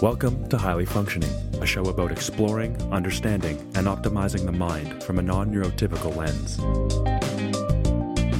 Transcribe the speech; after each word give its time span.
Welcome 0.00 0.48
to 0.50 0.56
Highly 0.56 0.86
Functioning, 0.86 1.30
a 1.60 1.66
show 1.66 1.82
about 1.82 2.12
exploring, 2.12 2.80
understanding, 2.92 3.58
and 3.74 3.88
optimizing 3.88 4.46
the 4.46 4.52
mind 4.52 5.02
from 5.02 5.18
a 5.18 5.22
non 5.22 5.52
neurotypical 5.52 6.14
lens. 6.14 6.60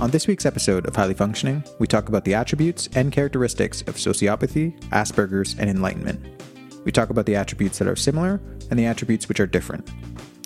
On 0.00 0.08
this 0.08 0.28
week's 0.28 0.46
episode 0.46 0.86
of 0.86 0.94
Highly 0.94 1.14
Functioning, 1.14 1.64
we 1.80 1.88
talk 1.88 2.08
about 2.08 2.24
the 2.24 2.32
attributes 2.32 2.88
and 2.94 3.10
characteristics 3.10 3.80
of 3.82 3.96
sociopathy, 3.96 4.78
Asperger's, 4.90 5.56
and 5.58 5.68
enlightenment. 5.68 6.24
We 6.84 6.92
talk 6.92 7.10
about 7.10 7.26
the 7.26 7.34
attributes 7.34 7.78
that 7.78 7.88
are 7.88 7.96
similar 7.96 8.40
and 8.70 8.78
the 8.78 8.86
attributes 8.86 9.28
which 9.28 9.40
are 9.40 9.46
different. 9.46 9.90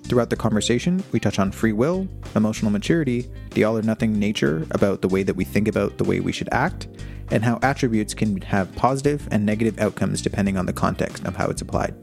Throughout 0.05 0.31
the 0.31 0.37
conversation, 0.37 1.05
we 1.13 1.21
touch 1.21 1.39
on 1.39 1.53
free 1.53 1.75
will, 1.75 2.09
emotional 2.35 2.71
maturity, 2.71 3.31
the 3.51 3.65
all 3.65 3.77
or 3.77 3.83
nothing 3.83 4.19
nature 4.19 4.67
about 4.71 5.03
the 5.03 5.09
way 5.09 5.23
that 5.25 5.37
we 5.37 5.45
think 5.45 5.69
about 5.69 5.99
the 5.99 6.05
way 6.05 6.21
we 6.21 6.33
should 6.33 6.49
act, 6.53 6.89
and 7.30 7.45
how 7.45 7.59
attributes 7.62 8.14
can 8.14 8.41
have 8.43 8.75
positive 8.75 9.29
and 9.30 9.46
negative 9.46 9.79
outcomes 9.79 10.22
depending 10.22 10.57
on 10.57 10.66
the 10.66 10.72
context 10.72 11.25
of 11.25 11.36
how 11.36 11.49
it's 11.49 11.63
applied. 11.63 11.94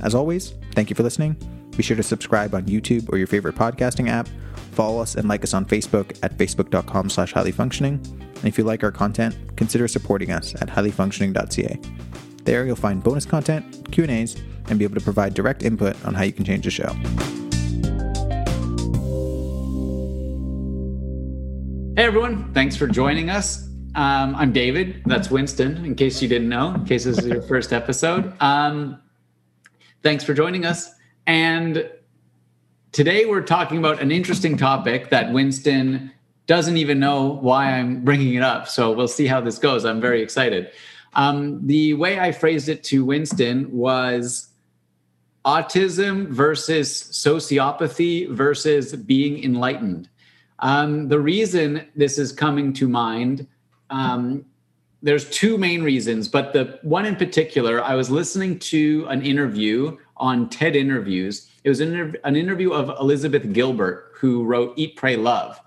As 0.00 0.14
always, 0.14 0.54
thank 0.74 0.90
you 0.90 0.96
for 0.96 1.02
listening. 1.02 1.36
Be 1.76 1.82
sure 1.82 1.96
to 1.96 2.02
subscribe 2.02 2.54
on 2.54 2.64
YouTube 2.64 3.12
or 3.12 3.18
your 3.18 3.26
favorite 3.26 3.54
podcasting 3.54 4.08
app. 4.08 4.28
Follow 4.72 5.00
us 5.00 5.16
and 5.16 5.28
like 5.28 5.42
us 5.44 5.54
on 5.54 5.64
Facebook 5.64 6.18
at 6.22 6.36
facebook.com 6.36 7.10
slash 7.10 7.32
highlyfunctioning. 7.32 8.04
And 8.06 8.44
if 8.44 8.58
you 8.58 8.64
like 8.64 8.84
our 8.84 8.92
content, 8.92 9.36
consider 9.56 9.88
supporting 9.88 10.30
us 10.30 10.54
at 10.60 10.68
highlyfunctioning.ca. 10.68 11.80
There 12.44 12.64
you'll 12.64 12.76
find 12.76 13.02
bonus 13.02 13.26
content, 13.26 13.90
Q&As, 13.92 14.40
and 14.68 14.78
be 14.78 14.84
able 14.84 14.94
to 14.94 15.00
provide 15.00 15.34
direct 15.34 15.62
input 15.62 16.02
on 16.04 16.14
how 16.14 16.22
you 16.22 16.32
can 16.32 16.44
change 16.44 16.64
the 16.64 16.70
show. 16.70 16.92
Hey 21.96 22.04
everyone, 22.04 22.54
thanks 22.54 22.76
for 22.76 22.86
joining 22.86 23.28
us. 23.28 23.67
Um, 23.98 24.36
I'm 24.36 24.52
David. 24.52 25.02
That's 25.06 25.28
Winston, 25.28 25.84
in 25.84 25.96
case 25.96 26.22
you 26.22 26.28
didn't 26.28 26.48
know, 26.48 26.72
in 26.72 26.84
case 26.84 27.02
this 27.02 27.18
is 27.18 27.26
your 27.26 27.42
first 27.42 27.72
episode. 27.72 28.32
Um, 28.40 29.02
thanks 30.04 30.22
for 30.22 30.34
joining 30.34 30.64
us. 30.64 30.88
And 31.26 31.90
today 32.92 33.24
we're 33.24 33.42
talking 33.42 33.76
about 33.76 34.00
an 34.00 34.12
interesting 34.12 34.56
topic 34.56 35.10
that 35.10 35.32
Winston 35.32 36.12
doesn't 36.46 36.76
even 36.76 37.00
know 37.00 37.38
why 37.40 37.72
I'm 37.72 38.04
bringing 38.04 38.34
it 38.34 38.42
up. 38.44 38.68
So 38.68 38.92
we'll 38.92 39.08
see 39.08 39.26
how 39.26 39.40
this 39.40 39.58
goes. 39.58 39.84
I'm 39.84 40.00
very 40.00 40.22
excited. 40.22 40.70
Um, 41.14 41.66
the 41.66 41.94
way 41.94 42.20
I 42.20 42.30
phrased 42.30 42.68
it 42.68 42.84
to 42.84 43.04
Winston 43.04 43.68
was 43.72 44.46
autism 45.44 46.28
versus 46.28 46.88
sociopathy 47.10 48.30
versus 48.30 48.94
being 48.94 49.42
enlightened. 49.42 50.08
Um, 50.60 51.08
the 51.08 51.18
reason 51.18 51.84
this 51.96 52.16
is 52.16 52.30
coming 52.30 52.72
to 52.74 52.86
mind, 52.86 53.48
um, 53.90 54.44
there's 55.02 55.28
two 55.30 55.58
main 55.58 55.82
reasons, 55.82 56.28
but 56.28 56.52
the 56.52 56.78
one 56.82 57.06
in 57.06 57.16
particular, 57.16 57.82
I 57.82 57.94
was 57.94 58.10
listening 58.10 58.58
to 58.60 59.06
an 59.08 59.22
interview 59.22 59.96
on 60.16 60.48
TED 60.48 60.74
Interviews. 60.74 61.48
It 61.62 61.68
was 61.68 61.80
an, 61.80 62.16
an 62.24 62.36
interview 62.36 62.72
of 62.72 62.88
Elizabeth 63.00 63.52
Gilbert, 63.52 64.12
who 64.14 64.44
wrote 64.44 64.74
Eat, 64.76 64.96
Pray, 64.96 65.16
Love. 65.16 65.60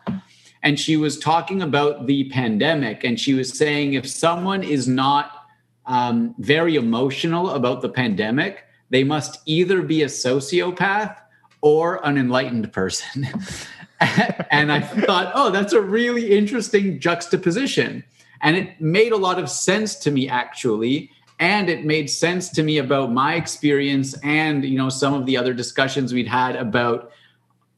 And 0.63 0.79
she 0.79 0.97
was 0.97 1.17
talking 1.17 1.61
about 1.61 2.05
the 2.07 2.29
pandemic, 2.29 3.03
and 3.03 3.19
she 3.19 3.33
was 3.33 3.57
saying 3.57 3.93
if 3.93 4.07
someone 4.07 4.63
is 4.63 4.87
not 4.87 5.47
um, 5.85 6.35
very 6.37 6.75
emotional 6.75 7.51
about 7.51 7.81
the 7.81 7.89
pandemic, 7.89 8.65
they 8.89 9.03
must 9.03 9.39
either 9.45 9.81
be 9.81 10.03
a 10.03 10.07
sociopath 10.07 11.17
or 11.61 12.05
an 12.05 12.17
enlightened 12.17 12.71
person. 12.73 13.27
and 14.51 14.71
I 14.71 14.81
thought, 14.81 15.31
oh, 15.35 15.51
that's 15.51 15.73
a 15.73 15.81
really 15.81 16.31
interesting 16.31 16.99
juxtaposition. 16.99 18.03
And 18.41 18.57
it 18.57 18.81
made 18.81 19.11
a 19.11 19.17
lot 19.17 19.37
of 19.37 19.49
sense 19.49 19.95
to 19.97 20.11
me, 20.11 20.27
actually. 20.27 21.11
And 21.39 21.69
it 21.69 21.85
made 21.85 22.09
sense 22.09 22.49
to 22.49 22.63
me 22.63 22.79
about 22.79 23.11
my 23.11 23.35
experience 23.35 24.17
and, 24.23 24.65
you 24.65 24.77
know, 24.77 24.89
some 24.89 25.13
of 25.13 25.25
the 25.25 25.37
other 25.37 25.53
discussions 25.53 26.13
we'd 26.13 26.27
had 26.27 26.55
about 26.55 27.11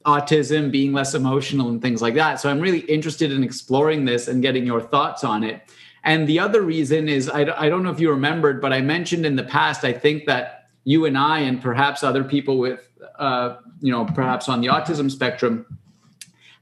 autism 0.06 0.70
being 0.70 0.92
less 0.92 1.14
emotional 1.14 1.68
and 1.68 1.80
things 1.80 2.00
like 2.00 2.14
that. 2.14 2.40
So 2.40 2.50
I'm 2.50 2.60
really 2.60 2.80
interested 2.80 3.30
in 3.30 3.42
exploring 3.42 4.04
this 4.04 4.28
and 4.28 4.42
getting 4.42 4.66
your 4.66 4.80
thoughts 4.80 5.24
on 5.24 5.44
it. 5.44 5.62
And 6.04 6.26
the 6.26 6.38
other 6.38 6.62
reason 6.62 7.08
is 7.08 7.28
I, 7.30 7.40
I 7.40 7.68
don't 7.68 7.82
know 7.82 7.90
if 7.90 8.00
you 8.00 8.10
remembered, 8.10 8.60
but 8.60 8.72
I 8.72 8.82
mentioned 8.82 9.24
in 9.24 9.36
the 9.36 9.44
past, 9.44 9.84
I 9.84 9.92
think 9.92 10.26
that 10.26 10.68
you 10.84 11.06
and 11.06 11.16
I, 11.16 11.40
and 11.40 11.60
perhaps 11.60 12.02
other 12.02 12.22
people 12.22 12.58
with, 12.58 12.80
uh, 13.18 13.56
you 13.80 13.90
know, 13.90 14.04
perhaps 14.04 14.48
on 14.50 14.60
the 14.60 14.66
autism 14.66 15.10
spectrum, 15.10 15.64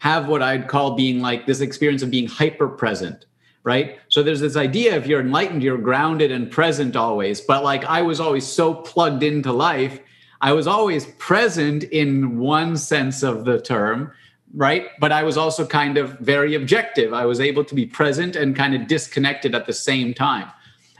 have 0.02 0.26
what 0.26 0.42
I'd 0.42 0.66
call 0.66 0.96
being 0.96 1.20
like 1.20 1.46
this 1.46 1.60
experience 1.60 2.02
of 2.02 2.10
being 2.10 2.26
hyper 2.26 2.66
present, 2.66 3.24
right? 3.62 4.00
So 4.08 4.24
there's 4.24 4.40
this 4.40 4.56
idea 4.56 4.96
if 4.96 5.06
you're 5.06 5.20
enlightened, 5.20 5.62
you're 5.62 5.78
grounded 5.78 6.32
and 6.32 6.50
present 6.50 6.96
always. 6.96 7.40
But 7.40 7.62
like 7.62 7.84
I 7.84 8.02
was 8.02 8.18
always 8.18 8.44
so 8.44 8.74
plugged 8.74 9.22
into 9.22 9.52
life, 9.52 10.00
I 10.40 10.54
was 10.54 10.66
always 10.66 11.06
present 11.18 11.84
in 11.84 12.40
one 12.40 12.76
sense 12.76 13.22
of 13.22 13.44
the 13.44 13.60
term, 13.60 14.10
right? 14.56 14.88
But 14.98 15.12
I 15.12 15.22
was 15.22 15.36
also 15.36 15.64
kind 15.64 15.96
of 15.96 16.18
very 16.18 16.56
objective. 16.56 17.14
I 17.14 17.24
was 17.24 17.38
able 17.38 17.64
to 17.64 17.72
be 17.72 17.86
present 17.86 18.34
and 18.34 18.56
kind 18.56 18.74
of 18.74 18.88
disconnected 18.88 19.54
at 19.54 19.66
the 19.66 19.72
same 19.72 20.14
time. 20.14 20.50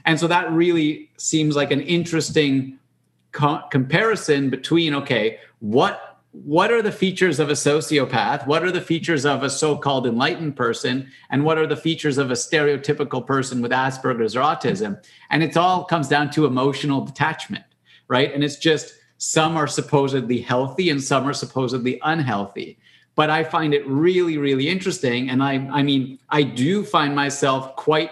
And 0.04 0.20
so 0.20 0.28
that 0.28 0.48
really 0.52 1.10
seems 1.16 1.56
like 1.56 1.72
an 1.72 1.80
interesting 1.80 2.78
co- 3.32 3.62
comparison 3.68 4.48
between 4.48 4.94
okay, 4.94 5.41
what 5.58 6.11
what 6.32 6.72
are 6.72 6.81
the 6.81 6.93
features 6.93 7.38
of 7.38 7.50
a 7.50 7.54
sociopath? 7.54 8.47
What 8.47 8.65
are 8.65 8.72
the 8.72 8.81
features 8.81 9.26
of 9.26 9.43
a 9.43 9.50
so 9.50 9.76
called 9.76 10.06
enlightened 10.06 10.56
person? 10.56 11.10
And 11.28 11.44
what 11.44 11.59
are 11.59 11.66
the 11.66 11.76
features 11.76 12.16
of 12.16 12.31
a 12.31 12.34
stereotypical 12.34 13.25
person 13.25 13.60
with 13.60 13.70
Asperger's 13.70 14.34
or 14.34 14.41
autism? 14.41 15.03
And 15.31 15.42
it 15.42 15.59
all 15.59 15.84
comes 15.84 16.09
down 16.09 16.31
to 16.31 16.47
emotional 16.47 17.03
detachment, 17.03 17.65
right? 18.09 18.32
And 18.32 18.42
it's 18.42 18.56
just 18.56 18.94
some 19.19 19.59
are 19.59 19.66
supposedly 19.66 20.41
healthy 20.41 20.88
and 20.88 21.03
some 21.03 21.28
are 21.28 21.34
supposedly 21.34 22.00
unhealthy. 22.03 22.78
But 23.15 23.28
I 23.28 23.44
find 23.44 23.75
it 23.75 23.87
really, 23.87 24.38
really 24.38 24.69
interesting. 24.69 25.28
And 25.28 25.42
I, 25.42 25.69
I 25.71 25.82
mean, 25.82 26.19
I 26.31 26.42
do 26.44 26.82
find 26.82 27.15
myself 27.15 27.76
quite 27.76 28.10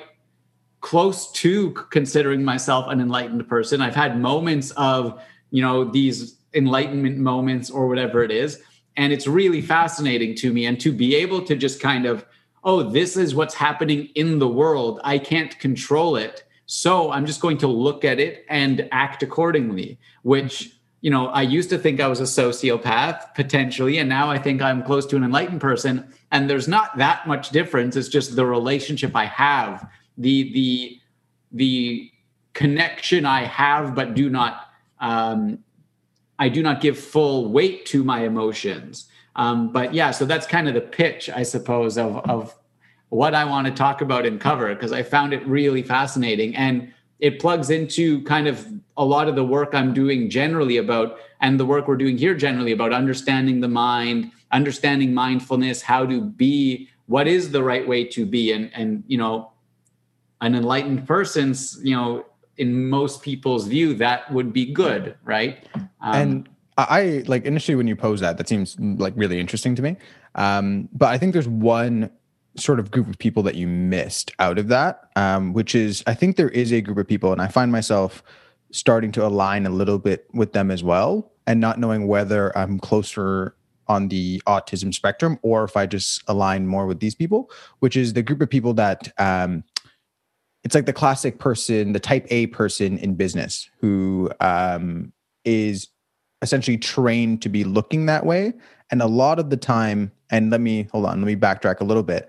close 0.82 1.32
to 1.32 1.72
considering 1.91 2.44
myself 2.44 2.86
an 2.88 3.00
enlightened 3.00 3.48
person. 3.48 3.80
I've 3.80 3.94
had 3.94 4.20
moments 4.20 4.72
of, 4.72 5.22
you 5.50 5.62
know, 5.62 5.84
these 5.84 6.36
enlightenment 6.54 7.18
moments 7.18 7.70
or 7.70 7.88
whatever 7.88 8.22
it 8.22 8.30
is. 8.30 8.62
And 8.96 9.12
it's 9.12 9.26
really 9.26 9.62
fascinating 9.62 10.34
to 10.36 10.52
me. 10.52 10.66
And 10.66 10.80
to 10.80 10.92
be 10.92 11.14
able 11.14 11.42
to 11.42 11.56
just 11.56 11.80
kind 11.80 12.06
of, 12.06 12.24
oh, 12.64 12.82
this 12.82 13.16
is 13.16 13.34
what's 13.34 13.54
happening 13.54 14.08
in 14.14 14.38
the 14.38 14.48
world. 14.48 15.00
I 15.04 15.18
can't 15.18 15.58
control 15.58 16.16
it. 16.16 16.44
So 16.66 17.10
I'm 17.10 17.26
just 17.26 17.40
going 17.40 17.58
to 17.58 17.66
look 17.66 18.04
at 18.04 18.20
it 18.20 18.44
and 18.48 18.88
act 18.92 19.22
accordingly, 19.22 19.98
which, 20.22 20.76
you 21.00 21.10
know, 21.10 21.28
I 21.28 21.42
used 21.42 21.70
to 21.70 21.78
think 21.78 22.00
I 22.00 22.06
was 22.06 22.20
a 22.20 22.24
sociopath 22.24 23.34
potentially. 23.34 23.98
And 23.98 24.08
now 24.08 24.30
I 24.30 24.38
think 24.38 24.60
I'm 24.60 24.82
close 24.82 25.06
to 25.06 25.16
an 25.16 25.24
enlightened 25.24 25.60
person. 25.60 26.12
And 26.30 26.48
there's 26.48 26.68
not 26.68 26.96
that 26.98 27.26
much 27.26 27.50
difference. 27.50 27.96
It's 27.96 28.08
just 28.08 28.36
the 28.36 28.46
relationship 28.46 29.16
I 29.16 29.24
have, 29.24 29.88
the, 30.18 30.52
the, 30.52 31.00
the 31.52 32.12
connection 32.52 33.24
I 33.24 33.44
have, 33.44 33.94
but 33.94 34.14
do 34.14 34.28
not 34.28 34.68
um, 35.00 35.60
I 36.40 36.48
do 36.48 36.62
not 36.62 36.80
give 36.80 36.98
full 36.98 37.52
weight 37.52 37.86
to 37.86 38.02
my 38.02 38.24
emotions. 38.24 39.08
Um, 39.36 39.72
but 39.72 39.94
yeah, 39.94 40.10
so 40.10 40.24
that's 40.24 40.46
kind 40.46 40.66
of 40.66 40.74
the 40.74 40.80
pitch, 40.80 41.30
I 41.30 41.44
suppose, 41.44 41.96
of 41.96 42.16
of 42.28 42.56
what 43.10 43.34
I 43.34 43.44
want 43.44 43.66
to 43.66 43.72
talk 43.72 44.00
about 44.00 44.24
and 44.24 44.40
cover 44.40 44.74
because 44.74 44.92
I 44.92 45.02
found 45.02 45.32
it 45.32 45.46
really 45.46 45.82
fascinating 45.82 46.56
and 46.56 46.92
it 47.18 47.40
plugs 47.40 47.68
into 47.68 48.22
kind 48.22 48.46
of 48.46 48.66
a 48.96 49.04
lot 49.04 49.28
of 49.28 49.34
the 49.34 49.44
work 49.44 49.74
I'm 49.74 49.92
doing 49.92 50.30
generally 50.30 50.76
about 50.78 51.18
and 51.40 51.58
the 51.58 51.66
work 51.66 51.88
we're 51.88 51.96
doing 51.96 52.16
here 52.16 52.34
generally 52.34 52.72
about 52.72 52.92
understanding 52.92 53.60
the 53.60 53.68
mind, 53.68 54.30
understanding 54.52 55.12
mindfulness, 55.12 55.82
how 55.82 56.06
to 56.06 56.20
be, 56.20 56.88
what 57.06 57.26
is 57.26 57.50
the 57.50 57.62
right 57.62 57.86
way 57.86 58.04
to 58.04 58.24
be, 58.24 58.52
and 58.52 58.70
and 58.74 59.04
you 59.06 59.18
know, 59.18 59.52
an 60.40 60.54
enlightened 60.54 61.06
person's 61.06 61.78
you 61.82 61.94
know 61.94 62.24
in 62.56 62.88
most 62.88 63.22
people's 63.22 63.66
view 63.66 63.94
that 63.94 64.30
would 64.32 64.52
be 64.52 64.66
good 64.72 65.16
right? 65.24 65.66
Um, 66.00 66.14
and 66.14 66.48
i 66.78 67.22
like 67.26 67.44
initially 67.44 67.74
when 67.74 67.86
you 67.86 67.97
pose 67.97 68.20
that 68.20 68.38
that 68.38 68.48
seems 68.48 68.78
like 68.78 69.12
really 69.16 69.38
interesting 69.38 69.74
to 69.74 69.82
me. 69.82 69.97
Um, 70.34 70.88
but 70.92 71.08
i 71.08 71.18
think 71.18 71.32
there's 71.32 71.48
one 71.48 72.10
sort 72.56 72.80
of 72.80 72.91
group 72.91 73.08
of 73.08 73.18
people 73.18 73.42
that 73.44 73.54
you 73.54 73.66
missed 73.66 74.32
out 74.38 74.58
of 74.58 74.68
that 74.68 75.10
um, 75.16 75.52
which 75.52 75.74
is 75.74 76.02
i 76.06 76.14
think 76.14 76.36
there 76.36 76.48
is 76.50 76.72
a 76.72 76.80
group 76.80 76.98
of 76.98 77.06
people 77.06 77.32
and 77.32 77.41
i 77.41 77.48
find 77.48 77.70
myself 77.72 78.22
starting 78.72 79.12
to 79.12 79.26
align 79.26 79.66
a 79.66 79.70
little 79.70 79.98
bit 79.98 80.28
with 80.32 80.53
them 80.53 80.70
as 80.70 80.82
well 80.82 81.32
and 81.46 81.60
not 81.60 81.78
knowing 81.78 82.06
whether 82.06 82.56
i'm 82.56 82.78
closer 82.78 83.56
on 83.88 84.08
the 84.08 84.41
autism 84.46 84.92
spectrum 84.92 85.38
or 85.42 85.64
if 85.64 85.76
i 85.76 85.86
just 85.86 86.22
align 86.28 86.66
more 86.66 86.86
with 86.86 87.00
these 87.00 87.14
people 87.14 87.50
which 87.80 87.96
is 87.96 88.12
the 88.12 88.22
group 88.22 88.41
of 88.41 88.50
people 88.50 88.74
that 88.74 89.12
um, 89.18 89.64
it's 90.65 90.74
like 90.74 90.86
the 90.86 90.92
classic 90.92 91.39
person, 91.39 91.92
the 91.92 92.01
type 92.01 92.27
A 92.30 92.47
person 92.48 92.98
in 92.98 93.15
business 93.15 93.68
who 93.80 94.30
um, 94.41 95.12
is 95.45 95.89
essentially 96.42 96.78
trained 96.78 97.42
to 97.42 97.48
be 97.48 97.65
looking 97.65 98.07
that 98.07 98.27
way. 98.27 98.53
And 98.91 99.03
a 99.03 99.07
lot 99.07 99.39
of 99.39 99.51
the 99.51 99.57
time, 99.57 100.12
and 100.30 100.51
let 100.51 100.60
me 100.60 100.89
hold 100.91 101.07
on, 101.07 101.21
let 101.21 101.27
me 101.27 101.36
backtrack 101.36 101.80
a 101.80 101.84
little 101.84 102.03
bit. 102.03 102.28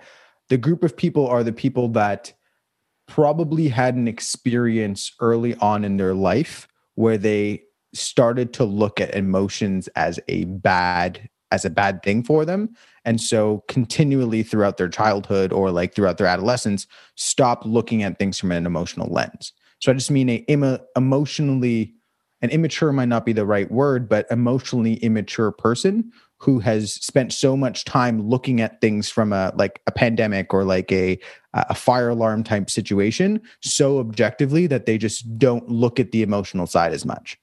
The 0.49 0.57
group 0.57 0.83
of 0.83 0.95
people 0.95 1.27
are 1.27 1.43
the 1.43 1.53
people 1.53 1.89
that 1.89 2.33
probably 3.07 3.67
had 3.67 3.95
an 3.95 4.07
experience 4.07 5.11
early 5.19 5.55
on 5.55 5.83
in 5.83 5.97
their 5.97 6.13
life 6.13 6.67
where 6.95 7.17
they 7.17 7.63
started 7.93 8.53
to 8.53 8.63
look 8.63 9.01
at 9.01 9.13
emotions 9.15 9.87
as 9.89 10.19
a 10.27 10.45
bad 10.45 11.29
as 11.51 11.65
a 11.65 11.69
bad 11.69 12.01
thing 12.03 12.23
for 12.23 12.45
them. 12.45 12.75
And 13.05 13.19
so 13.19 13.63
continually 13.67 14.43
throughout 14.43 14.77
their 14.77 14.89
childhood 14.89 15.51
or 15.51 15.71
like 15.71 15.93
throughout 15.93 16.17
their 16.17 16.27
adolescence 16.27 16.87
stop 17.15 17.65
looking 17.65 18.03
at 18.03 18.17
things 18.19 18.39
from 18.39 18.51
an 18.51 18.65
emotional 18.65 19.07
lens. 19.11 19.53
So 19.79 19.91
i 19.91 19.95
just 19.95 20.11
mean 20.11 20.29
a 20.29 20.79
emotionally 20.95 21.93
an 22.43 22.49
immature 22.49 22.91
might 22.91 23.07
not 23.07 23.25
be 23.25 23.33
the 23.33 23.45
right 23.45 23.69
word 23.71 24.07
but 24.07 24.27
emotionally 24.29 24.95
immature 24.95 25.51
person 25.51 26.11
who 26.37 26.57
has 26.59 26.93
spent 26.93 27.31
so 27.31 27.55
much 27.55 27.85
time 27.85 28.27
looking 28.27 28.61
at 28.61 28.81
things 28.81 29.09
from 29.09 29.31
a 29.31 29.51
like 29.55 29.81
a 29.87 29.91
pandemic 29.91 30.53
or 30.53 30.63
like 30.63 30.91
a 30.91 31.19
a 31.53 31.75
fire 31.75 32.09
alarm 32.09 32.43
type 32.43 32.69
situation 32.69 33.41
so 33.61 33.99
objectively 33.99 34.67
that 34.67 34.85
they 34.85 34.97
just 34.97 35.37
don't 35.37 35.67
look 35.69 35.99
at 35.99 36.11
the 36.11 36.21
emotional 36.21 36.67
side 36.67 36.93
as 36.93 37.05
much 37.05 37.39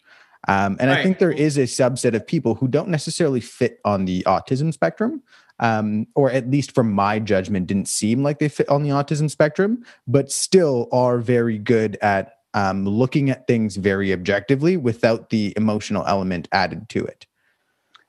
um, 0.47 0.77
and 0.79 0.89
right. 0.89 1.01
I 1.01 1.03
think 1.03 1.19
there 1.19 1.33
is 1.33 1.59
a 1.59 1.63
subset 1.63 2.15
of 2.15 2.27
people 2.27 2.55
who 2.55 2.69
don't 2.69 2.89
necessarily 2.89 3.41
fit 3.41 3.81
on 3.85 4.05
the 4.05 4.23
autism 4.23 4.73
spectrum, 4.73 5.23
um, 5.59 6.07
or 6.15 6.31
at 6.31 6.49
least 6.49 6.75
from 6.75 6.93
my 6.93 7.19
judgment, 7.19 7.67
didn't 7.67 7.89
seem 7.89 8.23
like 8.23 8.39
they 8.39 8.49
fit 8.49 8.69
on 8.69 8.83
the 8.83 8.91
autism 8.91 9.31
spectrum, 9.31 9.85
but 10.07 10.31
still 10.31 10.89
are 10.93 11.19
very 11.19 11.59
good 11.59 11.97
at 12.01 12.39
um, 12.55 12.87
looking 12.87 13.31
at 13.31 13.47
things 13.47 13.77
very 13.77 14.13
objectively 14.13 14.77
without 14.77 15.31
the 15.31 15.53
emotional 15.57 16.05
element 16.07 16.49
added 16.53 16.89
to 16.91 17.05
it. 17.05 17.27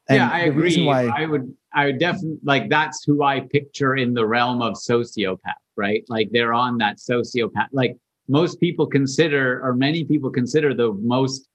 And 0.08 0.18
yeah, 0.18 0.30
I 0.32 0.40
agree. 0.42 0.86
Why, 0.86 1.08
I 1.08 1.26
would, 1.26 1.54
I 1.74 1.86
would 1.88 2.00
definitely 2.00 2.40
like 2.44 2.70
that's 2.70 3.04
who 3.04 3.24
I 3.24 3.42
picture 3.42 3.96
in 3.96 4.14
the 4.14 4.26
realm 4.26 4.62
of 4.62 4.74
sociopath, 4.74 5.38
right? 5.76 6.04
Like 6.10 6.30
they're 6.32 6.54
on 6.54 6.78
that 6.80 6.98
sociopath. 6.98 7.68
Like 7.72 7.96
most 8.28 8.60
people 8.60 8.88
consider, 8.88 9.62
or 9.64 9.74
many 9.74 10.04
people 10.04 10.32
consider, 10.32 10.74
the 10.74 10.94
most 10.94 11.48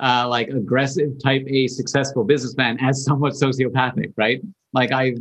uh, 0.00 0.26
like 0.28 0.48
aggressive 0.48 1.10
type 1.22 1.44
A 1.48 1.66
successful 1.66 2.24
businessman 2.24 2.78
as 2.80 3.04
somewhat 3.04 3.32
sociopathic, 3.32 4.12
right? 4.16 4.40
Like 4.72 4.92
I, 4.92 5.14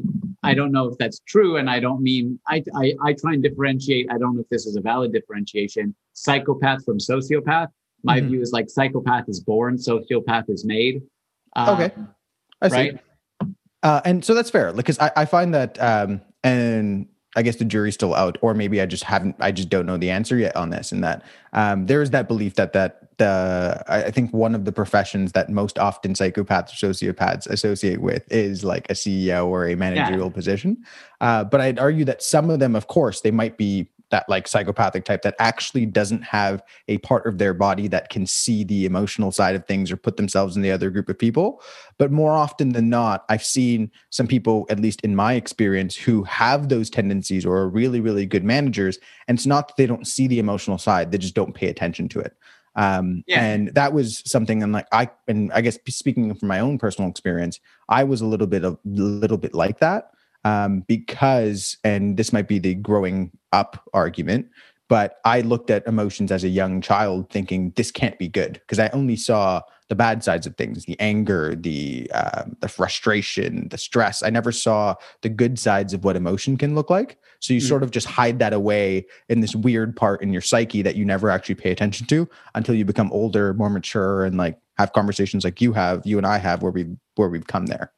I 0.44 0.54
don't 0.54 0.72
know 0.72 0.88
if 0.90 0.98
that's 0.98 1.20
true, 1.28 1.58
and 1.58 1.70
I 1.70 1.80
don't 1.80 2.02
mean 2.02 2.40
I, 2.48 2.64
I, 2.76 2.94
I 3.04 3.14
try 3.14 3.34
and 3.34 3.42
differentiate. 3.42 4.08
I 4.12 4.18
don't 4.18 4.36
know 4.36 4.42
if 4.42 4.50
this 4.50 4.66
is 4.66 4.76
a 4.76 4.82
valid 4.82 5.14
differentiation. 5.14 5.96
Psychopath 6.14 6.84
from 6.84 7.00
sociopath. 7.00 7.68
My 8.04 8.20
mm-hmm. 8.20 8.30
view 8.30 8.42
is 8.42 8.52
like 8.52 8.70
psychopath 8.70 9.26
is 9.28 9.40
born, 9.40 9.78
sociopath 9.78 10.50
is 10.50 10.66
made. 10.66 11.02
Uh, 11.56 11.76
okay, 11.76 11.96
I 12.62 12.68
see. 12.68 12.76
Right? 12.76 13.00
Uh, 13.84 14.02
and 14.06 14.26
so 14.26 14.34
that's 14.34 14.50
fair, 14.50 14.74
because 14.74 15.00
I, 15.00 15.12
I 15.16 15.26
find 15.26 15.54
that, 15.54 15.82
um, 15.82 16.22
and 16.44 17.08
I 17.36 17.42
guess 17.42 17.56
the 17.56 17.66
jury's 17.66 17.94
still 17.94 18.14
out, 18.16 18.38
or 18.42 18.54
maybe 18.54 18.82
I 18.82 18.86
just 18.86 19.04
haven't, 19.04 19.36
I 19.40 19.52
just 19.52 19.70
don't 19.70 19.86
know 19.86 19.98
the 19.98 20.10
answer 20.10 20.38
yet 20.38 20.56
on 20.56 20.72
this. 20.72 20.92
And 20.92 21.04
that 21.04 21.24
um, 21.54 21.86
there 21.86 22.02
is 22.02 22.10
that 22.10 22.28
belief 22.28 22.56
that 22.56 22.74
that 22.74 23.07
the 23.18 23.84
I 23.88 24.12
think 24.12 24.34
one 24.34 24.56
of 24.56 24.66
the 24.66 24.72
professions 24.72 25.32
that 25.32 25.50
most 25.50 25.80
often 25.80 26.14
psychopaths 26.14 26.84
or 26.84 26.90
sociopaths 26.90 27.48
associate 27.48 28.02
with 28.02 28.32
is 28.32 28.64
like 28.64 28.90
a 28.90 28.94
CEO 28.94 29.48
or 29.48 29.68
a 29.68 29.76
managerial 29.76 30.28
yeah. 30.28 30.34
position. 30.34 30.78
Uh, 31.20 31.44
but 31.44 31.62
I'd 31.62 31.80
argue 31.80 32.06
that 32.06 32.22
some 32.22 32.50
of 32.50 32.60
them, 32.60 32.76
of 32.76 32.88
course, 32.88 33.22
they 33.22 33.32
might 33.32 33.58
be 33.58 33.90
that 34.10 34.28
like 34.30 34.48
psychopathic 34.48 35.04
type 35.04 35.22
that 35.24 35.36
actually 35.40 35.86
doesn't 35.86 36.22
have 36.22 36.64
a 36.88 36.98
part 37.00 37.26
of 37.28 37.38
their 37.38 37.54
body 37.54 37.88
that 37.88 38.10
can 38.10 38.26
see 38.26 38.64
the 38.64 38.86
emotional 38.86 39.32
side 39.32 39.56
of 39.56 39.66
things 39.66 39.92
or 39.92 39.98
put 39.98 40.18
themselves 40.18 40.56
in 40.56 40.62
the 40.62 40.72
other 40.72 40.90
group 40.90 41.10
of 41.10 41.20
people. 41.20 41.62
But 41.98 42.12
more 42.12 42.32
often 42.32 42.70
than 42.70 42.90
not, 42.90 43.26
I've 43.30 43.44
seen 43.44 43.92
some 44.10 44.28
people, 44.28 44.66
at 44.70 44.80
least 44.80 45.02
in 45.02 45.16
my 45.16 45.34
experience, 45.34 45.96
who 45.96 46.24
have 46.24 46.70
those 46.70 46.90
tendencies 46.90 47.46
or 47.46 47.58
are 47.58 47.70
really, 47.70 48.00
really 48.00 48.26
good 48.26 48.44
managers. 48.44 48.98
And 49.28 49.38
it's 49.38 49.46
not 49.46 49.68
that 49.68 49.78
they 49.78 49.88
don't 49.88 50.08
see 50.08 50.28
the 50.28 50.40
emotional 50.40 50.78
side, 50.78 51.12
they 51.12 51.18
just 51.18 51.36
don't 51.36 51.54
pay 51.54 51.68
attention 51.68 52.08
to 52.10 52.20
it. 52.20 52.34
Um, 52.78 53.24
yeah. 53.26 53.44
And 53.44 53.74
that 53.74 53.92
was 53.92 54.22
something 54.30 54.62
I'm 54.62 54.72
like 54.72 54.88
I 54.92 55.10
and 55.28 55.52
I 55.52 55.62
guess 55.62 55.78
speaking 55.90 56.34
from 56.36 56.48
my 56.48 56.60
own 56.60 56.78
personal 56.78 57.10
experience, 57.10 57.60
I 57.90 58.04
was 58.04 58.22
a 58.22 58.26
little 58.26 58.48
bit 58.48 58.64
a 58.64 58.78
little 58.86 59.38
bit 59.38 59.54
like 59.56 59.80
that 59.80 60.12
um, 60.46 60.82
because 60.82 61.78
and 61.84 62.18
this 62.18 62.32
might 62.32 62.48
be 62.48 62.60
the 62.60 62.76
growing 62.76 63.32
up 63.52 63.84
argument, 63.94 64.48
but 64.88 65.18
I 65.26 65.42
looked 65.42 65.72
at 65.72 65.88
emotions 65.88 66.32
as 66.32 66.44
a 66.44 66.50
young 66.50 66.80
child 66.80 67.30
thinking 67.32 67.74
this 67.76 67.92
can't 67.92 68.18
be 68.20 68.28
good 68.28 68.54
because 68.54 68.80
I 68.80 68.90
only 68.90 69.16
saw 69.16 69.62
the 69.90 69.96
bad 69.96 70.24
sides 70.24 70.46
of 70.46 70.56
things 70.56 70.86
the 70.86 71.00
anger 71.00 71.56
the 71.56 72.10
uh, 72.14 72.44
the 72.60 72.68
frustration 72.68 73.70
the 73.70 73.78
stress. 73.78 74.22
I 74.22 74.30
never 74.30 74.52
saw 74.52 74.96
the 75.22 75.30
good 75.30 75.58
sides 75.58 75.94
of 75.94 76.04
what 76.04 76.16
emotion 76.16 76.58
can 76.58 76.76
look 76.76 76.90
like. 76.90 77.18
So 77.40 77.54
you 77.54 77.62
mm. 77.62 77.68
sort 77.68 77.84
of 77.84 77.92
just 77.92 78.08
hide 78.08 78.40
that 78.40 78.54
away 78.54 79.06
in 79.30 79.42
this 79.42 79.56
weird 79.56 79.96
part 79.96 80.22
in 80.22 80.34
your 80.34 80.42
psyche 80.42 80.82
that 80.82 80.96
you 80.96 81.06
never 81.06 81.30
actually 81.30 81.56
pay 81.56 81.72
attention 81.72 82.08
to 82.08 82.28
until 82.56 82.76
you 82.76 82.86
become 82.86 83.12
older 83.12 83.54
more 83.54 83.70
mature 83.70 84.26
and 84.26 84.38
like 84.38 84.58
have 84.78 84.94
conversations 84.94 85.44
like 85.44 85.62
you 85.62 85.74
have 85.74 86.06
you 86.06 86.18
and 86.18 86.28
i 86.28 86.38
have 86.38 86.62
where 86.62 86.72
we've 86.72 86.96
where 87.16 87.30
we've 87.30 87.48
come 87.48 87.66
there. 87.66 87.92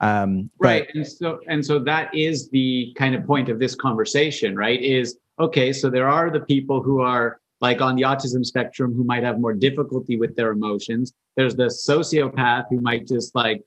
Um, 0.00 0.50
right 0.58 0.86
but, 0.86 0.96
and 0.96 1.06
so 1.06 1.40
and 1.46 1.64
so 1.64 1.78
that 1.78 2.14
is 2.14 2.50
the 2.50 2.92
kind 2.96 3.14
of 3.14 3.24
point 3.24 3.48
of 3.48 3.58
this 3.58 3.74
conversation 3.74 4.56
right 4.56 4.82
is 4.82 5.18
okay 5.38 5.72
so 5.72 5.88
there 5.88 6.08
are 6.08 6.30
the 6.30 6.40
people 6.40 6.82
who 6.82 7.00
are 7.00 7.40
like 7.64 7.80
on 7.80 7.96
the 7.96 8.02
autism 8.02 8.44
spectrum 8.44 8.92
who 8.94 9.04
might 9.04 9.22
have 9.22 9.40
more 9.40 9.54
difficulty 9.54 10.18
with 10.22 10.36
their 10.36 10.50
emotions. 10.58 11.14
There's 11.36 11.56
the 11.56 11.70
sociopath 11.88 12.64
who 12.68 12.78
might 12.88 13.06
just 13.08 13.34
like 13.34 13.62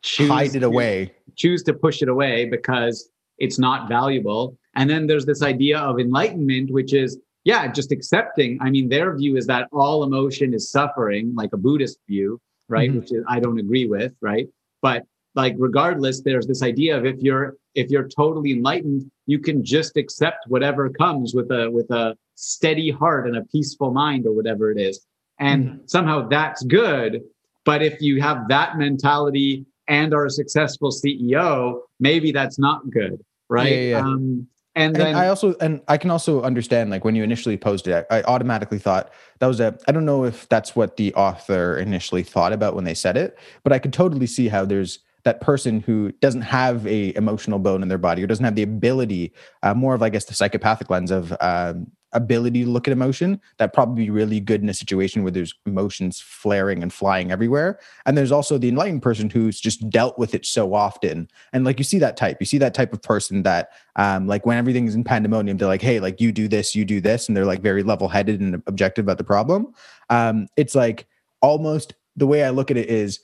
choose 0.00 0.30
hide 0.30 0.54
it 0.54 0.62
away, 0.62 1.12
choose 1.36 1.62
to 1.64 1.74
push 1.74 2.00
it 2.00 2.08
away 2.08 2.46
because 2.56 3.10
it's 3.36 3.58
not 3.58 3.88
valuable. 3.88 4.56
And 4.76 4.88
then 4.88 5.06
there's 5.06 5.26
this 5.26 5.42
idea 5.42 5.78
of 5.78 6.00
enlightenment, 6.00 6.70
which 6.70 6.94
is 6.94 7.18
yeah, 7.44 7.70
just 7.70 7.90
accepting. 7.92 8.58
I 8.62 8.70
mean, 8.70 8.88
their 8.88 9.08
view 9.16 9.36
is 9.36 9.46
that 9.46 9.68
all 9.72 10.02
emotion 10.02 10.54
is 10.54 10.70
suffering, 10.70 11.34
like 11.34 11.50
a 11.52 11.56
Buddhist 11.58 11.98
view, 12.08 12.40
right? 12.68 12.88
Mm-hmm. 12.88 13.00
Which 13.00 13.12
is, 13.12 13.24
I 13.28 13.40
don't 13.40 13.58
agree 13.58 13.86
with, 13.86 14.12
right? 14.22 14.46
But 14.80 15.04
like 15.34 15.54
regardless 15.58 16.22
there's 16.22 16.46
this 16.46 16.62
idea 16.62 16.96
of 16.96 17.04
if 17.06 17.18
you're 17.20 17.56
if 17.74 17.90
you're 17.90 18.08
totally 18.08 18.52
enlightened 18.52 19.08
you 19.26 19.38
can 19.38 19.64
just 19.64 19.96
accept 19.96 20.48
whatever 20.48 20.90
comes 20.90 21.34
with 21.34 21.50
a 21.50 21.70
with 21.70 21.90
a 21.90 22.16
steady 22.40 22.90
heart 22.90 23.26
and 23.26 23.36
a 23.36 23.44
peaceful 23.46 23.92
mind 23.92 24.26
or 24.26 24.32
whatever 24.32 24.70
it 24.70 24.78
is 24.78 25.06
and 25.38 25.64
mm-hmm. 25.64 25.76
somehow 25.86 26.26
that's 26.28 26.62
good 26.64 27.20
but 27.64 27.82
if 27.82 28.00
you 28.00 28.20
have 28.20 28.48
that 28.48 28.78
mentality 28.78 29.66
and 29.88 30.14
are 30.14 30.26
a 30.26 30.30
successful 30.30 30.90
ceo 30.90 31.80
maybe 31.98 32.32
that's 32.32 32.58
not 32.58 32.88
good 32.90 33.22
right 33.48 33.70
yeah, 33.70 33.80
yeah, 33.80 33.88
yeah. 33.90 33.98
Um, 33.98 34.46
and 34.76 34.94
then 34.94 35.16
I 35.16 35.26
also 35.26 35.54
and 35.60 35.80
I 35.88 35.96
can 35.96 36.10
also 36.10 36.42
understand 36.42 36.90
like 36.90 37.04
when 37.04 37.16
you 37.16 37.24
initially 37.24 37.56
posted 37.56 37.92
it, 37.92 38.06
I 38.08 38.22
automatically 38.22 38.78
thought 38.78 39.12
that 39.40 39.46
was 39.46 39.58
a 39.58 39.76
I 39.88 39.92
don't 39.92 40.04
know 40.04 40.24
if 40.24 40.48
that's 40.48 40.76
what 40.76 40.96
the 40.96 41.12
author 41.14 41.76
initially 41.76 42.22
thought 42.22 42.52
about 42.52 42.76
when 42.76 42.84
they 42.84 42.94
said 42.94 43.16
it, 43.16 43.36
but 43.64 43.72
I 43.72 43.80
could 43.80 43.92
totally 43.92 44.26
see 44.26 44.46
how 44.46 44.64
there's 44.64 45.00
that 45.24 45.40
person 45.40 45.80
who 45.80 46.12
doesn't 46.20 46.42
have 46.42 46.86
a 46.86 47.14
emotional 47.16 47.58
bone 47.58 47.82
in 47.82 47.88
their 47.88 47.98
body 47.98 48.22
or 48.22 48.26
doesn't 48.26 48.44
have 48.44 48.54
the 48.54 48.62
ability, 48.62 49.32
uh, 49.62 49.74
more 49.74 49.94
of 49.94 50.02
I 50.02 50.08
guess 50.08 50.24
the 50.26 50.34
psychopathic 50.34 50.88
lens 50.88 51.10
of 51.10 51.36
um, 51.40 51.90
ability 52.12 52.64
to 52.64 52.70
look 52.70 52.88
at 52.88 52.92
emotion, 52.92 53.40
that 53.58 53.72
probably 53.72 54.04
be 54.04 54.10
really 54.10 54.40
good 54.40 54.62
in 54.62 54.68
a 54.68 54.74
situation 54.74 55.22
where 55.22 55.30
there's 55.30 55.54
emotions 55.66 56.20
flaring 56.20 56.82
and 56.82 56.92
flying 56.92 57.30
everywhere. 57.30 57.78
And 58.06 58.16
there's 58.16 58.32
also 58.32 58.58
the 58.58 58.68
enlightened 58.68 59.02
person 59.02 59.30
who's 59.30 59.60
just 59.60 59.88
dealt 59.90 60.18
with 60.18 60.34
it 60.34 60.44
so 60.44 60.74
often. 60.74 61.28
And 61.52 61.64
like 61.64 61.78
you 61.78 61.84
see 61.84 61.98
that 61.98 62.16
type, 62.16 62.38
you 62.40 62.46
see 62.46 62.58
that 62.58 62.74
type 62.74 62.92
of 62.92 63.02
person 63.02 63.42
that 63.44 63.70
um, 63.96 64.26
like 64.26 64.46
when 64.46 64.58
everything's 64.58 64.94
in 64.94 65.04
pandemonium, 65.04 65.56
they're 65.56 65.68
like, 65.68 65.82
hey, 65.82 66.00
like 66.00 66.20
you 66.20 66.32
do 66.32 66.48
this, 66.48 66.74
you 66.74 66.84
do 66.84 67.00
this, 67.00 67.28
and 67.28 67.36
they're 67.36 67.44
like 67.44 67.62
very 67.62 67.82
level 67.82 68.08
headed 68.08 68.40
and 68.40 68.62
objective 68.66 69.04
about 69.04 69.18
the 69.18 69.24
problem. 69.24 69.72
Um, 70.08 70.48
it's 70.56 70.74
like 70.74 71.06
almost 71.42 71.94
the 72.16 72.26
way 72.26 72.44
I 72.44 72.50
look 72.50 72.70
at 72.70 72.76
it 72.76 72.88
is 72.88 73.20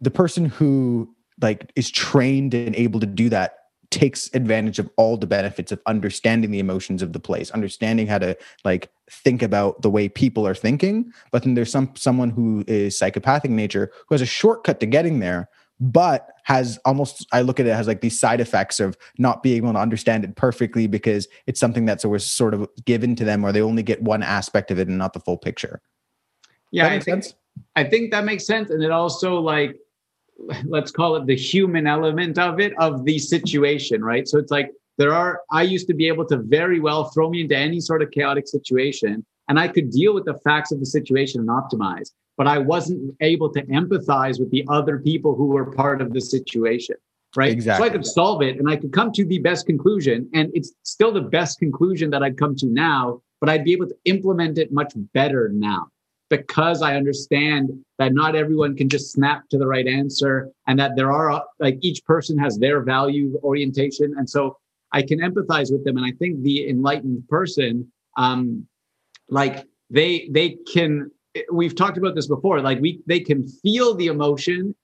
the 0.00 0.10
person 0.10 0.46
who 0.46 1.14
like 1.40 1.72
is 1.76 1.90
trained 1.90 2.54
and 2.54 2.74
able 2.76 3.00
to 3.00 3.06
do 3.06 3.28
that 3.30 3.61
takes 3.92 4.30
advantage 4.34 4.78
of 4.78 4.90
all 4.96 5.16
the 5.16 5.26
benefits 5.26 5.70
of 5.70 5.80
understanding 5.86 6.50
the 6.50 6.58
emotions 6.58 7.02
of 7.02 7.12
the 7.12 7.20
place 7.20 7.50
understanding 7.50 8.06
how 8.06 8.18
to 8.18 8.36
like 8.64 8.90
think 9.10 9.42
about 9.42 9.80
the 9.82 9.90
way 9.90 10.08
people 10.08 10.46
are 10.46 10.54
thinking 10.54 11.12
but 11.30 11.44
then 11.44 11.54
there's 11.54 11.70
some 11.70 11.92
someone 11.94 12.30
who 12.30 12.64
is 12.66 12.98
psychopathic 12.98 13.50
nature 13.50 13.92
who 14.08 14.14
has 14.14 14.22
a 14.22 14.26
shortcut 14.26 14.80
to 14.80 14.86
getting 14.86 15.20
there 15.20 15.48
but 15.78 16.30
has 16.44 16.78
almost 16.86 17.26
i 17.32 17.42
look 17.42 17.60
at 17.60 17.66
it 17.66 17.70
as 17.70 17.86
like 17.86 18.00
these 18.00 18.18
side 18.18 18.40
effects 18.40 18.80
of 18.80 18.96
not 19.18 19.42
being 19.42 19.58
able 19.58 19.72
to 19.74 19.78
understand 19.78 20.24
it 20.24 20.34
perfectly 20.36 20.86
because 20.86 21.28
it's 21.46 21.60
something 21.60 21.84
that's 21.84 22.04
always 22.04 22.24
sort 22.24 22.54
of 22.54 22.66
given 22.86 23.14
to 23.14 23.24
them 23.24 23.44
or 23.44 23.52
they 23.52 23.60
only 23.60 23.82
get 23.82 24.02
one 24.02 24.22
aspect 24.22 24.70
of 24.70 24.78
it 24.78 24.88
and 24.88 24.96
not 24.96 25.12
the 25.12 25.20
full 25.20 25.36
picture 25.36 25.82
yeah 26.70 26.86
i 26.86 26.90
think, 26.90 27.02
sense? 27.02 27.34
I 27.76 27.84
think 27.84 28.10
that 28.12 28.24
makes 28.24 28.46
sense 28.46 28.70
and 28.70 28.82
it 28.82 28.90
also 28.90 29.38
like 29.38 29.76
let's 30.64 30.90
call 30.90 31.16
it 31.16 31.26
the 31.26 31.36
human 31.36 31.86
element 31.86 32.38
of 32.38 32.60
it 32.60 32.72
of 32.78 33.04
the 33.04 33.18
situation 33.18 34.02
right? 34.02 34.26
So 34.26 34.38
it's 34.38 34.50
like 34.50 34.70
there 34.98 35.14
are 35.14 35.40
i 35.50 35.62
used 35.62 35.86
to 35.86 35.94
be 35.94 36.06
able 36.08 36.24
to 36.24 36.36
very 36.38 36.80
well 36.80 37.04
throw 37.04 37.30
me 37.30 37.42
into 37.42 37.56
any 37.56 37.80
sort 37.80 38.02
of 38.02 38.10
chaotic 38.10 38.46
situation 38.46 39.24
and 39.48 39.58
i 39.58 39.66
could 39.66 39.90
deal 39.90 40.14
with 40.14 40.24
the 40.24 40.38
facts 40.44 40.72
of 40.72 40.80
the 40.80 40.86
situation 40.86 41.40
and 41.40 41.48
optimize 41.48 42.10
but 42.36 42.46
i 42.46 42.58
wasn't 42.58 43.14
able 43.20 43.50
to 43.52 43.62
empathize 43.66 44.38
with 44.38 44.50
the 44.50 44.64
other 44.68 44.98
people 44.98 45.34
who 45.34 45.46
were 45.46 45.72
part 45.72 46.00
of 46.00 46.12
the 46.12 46.20
situation 46.20 46.96
right? 47.36 47.52
Exactly. 47.52 47.86
so 47.86 47.90
i 47.90 47.92
could 47.94 48.06
solve 48.06 48.42
it 48.42 48.58
and 48.58 48.68
i 48.68 48.76
could 48.76 48.92
come 48.92 49.12
to 49.12 49.24
the 49.24 49.38
best 49.38 49.66
conclusion 49.66 50.28
and 50.34 50.50
it's 50.54 50.72
still 50.82 51.12
the 51.12 51.20
best 51.20 51.58
conclusion 51.58 52.10
that 52.10 52.22
i'd 52.22 52.38
come 52.38 52.54
to 52.56 52.66
now 52.66 53.20
but 53.40 53.48
i'd 53.48 53.64
be 53.64 53.72
able 53.72 53.86
to 53.86 53.96
implement 54.04 54.58
it 54.58 54.72
much 54.72 54.92
better 55.14 55.50
now 55.52 55.88
because 56.32 56.80
I 56.80 56.96
understand 56.96 57.70
that 57.98 58.14
not 58.14 58.34
everyone 58.34 58.74
can 58.74 58.88
just 58.88 59.12
snap 59.12 59.50
to 59.50 59.58
the 59.58 59.66
right 59.66 59.86
answer 59.86 60.48
and 60.66 60.78
that 60.78 60.96
there 60.96 61.12
are 61.12 61.44
like 61.60 61.76
each 61.82 62.02
person 62.06 62.38
has 62.38 62.58
their 62.58 62.80
value 62.80 63.38
orientation. 63.42 64.14
And 64.16 64.28
so 64.28 64.56
I 64.92 65.02
can 65.02 65.18
empathize 65.18 65.70
with 65.70 65.84
them. 65.84 65.98
And 65.98 66.06
I 66.06 66.12
think 66.12 66.42
the 66.42 66.70
enlightened 66.70 67.28
person, 67.28 67.92
um, 68.16 68.66
like 69.28 69.66
they 69.90 70.30
they 70.30 70.56
can 70.72 71.10
we've 71.52 71.76
talked 71.76 71.98
about 71.98 72.14
this 72.14 72.28
before, 72.28 72.62
like 72.62 72.80
we 72.80 73.02
they 73.06 73.20
can 73.20 73.46
feel 73.46 73.94
the 73.94 74.06
emotion 74.06 74.74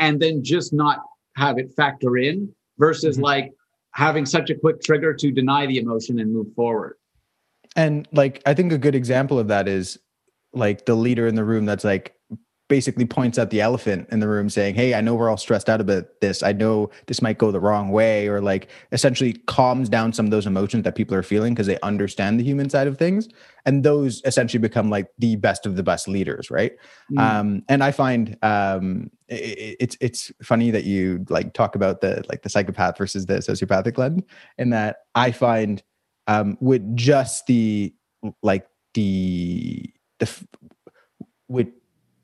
and 0.00 0.20
then 0.20 0.42
just 0.42 0.72
not 0.72 0.98
have 1.36 1.58
it 1.58 1.70
factor 1.76 2.16
in 2.16 2.52
versus 2.78 3.18
mm-hmm. 3.18 3.24
like 3.24 3.52
having 3.92 4.26
such 4.26 4.50
a 4.50 4.56
quick 4.56 4.82
trigger 4.82 5.14
to 5.14 5.30
deny 5.30 5.64
the 5.64 5.78
emotion 5.78 6.18
and 6.18 6.32
move 6.32 6.52
forward. 6.56 6.96
And 7.76 8.08
like 8.10 8.42
I 8.46 8.54
think 8.54 8.72
a 8.72 8.78
good 8.78 8.96
example 8.96 9.38
of 9.38 9.46
that 9.46 9.68
is 9.68 9.96
like 10.52 10.86
the 10.86 10.94
leader 10.94 11.26
in 11.26 11.34
the 11.34 11.44
room 11.44 11.64
that's 11.64 11.84
like 11.84 12.14
basically 12.68 13.06
points 13.06 13.38
out 13.38 13.48
the 13.50 13.62
elephant 13.62 14.06
in 14.10 14.20
the 14.20 14.28
room 14.28 14.50
saying 14.50 14.74
hey 14.74 14.92
i 14.94 15.00
know 15.00 15.14
we're 15.14 15.30
all 15.30 15.38
stressed 15.38 15.68
out 15.70 15.80
about 15.80 16.04
this. 16.20 16.42
I 16.42 16.52
know 16.52 16.90
this 17.06 17.22
might 17.22 17.38
go 17.38 17.50
the 17.50 17.60
wrong 17.60 17.90
way 17.90 18.28
or 18.28 18.40
like 18.40 18.68
essentially 18.92 19.34
calms 19.46 19.88
down 19.88 20.12
some 20.12 20.26
of 20.26 20.30
those 20.30 20.46
emotions 20.46 20.84
that 20.84 20.94
people 20.94 21.16
are 21.16 21.22
feeling 21.22 21.54
because 21.54 21.66
they 21.66 21.78
understand 21.80 22.38
the 22.38 22.44
human 22.44 22.68
side 22.70 22.86
of 22.86 22.98
things. 22.98 23.28
And 23.64 23.84
those 23.84 24.22
essentially 24.24 24.60
become 24.60 24.90
like 24.90 25.08
the 25.18 25.36
best 25.36 25.66
of 25.66 25.76
the 25.76 25.82
best 25.82 26.08
leaders 26.08 26.50
right? 26.50 26.72
Mm. 27.12 27.18
um, 27.18 27.62
and 27.68 27.82
i 27.82 27.90
find 27.90 28.36
um, 28.42 29.10
it, 29.28 29.76
it's 29.80 29.96
it's 30.00 30.32
funny 30.42 30.70
that 30.70 30.84
you 30.84 31.24
like 31.28 31.54
talk 31.54 31.74
about 31.74 32.00
the 32.00 32.24
like 32.28 32.42
the 32.42 32.48
psychopath 32.48 32.98
versus 32.98 33.26
the 33.26 33.34
sociopathic 33.34 33.96
lens 33.98 34.22
and 34.58 34.72
that 34.72 34.96
i 35.14 35.30
find 35.30 35.82
um, 36.26 36.56
with 36.60 36.96
just 36.96 37.46
the 37.46 37.94
like 38.42 38.66
the 38.94 39.90
the 40.18 40.46
with 41.48 41.68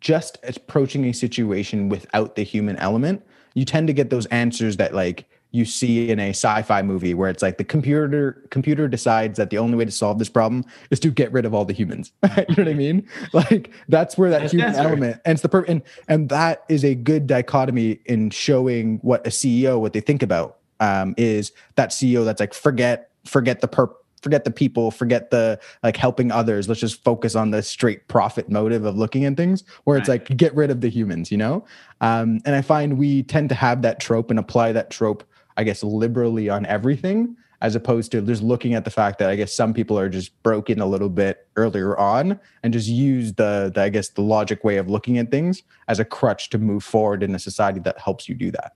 just 0.01 0.39
approaching 0.43 1.07
a 1.07 1.13
situation 1.13 1.89
without 1.89 2.37
the 2.37 2.43
human 2.43 2.77
element, 2.77 3.25
you 3.55 3.65
tend 3.65 3.87
to 3.87 3.93
get 3.93 4.11
those 4.11 4.27
answers 4.27 4.77
that 4.77 4.95
like 4.95 5.27
you 5.51 5.65
see 5.65 6.11
in 6.11 6.19
a 6.19 6.31
sci-fi 6.31 6.83
movie 6.83 7.15
where 7.15 7.31
it's 7.31 7.41
like 7.41 7.59
the 7.59 7.65
computer 7.65 8.45
computer 8.51 8.89
decides 8.89 9.39
that 9.39 9.51
the 9.51 9.59
only 9.59 9.77
way 9.77 9.85
to 9.85 9.91
solve 9.91 10.19
this 10.19 10.29
problem 10.29 10.65
is 10.91 10.99
to 10.99 11.11
get 11.11 11.33
rid 11.33 11.47
of 11.47 11.55
all 11.55 11.65
the 11.65 11.73
humans. 11.73 12.13
you 12.37 12.45
know 12.49 12.65
what 12.65 12.69
I 12.69 12.75
mean? 12.75 13.09
Like 13.33 13.71
that's 13.89 14.19
where 14.19 14.31
that 14.31 14.41
that's 14.41 14.53
human 14.53 14.75
element 14.75 15.21
and 15.25 15.37
it's 15.37 15.43
the 15.43 15.49
per- 15.49 15.65
and 15.65 15.83
and 16.09 16.29
that 16.29 16.65
is 16.69 16.85
a 16.85 16.95
good 16.95 17.27
dichotomy 17.27 18.01
in 18.05 18.31
showing 18.31 18.99
what 19.03 19.27
a 19.27 19.31
CEO 19.31 19.81
what 19.81 19.93
they 19.93 20.01
think 20.01 20.23
about 20.23 20.59
um, 20.81 21.15
is 21.17 21.53
that 21.77 21.91
CEO 21.91 22.25
that's 22.25 22.41
like 22.41 22.53
forget 22.53 23.11
forget 23.25 23.61
the 23.61 23.69
purpose 23.69 23.97
forget 24.25 24.43
the 24.43 24.51
people, 24.51 24.91
forget 24.91 25.31
the 25.31 25.61
like 25.85 25.97
helping 25.97 26.33
others. 26.33 26.69
Let's 26.69 26.81
just 26.81 27.05
focus 27.05 27.37
on 27.37 27.53
the 27.53 27.63
straight 27.63 28.09
profit 28.09 28.49
motive 28.49 28.85
of 28.85 28.97
looking 28.97 29.25
at 29.25 29.37
things, 29.37 29.63
where 29.85 29.97
it's 29.97 30.09
like 30.09 30.37
get 30.37 30.53
rid 30.57 30.71
of 30.71 30.81
the 30.81 30.89
humans, 30.89 31.31
you 31.31 31.39
know. 31.39 31.65
Um, 32.01 32.41
and 32.45 32.57
I 32.57 32.63
find 32.63 32.99
we 32.99 33.23
tend 33.23 33.51
to 33.51 33.55
have 33.55 33.83
that 33.83 34.01
trope 34.01 34.31
and 34.31 34.39
apply 34.41 34.73
that 34.73 34.91
trope, 34.91 35.23
I 35.57 35.63
guess, 35.63 35.85
liberally 35.85 36.49
on 36.49 36.67
everything, 36.67 37.37
as 37.61 37.77
opposed 37.77 38.11
to 38.13 38.23
just 38.23 38.43
looking 38.43 38.75
at 38.75 38.85
the 38.85 38.91
fact 38.91 39.19
that 39.21 39.31
I 39.31 39.37
guess 39.37 39.55
some 39.55 39.73
people 39.73 39.99
are 39.99 40.09
just 40.09 40.43
broken 40.43 40.81
a 40.81 40.87
little 40.87 41.11
bit 41.11 41.47
earlier 41.57 41.97
on 41.97 42.41
and 42.63 42.73
just 42.73 42.89
use 42.89 43.35
the, 43.35 43.71
the 43.75 43.83
I 43.83 43.91
guess 43.91 44.09
the 44.09 44.23
logic 44.23 44.65
way 44.65 44.79
of 44.79 44.91
looking 44.91 45.19
at 45.19 45.31
things 45.31 45.63
as 45.87 46.01
a 46.01 46.05
crutch 46.05 46.51
to 46.51 46.59
move 46.59 46.83
forward 46.83 47.23
in 47.23 47.35
a 47.35 47.39
society 47.39 47.81
that 47.81 47.99
helps 47.99 48.29
you 48.29 48.35
do 48.35 48.51
that. 48.51 48.73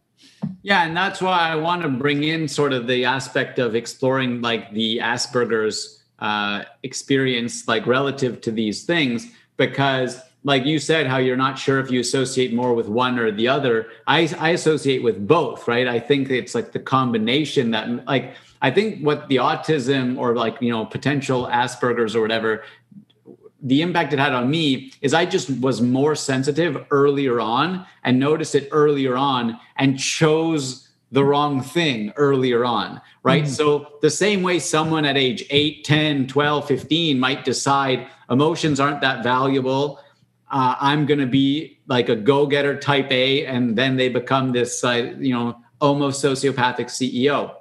Yeah, 0.62 0.85
and 0.85 0.97
that's 0.97 1.21
why 1.21 1.49
I 1.49 1.57
want 1.57 1.83
to 1.83 1.88
bring 1.88 2.25
in 2.25 2.49
sort 2.49 2.73
of 2.73 2.87
the 2.87 3.04
aspect 3.04 3.59
of 3.59 3.75
exploring 3.75 4.42
like 4.42 4.73
the 4.73 4.99
Asperger's 4.99 6.02
uh, 6.18 6.64
experience, 6.83 7.66
like 7.68 7.87
relative 7.87 8.40
to 8.42 8.50
these 8.50 8.85
things, 8.85 9.28
because 9.57 10.21
like 10.45 10.64
you 10.64 10.78
said, 10.78 11.07
how 11.07 11.18
you're 11.18 11.37
not 11.37 11.59
sure 11.59 11.80
if 11.80 11.90
you 11.90 12.00
associate 12.00 12.54
more 12.54 12.75
with 12.75 12.88
one 12.88 13.18
or 13.18 13.30
the 13.30 13.49
other. 13.49 13.88
I, 14.07 14.33
I 14.38 14.50
associate 14.50 15.02
with 15.02 15.26
both, 15.26 15.66
right? 15.66 15.87
I 15.87 16.00
think 16.00 16.30
it's 16.30 16.54
like 16.54 16.73
the 16.73 16.78
combination 16.78 17.73
that 17.73 18.07
like 18.07 18.35
I 18.62 18.71
think 18.71 19.04
what 19.04 19.28
the 19.28 19.37
autism 19.37 20.18
or 20.18 20.35
like 20.35 20.61
you 20.61 20.71
know 20.71 20.87
potential 20.87 21.47
Asperger's 21.47 22.14
or 22.16 22.21
whatever 22.21 22.64
the 23.60 23.82
impact 23.82 24.12
it 24.12 24.18
had 24.18 24.32
on 24.32 24.50
me 24.50 24.92
is 25.00 25.14
I 25.14 25.24
just 25.24 25.50
was 25.60 25.80
more 25.80 26.14
sensitive 26.14 26.86
earlier 26.90 27.40
on 27.40 27.86
and 28.04 28.18
noticed 28.18 28.54
it 28.54 28.68
earlier 28.70 29.16
on 29.16 29.58
and 29.76 29.98
chose 29.98 30.88
the 31.10 31.24
wrong 31.24 31.62
thing 31.62 32.12
earlier 32.16 32.64
on, 32.64 33.00
right? 33.22 33.44
Mm-hmm. 33.44 33.52
So, 33.52 33.94
the 34.02 34.10
same 34.10 34.42
way 34.42 34.58
someone 34.58 35.04
at 35.04 35.16
age 35.16 35.44
8, 35.50 35.84
10, 35.84 36.26
12, 36.26 36.68
15 36.68 37.18
might 37.18 37.44
decide 37.44 38.06
emotions 38.30 38.78
aren't 38.78 39.00
that 39.00 39.22
valuable. 39.22 40.00
Uh, 40.50 40.76
I'm 40.78 41.06
going 41.06 41.20
to 41.20 41.26
be 41.26 41.78
like 41.86 42.08
a 42.08 42.16
go 42.16 42.46
getter 42.46 42.78
type 42.78 43.10
A, 43.10 43.46
and 43.46 43.76
then 43.76 43.96
they 43.96 44.08
become 44.08 44.52
this, 44.52 44.84
uh, 44.84 45.14
you 45.18 45.32
know, 45.32 45.58
almost 45.80 46.22
sociopathic 46.22 46.86
CEO. 46.86 47.54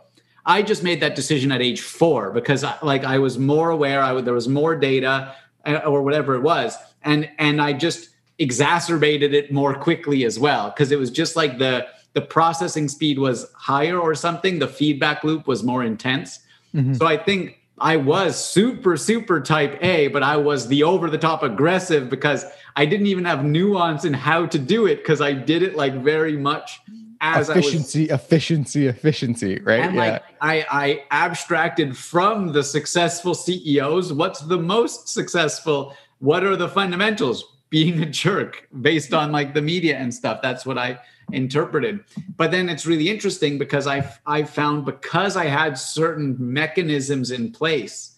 I 0.46 0.62
just 0.62 0.84
made 0.84 1.02
that 1.02 1.16
decision 1.16 1.52
at 1.52 1.62
age 1.62 1.82
four 1.82 2.32
because, 2.32 2.66
like, 2.82 3.04
I 3.04 3.18
was 3.20 3.38
more 3.38 3.70
aware. 3.70 4.02
I 4.02 4.20
there 4.22 4.34
was 4.34 4.48
more 4.48 4.76
data 4.76 5.36
or 5.68 6.02
whatever 6.02 6.36
it 6.36 6.42
was. 6.42 6.76
And 7.04 7.30
and 7.38 7.62
i 7.62 7.74
just 7.74 8.10
exacerbated 8.40 9.34
it 9.34 9.52
more 9.52 9.74
quickly 9.74 10.24
as 10.24 10.38
well 10.38 10.70
because 10.70 10.92
it 10.92 11.00
was 11.00 11.10
just 11.12 11.36
like 11.36 11.58
the 11.58 11.88
the 12.14 12.22
processing 12.22 12.88
speed 12.88 13.20
was 13.20 13.52
higher 13.54 14.00
or 14.00 14.16
something. 14.16 14.60
The 14.60 14.68
feedback 14.68 15.24
loop 15.24 15.48
was 15.48 15.64
more 15.64 15.84
intense. 15.84 16.40
Mm-hmm. 16.76 16.96
so 16.96 17.08
i 17.08 17.16
think 17.16 17.62
i 17.80 17.96
was 17.96 18.38
super 18.38 18.98
super 18.98 19.40
type 19.40 19.82
a 19.82 20.10
but 20.10 20.22
i 20.22 20.36
was 20.36 20.68
the 20.68 20.84
over 20.84 21.10
the 21.10 21.18
top 21.18 21.42
aggressive 21.42 22.10
because 22.10 22.44
i 22.76 22.86
didn't 22.86 23.08
even 23.08 23.24
have 23.24 23.46
nuance 23.46 24.04
in 24.04 24.14
how 24.14 24.46
to 24.46 24.60
do 24.60 24.86
it 24.86 24.98
because 24.98 25.22
i 25.22 25.32
did 25.32 25.64
it 25.64 25.78
like 25.78 25.94
very 26.04 26.36
much 26.36 26.82
as 27.22 27.50
efficiency, 27.50 28.04
was, 28.04 28.12
efficiency, 28.12 28.88
efficiency, 28.88 29.60
right? 29.60 29.82
And 29.82 29.96
yeah. 29.96 30.02
like 30.02 30.24
I, 30.42 30.66
I 30.70 31.04
abstracted 31.12 31.98
from 31.98 32.52
the 32.52 32.64
successful 32.64 33.34
CEOs. 33.34 34.14
What's 34.14 34.42
the 34.42 34.58
most 34.58 35.10
successful? 35.10 35.96
What 36.20 36.44
are 36.44 36.56
the 36.56 36.70
fundamentals? 36.70 37.54
Being 37.70 38.02
a 38.02 38.06
jerk 38.06 38.68
based 38.82 39.14
on 39.14 39.32
like 39.32 39.54
the 39.54 39.62
media 39.62 39.98
and 39.98 40.14
stuff. 40.14 40.42
That's 40.42 40.66
what 40.66 40.78
I 40.78 41.00
interpreted. 41.34 42.00
But 42.38 42.52
then 42.52 42.70
it's 42.70 42.86
really 42.86 43.10
interesting 43.10 43.58
because 43.58 43.88
I 43.88 44.10
I 44.26 44.44
found 44.44 44.86
because 44.86 45.36
I 45.36 45.46
had 45.46 45.78
certain 45.78 46.36
mechanisms 46.40 47.32
in 47.32 47.52
place. 47.52 48.16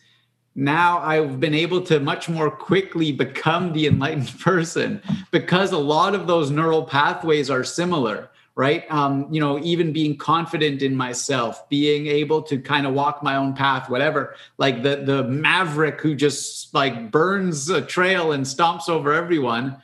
Now 0.56 1.00
I've 1.00 1.40
been 1.40 1.56
able 1.56 1.82
to 1.84 2.00
much 2.00 2.30
more 2.30 2.52
quickly 2.52 3.12
become 3.12 3.74
the 3.74 3.88
enlightened 3.88 4.40
person 4.42 5.02
because 5.32 5.72
a 5.72 5.78
lot 5.78 6.14
of 6.14 6.28
those 6.28 6.52
neural 6.52 6.84
pathways 6.84 7.50
are 7.50 7.64
similar 7.64 8.30
right? 8.60 8.84
Um, 8.92 9.28
you 9.32 9.40
know 9.40 9.58
even 9.60 9.94
being 9.94 10.18
confident 10.18 10.82
in 10.82 10.96
myself 10.96 11.68
being 11.70 12.08
able 12.08 12.42
to 12.44 12.60
kind 12.60 12.86
of 12.86 12.94
walk 12.94 13.24
my 13.24 13.36
own 13.36 13.54
path 13.54 13.90
whatever 13.90 14.36
like 14.58 14.84
the 14.84 14.98
the 14.98 15.24
maverick 15.24 16.02
who 16.02 16.14
just 16.14 16.74
like 16.74 17.10
burns 17.10 17.70
a 17.70 17.82
trail 17.82 18.34
and 18.34 18.46
stomps 18.46 18.90
over 18.90 19.14
everyone 19.14 19.82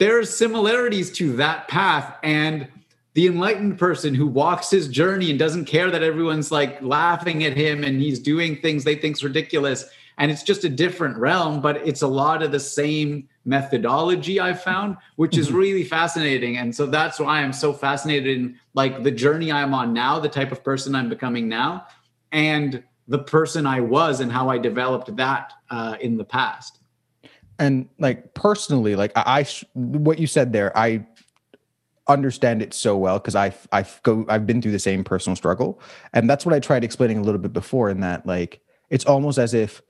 there's 0.00 0.34
similarities 0.34 1.12
to 1.12 1.36
that 1.36 1.68
path. 1.68 2.16
And 2.22 2.66
the 3.12 3.26
enlightened 3.26 3.78
person 3.78 4.14
who 4.14 4.26
walks 4.26 4.70
his 4.70 4.88
journey 4.88 5.28
and 5.28 5.38
doesn't 5.38 5.66
care 5.66 5.90
that 5.90 6.02
everyone's 6.02 6.50
like 6.50 6.80
laughing 6.80 7.44
at 7.44 7.54
him 7.54 7.84
and 7.84 8.00
he's 8.00 8.18
doing 8.18 8.56
things 8.56 8.82
they 8.82 8.94
think's 8.94 9.22
ridiculous 9.22 9.84
and 10.16 10.30
it's 10.30 10.42
just 10.42 10.64
a 10.64 10.68
different 10.68 11.16
realm 11.16 11.60
but 11.60 11.76
it's 11.78 12.02
a 12.02 12.06
lot 12.06 12.40
of 12.42 12.52
the 12.52 12.60
same 12.60 13.28
methodology 13.44 14.38
i've 14.38 14.62
found 14.62 14.96
which 15.16 15.36
is 15.38 15.48
mm-hmm. 15.48 15.56
really 15.56 15.84
fascinating 15.84 16.58
and 16.58 16.74
so 16.74 16.86
that's 16.86 17.18
why 17.18 17.42
i'm 17.42 17.52
so 17.52 17.72
fascinated 17.72 18.38
in 18.38 18.58
like 18.74 19.02
the 19.02 19.10
journey 19.10 19.50
i'm 19.50 19.72
on 19.72 19.92
now 19.92 20.18
the 20.18 20.28
type 20.28 20.52
of 20.52 20.62
person 20.62 20.94
i'm 20.94 21.08
becoming 21.08 21.48
now 21.48 21.86
and 22.32 22.82
the 23.08 23.18
person 23.18 23.66
i 23.66 23.80
was 23.80 24.20
and 24.20 24.30
how 24.30 24.48
i 24.48 24.58
developed 24.58 25.14
that 25.16 25.52
uh, 25.70 25.96
in 26.00 26.16
the 26.16 26.24
past 26.24 26.80
and 27.58 27.88
like 27.98 28.34
personally 28.34 28.94
like 28.94 29.12
i 29.16 29.46
what 29.72 30.18
you 30.18 30.26
said 30.26 30.52
there 30.52 30.76
i 30.76 31.04
understand 32.10 32.60
it 32.60 32.74
so 32.74 32.96
well 32.96 33.18
because 33.18 33.34
I've 33.34 33.66
I've 33.72 34.00
go 34.02 34.26
I've 34.28 34.46
been 34.46 34.60
through 34.60 34.72
the 34.72 34.78
same 34.78 35.04
personal 35.04 35.36
struggle, 35.36 35.80
and 36.12 36.28
that's 36.28 36.44
what 36.44 36.54
I 36.54 36.60
tried 36.60 36.84
explaining 36.84 37.18
a 37.18 37.22
little 37.22 37.40
bit 37.40 37.52
before. 37.52 37.88
In 37.88 38.00
that, 38.00 38.26
like, 38.26 38.60
it's 38.90 39.04
almost 39.04 39.38
as 39.38 39.54
if 39.54 39.80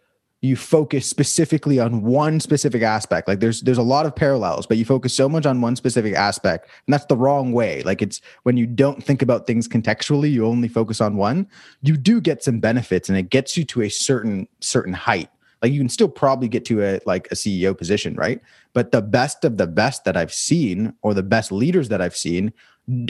you 0.42 0.56
focus 0.56 1.06
specifically 1.09 1.78
on 1.78 2.02
one 2.02 2.40
specific 2.40 2.82
aspect. 2.82 3.28
Like 3.28 3.40
there's 3.40 3.61
there's 3.61 3.78
a 3.78 3.82
lot 3.82 4.06
of 4.06 4.16
parallels 4.16 4.66
but 4.66 4.78
you 4.78 4.85
focus 4.85 5.14
so 5.14 5.28
much 5.28 5.44
on 5.44 5.61
one 5.61 5.76
specific 5.76 6.14
aspect 6.14 6.68
and 6.87 6.94
that's 6.94 7.04
the 7.06 7.16
wrong 7.16 7.52
way. 7.52 7.82
Like 7.82 8.00
it's 8.00 8.20
when 8.44 8.56
you 8.56 8.66
don't 8.66 9.02
think 9.04 9.20
about 9.20 9.47
things 9.47 9.68
contextually 9.68 10.30
you 10.30 10.47
only 10.47 10.68
focus 10.68 11.00
on 11.00 11.16
one. 11.16 11.47
You 11.82 11.97
do 11.97 12.20
get 12.20 12.42
some 12.42 12.59
benefits 12.59 13.09
and 13.09 13.18
it 13.18 13.30
gets 13.30 13.56
you 13.56 13.64
to 13.66 13.82
a 13.82 13.90
certain 13.90 14.49
certain 14.61 14.94
height. 14.94 15.28
Like 15.62 15.73
you 15.73 15.80
can 15.80 15.90
still 15.90 16.09
probably 16.09 16.49
get 16.49 16.64
to 16.66 16.82
a 16.82 17.00
like 17.04 17.26
a 17.30 17.35
ceo 17.35 17.76
position 17.76 18.14
right? 18.14 18.40
But 18.73 18.92
the 18.92 19.02
best 19.02 19.44
of 19.44 19.59
the 19.59 19.66
best 19.66 20.04
that 20.04 20.16
i've 20.16 20.32
seen 20.32 20.94
or 21.02 21.12
the 21.12 21.23
best 21.23 21.52
leaders 21.52 21.88
that 21.90 22.00
i've 22.00 22.16
seen 22.16 22.52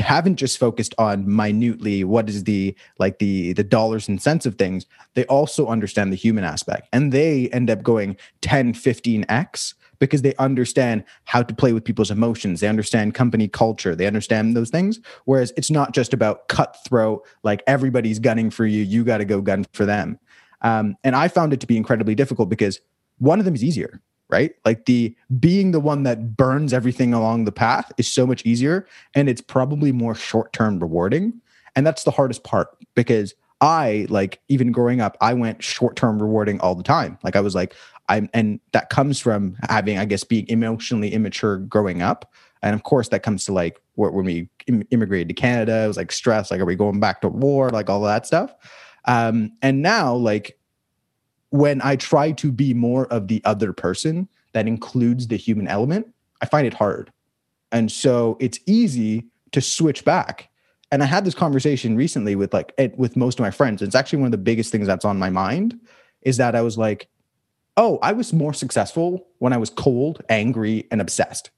haven't 0.00 0.36
just 0.36 0.58
focused 0.58 0.94
on 0.98 1.24
minutely 1.34 2.04
what 2.04 2.28
is 2.28 2.44
the 2.44 2.74
like 2.98 3.18
the 3.18 3.52
the 3.54 3.64
dollars 3.64 4.08
and 4.08 4.20
cents 4.20 4.46
of 4.46 4.56
things 4.56 4.86
they 5.14 5.24
also 5.26 5.66
understand 5.68 6.12
the 6.12 6.16
human 6.16 6.44
aspect 6.44 6.88
and 6.92 7.12
they 7.12 7.48
end 7.50 7.70
up 7.70 7.82
going 7.82 8.16
10 8.42 8.74
15x 8.74 9.74
because 10.00 10.22
they 10.22 10.34
understand 10.36 11.04
how 11.24 11.42
to 11.42 11.54
play 11.54 11.72
with 11.72 11.84
people's 11.84 12.10
emotions. 12.10 12.60
They 12.60 12.68
understand 12.68 13.14
company 13.14 13.46
culture. 13.46 13.94
They 13.94 14.06
understand 14.06 14.56
those 14.56 14.70
things. 14.70 14.98
Whereas 15.26 15.52
it's 15.56 15.70
not 15.70 15.92
just 15.92 16.12
about 16.12 16.48
cutthroat, 16.48 17.24
like 17.44 17.62
everybody's 17.66 18.18
gunning 18.18 18.50
for 18.50 18.66
you. 18.66 18.82
You 18.82 19.04
got 19.04 19.18
to 19.18 19.24
go 19.24 19.40
gun 19.40 19.66
for 19.72 19.86
them. 19.86 20.18
Um, 20.62 20.96
and 21.04 21.14
I 21.14 21.28
found 21.28 21.52
it 21.52 21.60
to 21.60 21.66
be 21.66 21.76
incredibly 21.76 22.14
difficult 22.14 22.48
because 22.48 22.80
one 23.18 23.38
of 23.38 23.44
them 23.44 23.54
is 23.54 23.62
easier, 23.62 24.00
right? 24.30 24.54
Like 24.64 24.86
the 24.86 25.14
being 25.38 25.72
the 25.72 25.80
one 25.80 26.02
that 26.04 26.36
burns 26.36 26.72
everything 26.72 27.12
along 27.12 27.44
the 27.44 27.52
path 27.52 27.92
is 27.98 28.12
so 28.12 28.26
much 28.26 28.44
easier 28.44 28.86
and 29.14 29.28
it's 29.28 29.40
probably 29.40 29.92
more 29.92 30.14
short 30.14 30.52
term 30.52 30.78
rewarding. 30.78 31.40
And 31.76 31.86
that's 31.86 32.04
the 32.04 32.10
hardest 32.10 32.44
part 32.44 32.68
because 32.94 33.34
I 33.60 34.06
like 34.08 34.40
even 34.48 34.72
growing 34.72 35.00
up, 35.00 35.16
I 35.20 35.34
went 35.34 35.62
short 35.62 35.96
term 35.96 36.20
rewarding 36.20 36.60
all 36.60 36.74
the 36.74 36.82
time. 36.82 37.18
Like 37.22 37.36
I 37.36 37.40
was 37.40 37.54
like, 37.54 37.74
I'm, 38.08 38.28
and 38.32 38.58
that 38.72 38.90
comes 38.90 39.20
from 39.20 39.56
having, 39.68 39.98
I 39.98 40.04
guess, 40.04 40.24
being 40.24 40.48
emotionally 40.48 41.12
immature 41.12 41.58
growing 41.58 42.02
up. 42.02 42.32
And 42.62 42.74
of 42.74 42.82
course, 42.82 43.08
that 43.08 43.22
comes 43.22 43.44
to 43.46 43.52
like 43.52 43.80
when 43.94 44.24
we 44.24 44.48
immigrated 44.90 45.28
to 45.28 45.34
Canada, 45.34 45.84
it 45.84 45.88
was 45.88 45.96
like 45.96 46.12
stress, 46.12 46.50
like, 46.50 46.60
are 46.60 46.64
we 46.64 46.74
going 46.74 47.00
back 47.00 47.20
to 47.20 47.28
war? 47.28 47.70
Like 47.70 47.88
all 47.88 48.02
that 48.02 48.26
stuff. 48.26 48.54
Um, 49.06 49.52
and 49.62 49.82
now, 49.82 50.14
like, 50.14 50.58
when 51.50 51.82
I 51.82 51.96
try 51.96 52.32
to 52.32 52.50
be 52.50 52.74
more 52.74 53.06
of 53.06 53.28
the 53.28 53.42
other 53.44 53.72
person 53.72 54.28
that 54.52 54.66
includes 54.66 55.28
the 55.28 55.36
human 55.36 55.68
element, 55.68 56.12
I 56.40 56.46
find 56.46 56.66
it 56.66 56.74
hard. 56.74 57.12
And 57.72 57.90
so 57.90 58.36
it's 58.40 58.58
easy 58.66 59.26
to 59.52 59.60
switch 59.60 60.04
back. 60.04 60.48
And 60.92 61.02
I 61.02 61.06
had 61.06 61.24
this 61.24 61.34
conversation 61.34 61.96
recently 61.96 62.34
with 62.34 62.52
like 62.52 62.72
with 62.96 63.16
most 63.16 63.38
of 63.38 63.44
my 63.44 63.50
friends. 63.50 63.82
It's 63.82 63.94
actually 63.94 64.20
one 64.20 64.26
of 64.26 64.32
the 64.32 64.38
biggest 64.38 64.72
things 64.72 64.86
that's 64.86 65.04
on 65.04 65.18
my 65.18 65.30
mind 65.30 65.78
is 66.22 66.36
that 66.38 66.56
I 66.56 66.62
was 66.62 66.76
like, 66.76 67.08
oh, 67.76 67.98
I 68.02 68.12
was 68.12 68.32
more 68.32 68.52
successful 68.52 69.26
when 69.38 69.52
I 69.52 69.56
was 69.56 69.70
cold, 69.70 70.22
angry, 70.28 70.86
and 70.90 71.00
obsessed. 71.00 71.50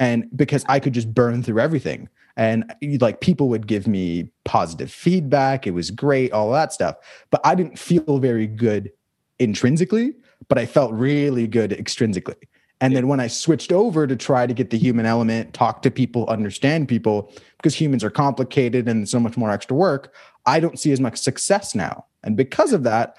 And 0.00 0.28
because 0.34 0.64
I 0.68 0.80
could 0.80 0.92
just 0.92 1.14
burn 1.14 1.42
through 1.42 1.60
everything. 1.60 2.08
And 2.36 2.74
like 3.00 3.20
people 3.20 3.48
would 3.50 3.68
give 3.68 3.86
me 3.86 4.28
positive 4.44 4.90
feedback. 4.90 5.68
It 5.68 5.70
was 5.70 5.92
great, 5.92 6.32
all 6.32 6.50
that 6.50 6.72
stuff. 6.72 6.96
But 7.30 7.40
I 7.44 7.54
didn't 7.54 7.78
feel 7.78 8.18
very 8.18 8.48
good 8.48 8.90
intrinsically, 9.38 10.14
but 10.48 10.58
I 10.58 10.66
felt 10.66 10.92
really 10.92 11.46
good 11.46 11.70
extrinsically. 11.70 12.36
And 12.80 12.92
yeah. 12.92 12.98
then 12.98 13.08
when 13.08 13.20
I 13.20 13.28
switched 13.28 13.72
over 13.72 14.06
to 14.06 14.16
try 14.16 14.46
to 14.46 14.54
get 14.54 14.70
the 14.70 14.78
human 14.78 15.06
element, 15.06 15.54
talk 15.54 15.82
to 15.82 15.90
people, 15.90 16.26
understand 16.28 16.88
people, 16.88 17.32
because 17.56 17.74
humans 17.74 18.04
are 18.04 18.10
complicated 18.10 18.88
and 18.88 19.08
so 19.08 19.20
much 19.20 19.36
more 19.36 19.50
extra 19.50 19.76
work, 19.76 20.12
I 20.46 20.60
don't 20.60 20.78
see 20.78 20.92
as 20.92 21.00
much 21.00 21.16
success 21.16 21.74
now. 21.74 22.04
And 22.22 22.36
because 22.36 22.72
of 22.72 22.82
that, 22.82 23.16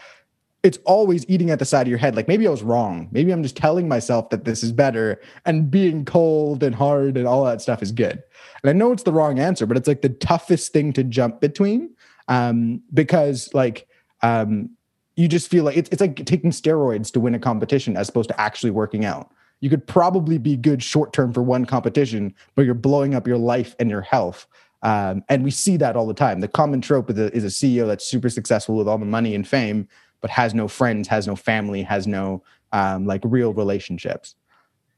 it's 0.66 0.80
always 0.84 1.30
eating 1.30 1.52
at 1.52 1.60
the 1.60 1.66
side 1.66 1.84
of 1.84 1.90
your 1.90 2.00
head. 2.00 2.16
Like 2.16 2.28
maybe 2.28 2.48
I 2.48 2.52
was 2.52 2.64
wrong. 2.64 3.08
Maybe 3.12 3.32
I'm 3.32 3.44
just 3.44 3.56
telling 3.56 3.88
myself 3.88 4.32
that 4.32 4.46
this 4.46 4.64
is 4.64 4.72
better 4.72 5.22
and 5.46 5.70
being 5.70 6.06
cold 6.06 6.64
and 6.64 6.74
hard 6.74 7.18
and 7.18 7.28
all 7.28 7.46
that 7.46 7.62
stuff 7.62 7.84
is 7.84 7.92
good. 7.92 8.24
And 8.64 8.70
I 8.70 8.74
know 8.74 8.92
it's 8.92 9.04
the 9.04 9.14
wrong 9.14 9.38
answer, 9.38 9.68
but 9.68 9.78
it's 9.78 9.88
like 9.88 10.02
the 10.02 10.10
toughest 10.10 10.74
thing 10.74 10.92
to 10.94 11.04
jump 11.04 11.40
between 11.40 11.92
um, 12.28 12.82
because 12.94 13.54
like 13.54 13.88
um, 14.24 14.75
you 15.16 15.28
just 15.28 15.50
feel 15.50 15.64
like 15.64 15.78
it's, 15.78 15.90
it's 15.92 16.02
like 16.02 16.26
taking 16.26 16.52
steroids 16.52 17.12
to 17.14 17.20
win 17.20 17.36
a 17.36 17.40
competition 17.40 17.96
as 17.98 18.10
opposed 18.10 18.30
to 18.30 18.40
actually 18.40 18.72
working 18.72 19.06
out. 19.06 19.32
You 19.62 19.70
could 19.70 19.88
probably 19.88 20.38
be 20.38 20.58
good 20.58 20.84
short 20.84 21.14
term 21.14 21.32
for 21.32 21.42
one 21.42 21.66
competition, 21.66 22.34
but 22.56 22.66
you're 22.66 22.74
blowing 22.74 23.16
up 23.16 23.26
your 23.26 23.38
life 23.38 23.76
and 23.80 23.90
your 23.90 24.02
health. 24.02 24.48
Um, 24.84 25.24
and 25.30 25.44
we 25.44 25.52
see 25.52 25.78
that 25.78 25.96
all 25.96 26.06
the 26.06 26.14
time. 26.14 26.42
The 26.42 26.48
common 26.48 26.82
trope 26.82 27.10
is 27.10 27.18
a, 27.18 27.36
is 27.36 27.44
a 27.44 27.48
CEO 27.48 27.88
that's 27.88 28.06
super 28.06 28.30
successful 28.30 28.76
with 28.76 28.88
all 28.88 28.98
the 28.98 29.06
money 29.06 29.34
and 29.34 29.48
fame 29.48 29.88
but 30.26 30.32
has 30.32 30.56
no 30.56 30.68
friends, 30.68 31.08
has 31.08 31.28
no 31.28 31.36
family, 31.36 31.84
has 31.84 32.08
no 32.08 32.42
um, 32.72 33.06
like 33.06 33.22
real 33.24 33.54
relationships. 33.54 34.34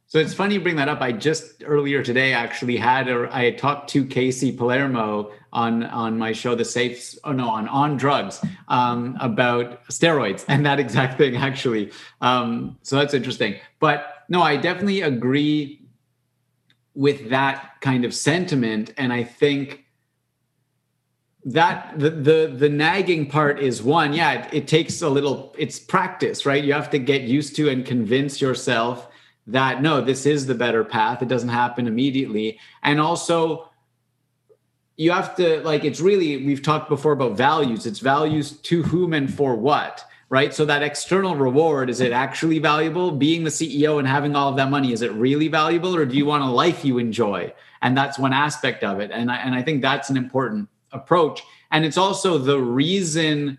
So 0.06 0.20
it's 0.20 0.34
funny 0.34 0.54
you 0.54 0.62
bring 0.62 0.78
that 0.78 0.88
up. 0.88 1.02
I 1.02 1.12
just 1.12 1.66
earlier 1.66 2.02
today 2.02 2.32
actually 2.32 2.78
had 2.78 3.10
a, 3.10 3.28
I 3.36 3.52
talked 3.52 3.90
to 3.90 4.06
Casey 4.06 4.54
Palermo 4.54 5.32
on 5.54 5.84
on 5.86 6.18
my 6.18 6.32
show, 6.32 6.56
The 6.56 6.66
Safe, 6.66 7.16
oh 7.24 7.32
no, 7.32 7.50
on 7.50 7.68
On 7.68 7.98
Drugs, 7.98 8.42
um, 8.68 9.18
about 9.20 9.86
steroids 9.86 10.46
and 10.48 10.66
that 10.66 10.80
exact 10.80 11.18
thing 11.18 11.36
actually. 11.36 11.92
Um, 12.22 12.78
so 12.84 12.96
that's 12.96 13.14
interesting. 13.14 13.56
But 13.80 14.24
no, 14.30 14.42
I 14.42 14.58
definitely 14.58 15.02
agree 15.02 15.82
with 16.94 17.30
that 17.30 17.74
kind 17.82 18.06
of 18.06 18.14
sentiment, 18.14 18.94
and 18.98 19.14
I 19.14 19.24
think 19.24 19.86
that 21.48 21.98
the, 21.98 22.10
the 22.10 22.54
the 22.54 22.68
nagging 22.68 23.26
part 23.30 23.58
is 23.58 23.82
one 23.82 24.12
yeah 24.12 24.34
it, 24.34 24.54
it, 24.54 24.68
takes 24.68 25.02
a 25.02 25.08
little 25.08 25.56
it's 25.58 25.80
practice 25.80 26.46
right 26.46 26.66
you 26.66 26.74
have 26.74 26.90
to 26.90 27.00
get 27.00 27.22
used 27.22 27.56
to 27.56 27.70
and 27.70 27.86
convince 27.86 28.42
yourself 28.42 29.08
that 29.46 29.82
no 29.82 30.02
this 30.02 30.26
is 30.26 30.46
the 30.46 30.54
better 30.54 30.84
path 30.84 31.22
it 31.22 31.30
doesn't 31.30 31.48
happen 31.48 31.88
immediately 31.88 32.60
and 32.84 33.00
also 33.00 33.67
you 34.98 35.12
have 35.12 35.36
to 35.36 35.62
like 35.62 35.86
it's 35.86 36.02
really 36.02 36.46
we've 36.46 36.64
talked 36.64 36.90
before 36.90 37.14
about 37.14 37.38
values. 37.38 37.86
It's 37.86 38.00
values 38.00 38.54
to 38.64 38.84
whom 38.84 39.14
and 39.14 39.34
for 39.34 39.56
what 39.56 40.04
right? 40.30 40.54
So 40.54 40.66
that 40.66 40.84
external 40.84 41.36
reward 41.36 41.90
is 41.90 42.02
it 42.02 42.12
actually 42.12 42.60
valuable? 42.60 43.12
Being 43.12 43.44
the 43.44 43.50
ceo 43.50 44.00
and 44.00 44.08
having 44.08 44.36
all 44.36 44.50
of 44.50 44.58
that 44.58 44.70
money 44.70 44.92
is 44.92 45.02
it 45.02 45.12
really 45.14 45.48
valuable 45.48 45.96
or 45.96 46.06
do 46.06 46.18
you 46.18 46.26
want 46.26 46.44
a 46.44 46.48
life 46.48 46.84
you 46.84 46.98
enjoy? 46.98 47.54
And 47.82 47.98
that's 47.98 48.20
one 48.20 48.34
aspect 48.34 48.84
of 48.84 49.00
it. 49.00 49.12
And 49.12 49.32
i, 49.32 49.38
and 49.38 49.56
I 49.56 49.62
think 49.62 49.82
that's 49.82 50.10
an 50.10 50.18
important 50.18 50.68
approach. 50.92 51.44
And 51.72 51.86
it's 51.86 51.98
also 51.98 52.38
the 52.38 52.60
reason 52.60 53.58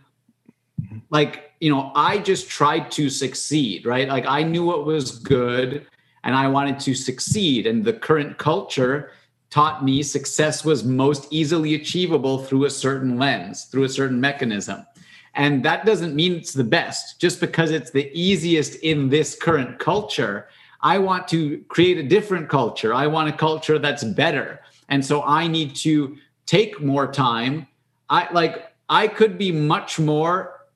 like 1.11 1.53
you 1.61 1.69
know 1.69 1.91
i 1.97 2.19
just 2.19 2.49
tried 2.49 2.91
to 2.93 3.09
succeed 3.09 3.87
right? 3.87 4.09
Like 4.09 4.27
i 4.27 4.43
knew 4.43 4.65
what 4.65 4.85
was 4.85 5.19
good 5.19 5.87
and 6.25 6.35
i 6.35 6.49
wanted 6.49 6.81
to 6.81 6.95
succeed. 6.95 7.67
And 7.67 7.85
the 7.85 7.95
current 7.95 8.39
culture 8.39 9.13
taught 9.51 9.85
me 9.85 10.03
success 10.03 10.65
was 10.65 10.85
most 10.85 11.27
easily 11.31 11.75
achievable 11.75 12.45
through 12.45 12.65
a 12.65 12.71
certain 12.71 13.19
lens 13.19 13.65
through 13.65 13.85
a 13.85 13.89
certain 13.89 14.21
mechanism. 14.21 14.87
And 15.35 15.65
that 15.65 15.87
doesn't 15.87 16.15
mean 16.15 16.35
it's 16.35 16.53
the 16.53 16.65
best. 16.65 17.21
Just 17.21 17.41
because 17.41 17.71
it's 17.71 17.91
the 17.91 18.11
easiest 18.13 18.77
in 18.77 19.09
this 19.09 19.37
current 19.37 19.79
culture 19.79 20.49
i 20.81 20.99
want 20.99 21.27
to 21.29 21.59
create 21.69 21.99
a 21.99 22.03
different 22.03 22.49
culture. 22.49 22.95
I 22.95 23.07
want 23.07 23.29
a 23.29 23.33
culture 23.33 23.79
that's 23.79 24.05
better. 24.05 24.61
And 24.89 25.05
so 25.05 25.23
i 25.23 25.47
need 25.47 25.75
to 25.77 26.17
take 26.47 26.81
more 26.81 27.11
time. 27.11 27.67
I 28.09 28.33
like 28.33 28.73
I 28.89 29.09
could 29.09 29.37
be 29.37 29.53
much 29.53 29.99
more 29.99 30.67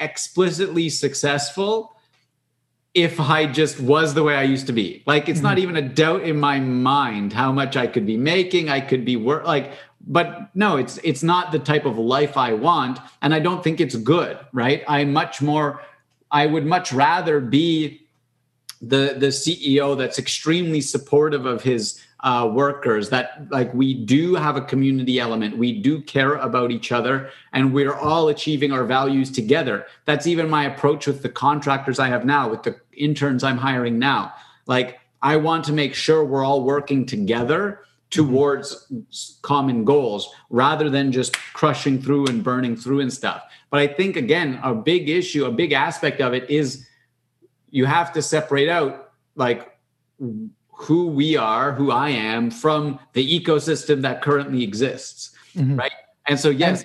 explicitly 0.00 0.88
successful 0.88 1.96
if 2.94 3.20
I 3.20 3.46
just 3.46 3.78
was 3.80 4.14
the 4.14 4.22
way 4.22 4.34
I 4.34 4.42
used 4.42 4.66
to 4.66 4.72
be. 4.72 5.02
Like 5.06 5.28
it's 5.28 5.38
mm-hmm. 5.38 5.46
not 5.46 5.58
even 5.58 5.76
a 5.76 5.82
doubt 5.82 6.22
in 6.22 6.38
my 6.38 6.58
mind 6.58 7.32
how 7.32 7.52
much 7.52 7.76
I 7.76 7.86
could 7.86 8.06
be 8.06 8.16
making, 8.16 8.68
I 8.68 8.80
could 8.80 9.04
be 9.04 9.16
work 9.16 9.44
like 9.46 9.72
but 10.06 10.48
no, 10.54 10.76
it's 10.76 10.98
it's 11.04 11.22
not 11.22 11.52
the 11.52 11.58
type 11.58 11.84
of 11.84 11.98
life 11.98 12.36
I 12.36 12.54
want 12.54 12.98
and 13.22 13.34
I 13.34 13.38
don't 13.38 13.62
think 13.62 13.80
it's 13.80 13.96
good, 13.96 14.38
right? 14.52 14.82
I 14.88 15.04
much 15.04 15.42
more 15.42 15.82
I 16.30 16.46
would 16.46 16.66
much 16.66 16.92
rather 16.92 17.40
be 17.40 18.06
the 18.80 19.14
the 19.18 19.28
CEO 19.28 19.96
that's 19.96 20.18
extremely 20.18 20.80
supportive 20.80 21.44
of 21.46 21.62
his 21.62 22.02
uh, 22.22 22.48
workers 22.52 23.08
that 23.08 23.50
like 23.50 23.72
we 23.72 23.94
do 23.94 24.34
have 24.34 24.56
a 24.56 24.60
community 24.60 25.18
element. 25.18 25.56
We 25.56 25.80
do 25.80 26.02
care 26.02 26.34
about 26.34 26.70
each 26.70 26.92
other 26.92 27.30
and 27.52 27.72
we're 27.72 27.94
all 27.94 28.28
achieving 28.28 28.72
our 28.72 28.84
values 28.84 29.30
together. 29.30 29.86
That's 30.04 30.26
even 30.26 30.50
my 30.50 30.64
approach 30.64 31.06
with 31.06 31.22
the 31.22 31.30
contractors 31.30 31.98
i 31.98 32.08
have 32.08 32.24
now 32.24 32.48
with 32.48 32.62
the 32.62 32.76
interns 32.92 33.42
i'm 33.42 33.56
hiring 33.56 33.98
now. 33.98 34.34
Like 34.66 34.98
i 35.22 35.36
want 35.36 35.64
to 35.64 35.72
make 35.72 35.94
sure 35.94 36.24
we're 36.24 36.44
all 36.44 36.62
working 36.62 37.06
together 37.06 37.80
towards 38.10 38.86
mm-hmm. 38.92 39.00
common 39.42 39.84
goals 39.84 40.28
rather 40.50 40.90
than 40.90 41.12
just 41.12 41.36
crushing 41.54 42.02
through 42.02 42.26
and 42.26 42.44
burning 42.44 42.76
through 42.76 43.00
and 43.00 43.12
stuff. 43.12 43.44
But 43.70 43.80
i 43.80 43.86
think 43.86 44.16
again 44.16 44.60
a 44.62 44.74
big 44.74 45.08
issue 45.08 45.46
a 45.46 45.50
big 45.50 45.72
aspect 45.72 46.20
of 46.20 46.34
it 46.34 46.50
is 46.50 46.86
you 47.70 47.86
have 47.86 48.12
to 48.12 48.20
separate 48.20 48.68
out 48.68 49.12
like 49.36 49.78
who 50.80 51.08
we 51.08 51.36
are, 51.36 51.72
who 51.72 51.90
I 51.90 52.08
am 52.08 52.50
from 52.50 52.98
the 53.12 53.40
ecosystem 53.40 54.00
that 54.00 54.22
currently 54.22 54.62
exists. 54.64 55.30
Mm-hmm. 55.54 55.76
Right. 55.76 55.92
And 56.26 56.40
so, 56.40 56.48
yes. 56.48 56.84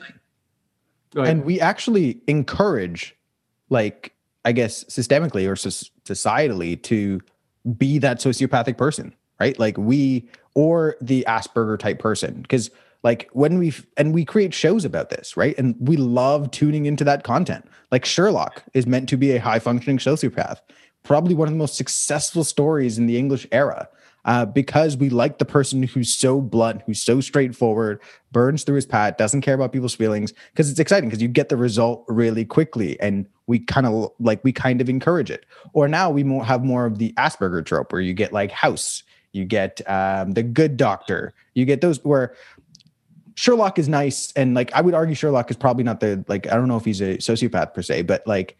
And, 1.16 1.28
and, 1.28 1.46
we 1.46 1.62
actually 1.62 2.20
encourage, 2.28 3.16
like, 3.70 4.14
I 4.44 4.52
guess, 4.52 4.84
systemically 4.86 5.48
or 5.48 5.56
societally 5.56 6.82
to 6.84 7.22
be 7.78 7.98
that 8.00 8.20
sociopathic 8.20 8.78
person, 8.78 9.16
right? 9.40 9.58
Like, 9.58 9.78
we 9.78 10.28
or 10.56 10.98
the 11.00 11.24
Asperger 11.26 11.80
type 11.80 12.00
person. 12.00 12.42
Because, 12.42 12.70
like, 13.04 13.30
when 13.32 13.58
we 13.60 13.74
and 13.96 14.14
we 14.14 14.26
create 14.26 14.54
shows 14.54 14.84
about 14.84 15.10
this, 15.10 15.38
right? 15.38 15.58
And 15.58 15.76
we 15.80 15.96
love 15.96 16.52
tuning 16.52 16.86
into 16.86 17.06
that 17.06 17.24
content. 17.24 17.66
Like, 17.92 18.04
Sherlock 18.04 18.62
is 18.74 18.86
meant 18.86 19.08
to 19.08 19.16
be 19.16 19.32
a 19.32 19.40
high 19.40 19.60
functioning 19.60 20.00
sociopath 20.00 20.60
probably 21.06 21.34
one 21.34 21.48
of 21.48 21.54
the 21.54 21.58
most 21.58 21.76
successful 21.76 22.44
stories 22.44 22.98
in 22.98 23.06
the 23.06 23.18
English 23.18 23.48
era. 23.52 23.88
Uh, 24.26 24.44
because 24.44 24.98
we 24.98 25.08
like 25.08 25.38
the 25.38 25.46
person 25.46 25.84
who's 25.84 26.12
so 26.12 26.41
blunt, 26.41 26.82
who's 26.88 27.00
so 27.00 27.22
straightforward, 27.22 28.02
burns 28.32 28.63
through 28.63 28.74
his 28.74 28.86
pat, 28.86 29.20
doesn't 29.20 29.41
care 29.41 29.54
about 29.54 29.72
people's 29.72 29.94
feelings. 29.94 30.34
Because 30.52 30.72
it's 30.72 30.80
exciting 30.80 31.08
because 31.08 31.22
you 31.22 31.28
get 31.28 31.50
the 31.50 31.56
result 31.56 32.04
really 32.08 32.44
quickly, 32.44 33.00
and 33.00 33.28
we 33.48 33.60
kind 33.60 33.86
of 33.86 34.12
like 34.20 34.44
we 34.44 34.52
kind 34.52 34.82
of 34.82 34.89
encourage 34.89 35.30
it 35.30 35.46
or 35.74 35.88
now 35.88 36.10
we 36.10 36.24
more, 36.24 36.44
have 36.44 36.63
more 36.63 36.86
of 36.86 36.98
the 36.98 37.13
asperger 37.13 37.63
trope 37.65 37.91
where 37.91 38.02
you 38.02 38.13
get 38.13 38.34
like 38.34 38.52
house 38.52 39.04
you 39.32 39.46
get 39.46 39.82
um, 39.89 40.32
the 40.32 40.44
good 40.44 40.78
doctor 40.78 41.34
you 41.54 41.65
get 41.65 41.82
those 41.82 42.04
where 42.04 42.36
sherlock 43.36 43.78
is 43.78 43.89
nice 43.89 44.32
and 44.36 44.54
like 44.56 44.72
i 44.74 44.82
would 44.82 44.94
argue 44.94 45.15
sherlock 45.15 45.50
is 45.52 45.58
probably 45.58 45.84
not 45.84 46.00
the 46.00 46.24
like 46.28 46.48
i 46.48 46.56
don't 46.56 46.68
know 46.68 46.78
if 46.78 46.86
he's 46.86 47.02
a 47.02 47.18
sociopath 47.18 47.74
per 47.74 47.82
se 47.82 48.02
but 48.02 48.26
like 48.26 48.58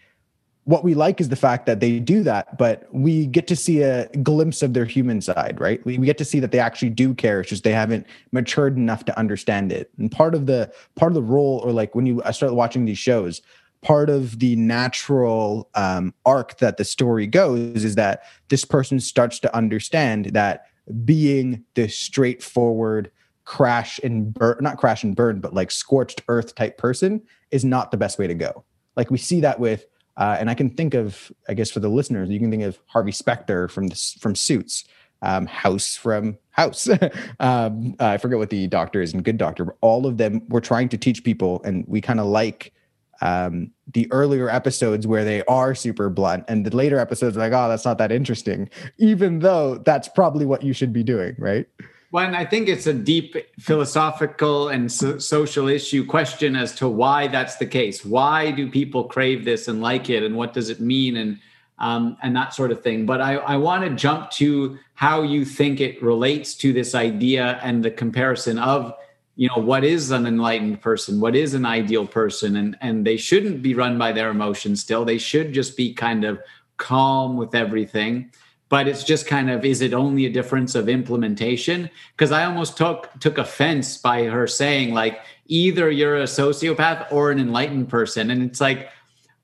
what 0.65 0.84
we 0.84 0.95
like 0.95 1.21
is 1.21 1.30
the 1.30 1.36
fact 1.36 1.67
that 1.67 1.80
they 1.80 1.99
do 1.99 2.23
that, 2.23 2.58
but 2.58 2.88
we 2.91 3.28
get 3.28 3.45
to 3.47 3.56
see 3.56 3.84
a 3.84 4.08
glimpse 4.23 4.63
of 4.63 4.73
their 4.73 4.86
human 4.86 5.21
side, 5.21 5.60
right? 5.60 5.84
We, 5.86 5.99
we 5.99 6.08
get 6.08 6.17
to 6.17 6.25
see 6.25 6.39
that 6.39 6.51
they 6.51 6.60
actually 6.60 6.89
do 6.89 7.13
care. 7.13 7.39
It's 7.39 7.49
just 7.49 7.63
they 7.63 7.71
haven't 7.71 8.08
matured 8.32 8.75
enough 8.75 9.06
to 9.06 9.17
understand 9.17 9.71
it. 9.71 9.91
And 9.99 10.12
part 10.12 10.34
of 10.34 10.47
the 10.47 10.71
part 10.95 11.12
of 11.12 11.15
the 11.15 11.21
role, 11.21 11.62
or 11.63 11.71
like 11.71 11.93
when 11.93 12.08
you 12.08 12.21
I 12.25 12.32
start 12.32 12.56
watching 12.56 12.86
these 12.86 12.97
shows, 12.97 13.43
part 13.84 14.10
of 14.10 14.39
the 14.39 14.56
natural 14.56 15.69
um, 15.75 16.15
arc 16.25 16.58
that 16.58 16.78
the 16.78 16.84
story 16.84 17.28
goes 17.28 17.86
is 17.86 17.93
that 17.95 18.23
this 18.49 18.65
person 18.65 18.99
starts 18.99 19.39
to 19.39 19.56
understand 19.56 20.25
that 20.34 20.65
being 21.06 21.63
the 21.75 21.88
straightforward 21.88 23.12
crash 23.43 23.99
and 24.04 24.34
burn, 24.34 24.58
not 24.62 24.78
crash 24.78 25.04
and 25.04 25.15
burn, 25.15 25.39
but 25.39 25.54
like 25.54 25.69
scorched 25.69 26.23
earth 26.28 26.56
type 26.56 26.80
person 26.80 27.21
is 27.51 27.63
not 27.63 27.91
the 27.91 27.97
best 27.97 28.17
way 28.17 28.25
to 28.25 28.34
go. 28.34 28.65
Like 28.95 29.12
we 29.12 29.19
see 29.19 29.41
that 29.41 29.60
with 29.60 29.86
uh, 30.17 30.38
and 30.39 30.49
I 30.49 30.54
can 30.54 30.69
think 30.69 30.93
of, 30.93 31.32
I 31.49 31.54
guess, 31.54 31.71
for 31.71 31.80
the 31.80 31.89
listeners, 31.89 32.30
you 32.30 32.39
can 32.39 32.49
think 32.49 32.63
of 32.63 32.80
Harvey 32.88 33.12
Specter 33.12 33.67
from 33.67 33.89
from 33.89 34.36
Suits, 34.36 34.86
um, 35.21 35.45
House 35.45 35.95
from 35.95 36.38
House. 36.51 36.88
um, 37.39 37.95
I 37.99 38.17
forget 38.17 38.38
what 38.38 38.49
the 38.49 38.67
doctor 38.67 39.01
is 39.01 39.13
in 39.13 39.21
Good 39.21 39.38
Doctor. 39.38 39.65
But 39.65 39.78
all 39.82 40.06
of 40.06 40.17
them 40.17 40.41
were 40.47 40.62
trying 40.62 40.89
to 40.89 40.97
teach 40.97 41.23
people, 41.23 41.62
and 41.63 41.86
we 41.88 41.99
kind 41.99 42.19
of 42.19 42.28
like 42.28 42.73
um, 43.21 43.71
the 43.93 44.12
earlier 44.12 44.49
episodes 44.49 45.06
where 45.06 45.25
they 45.25 45.43
are 45.45 45.75
super 45.75 46.10
blunt, 46.10 46.45
and 46.47 46.65
the 46.65 46.75
later 46.75 46.97
episodes 46.97 47.36
like, 47.36 47.51
oh, 47.51 47.67
that's 47.67 47.86
not 47.86 47.97
that 47.97 48.12
interesting, 48.12 48.69
even 48.97 49.39
though 49.39 49.75
that's 49.80 50.08
probably 50.08 50.45
what 50.45 50.63
you 50.63 50.71
should 50.71 50.93
be 50.93 51.04
doing, 51.04 51.36
right? 51.38 51.67
Well, 52.15 52.25
and 52.25 52.34
I 52.38 52.45
think 52.45 52.69
it's 52.69 52.88
a 52.88 52.93
deep 52.93 53.36
philosophical 53.60 54.69
and 54.69 54.89
so- 54.89 55.17
social 55.17 55.67
issue 55.67 56.06
question 56.06 56.56
as 56.56 56.73
to 56.75 56.88
why 56.88 57.28
that's 57.28 57.58
the 57.58 57.65
case. 57.65 58.06
Why 58.06 58.51
do 58.51 58.71
people 58.71 59.04
crave 59.04 59.43
this 59.43 59.67
and 59.67 59.82
like 59.82 60.10
it, 60.10 60.23
and 60.23 60.34
what 60.34 60.54
does 60.54 60.69
it 60.69 60.80
mean, 60.80 61.17
and 61.17 61.39
um, 61.78 62.15
and 62.23 62.34
that 62.34 62.54
sort 62.54 62.71
of 62.71 62.82
thing. 62.82 63.06
But 63.06 63.19
I, 63.19 63.36
I 63.36 63.58
want 63.58 63.84
to 63.84 63.89
jump 63.89 64.32
to 64.39 64.80
how 64.93 65.23
you 65.23 65.43
think 65.43 65.82
it 65.82 66.01
relates 66.01 66.56
to 66.56 66.71
this 66.71 66.95
idea 66.95 67.60
and 67.62 67.84
the 67.84 67.91
comparison 67.91 68.60
of 68.60 68.93
you 69.36 69.49
know 69.49 69.62
what 69.62 69.84
is 69.84 70.12
an 70.12 70.25
enlightened 70.25 70.80
person 70.80 71.19
what 71.19 71.36
is 71.36 71.54
an 71.54 71.65
ideal 71.65 72.08
person 72.08 72.56
and 72.56 72.78
and 72.80 73.06
they 73.06 73.17
shouldn't 73.17 73.62
be 73.62 73.73
run 73.73 73.97
by 73.97 74.13
their 74.13 74.30
emotions 74.30 74.80
still 74.80 75.04
they 75.04 75.17
should 75.17 75.51
just 75.51 75.75
be 75.75 75.93
kind 75.93 76.23
of 76.23 76.39
calm 76.78 77.36
with 77.36 77.54
everything 77.54 78.32
but 78.69 78.88
it's 78.88 79.04
just 79.04 79.28
kind 79.28 79.49
of 79.49 79.63
is 79.63 79.82
it 79.82 79.93
only 79.93 80.25
a 80.25 80.30
difference 80.30 80.75
of 80.75 80.89
implementation? 80.89 81.89
Because 82.15 82.32
i 82.32 82.45
almost 82.45 82.78
took 82.78 83.10
took 83.19 83.38
offense 83.38 83.97
by 83.97 84.23
her 84.23 84.47
saying 84.47 84.93
like 84.93 85.19
either 85.47 85.91
you're 85.91 86.17
a 86.17 86.23
sociopath 86.23 87.12
or 87.12 87.32
an 87.32 87.39
enlightened 87.39 87.89
person. 87.89 88.32
And 88.32 88.41
it's 88.43 88.62
like 88.62 88.89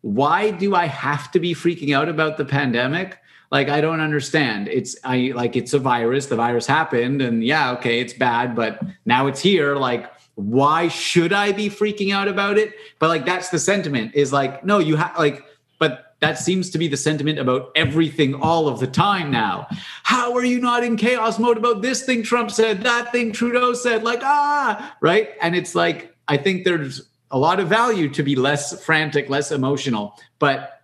why 0.01 0.49
do 0.49 0.73
i 0.73 0.87
have 0.87 1.31
to 1.31 1.39
be 1.39 1.53
freaking 1.53 1.95
out 1.95 2.09
about 2.09 2.37
the 2.37 2.45
pandemic? 2.45 3.19
Like 3.51 3.69
i 3.69 3.81
don't 3.81 3.99
understand. 3.99 4.67
It's 4.67 4.95
i 5.03 5.31
like 5.35 5.55
it's 5.55 5.73
a 5.73 5.79
virus. 5.79 6.25
The 6.25 6.35
virus 6.35 6.65
happened 6.65 7.21
and 7.21 7.43
yeah 7.43 7.71
okay 7.73 7.99
it's 7.99 8.13
bad 8.13 8.55
but 8.55 8.81
now 9.05 9.27
it's 9.27 9.41
here. 9.41 9.75
Like 9.75 10.11
why 10.35 10.87
should 10.87 11.33
i 11.33 11.51
be 11.51 11.69
freaking 11.69 12.11
out 12.11 12.27
about 12.27 12.57
it? 12.57 12.73
But 12.97 13.09
like 13.09 13.25
that's 13.25 13.49
the 13.49 13.59
sentiment 13.59 14.15
is 14.15 14.33
like 14.33 14.65
no 14.65 14.79
you 14.79 14.95
have 14.95 15.15
like 15.17 15.45
but 15.77 16.10
that 16.21 16.37
seems 16.37 16.69
to 16.69 16.77
be 16.77 16.87
the 16.87 16.97
sentiment 16.97 17.39
about 17.39 17.71
everything 17.75 18.35
all 18.35 18.67
of 18.67 18.79
the 18.79 18.87
time 18.87 19.31
now. 19.31 19.67
How 20.03 20.33
are 20.35 20.45
you 20.45 20.59
not 20.59 20.83
in 20.83 20.95
chaos 20.95 21.39
mode 21.39 21.57
about 21.57 21.81
this 21.81 22.03
thing 22.03 22.23
Trump 22.23 22.51
said, 22.51 22.83
that 22.83 23.11
thing 23.11 23.31
Trudeau 23.31 23.73
said? 23.73 24.03
Like, 24.03 24.21
ah, 24.23 24.95
right? 25.01 25.31
And 25.41 25.55
it's 25.55 25.75
like, 25.75 26.15
I 26.27 26.37
think 26.37 26.63
there's 26.63 27.09
a 27.31 27.39
lot 27.39 27.59
of 27.59 27.67
value 27.67 28.07
to 28.09 28.23
be 28.23 28.35
less 28.35 28.83
frantic, 28.83 29.29
less 29.29 29.51
emotional. 29.51 30.19
But 30.37 30.81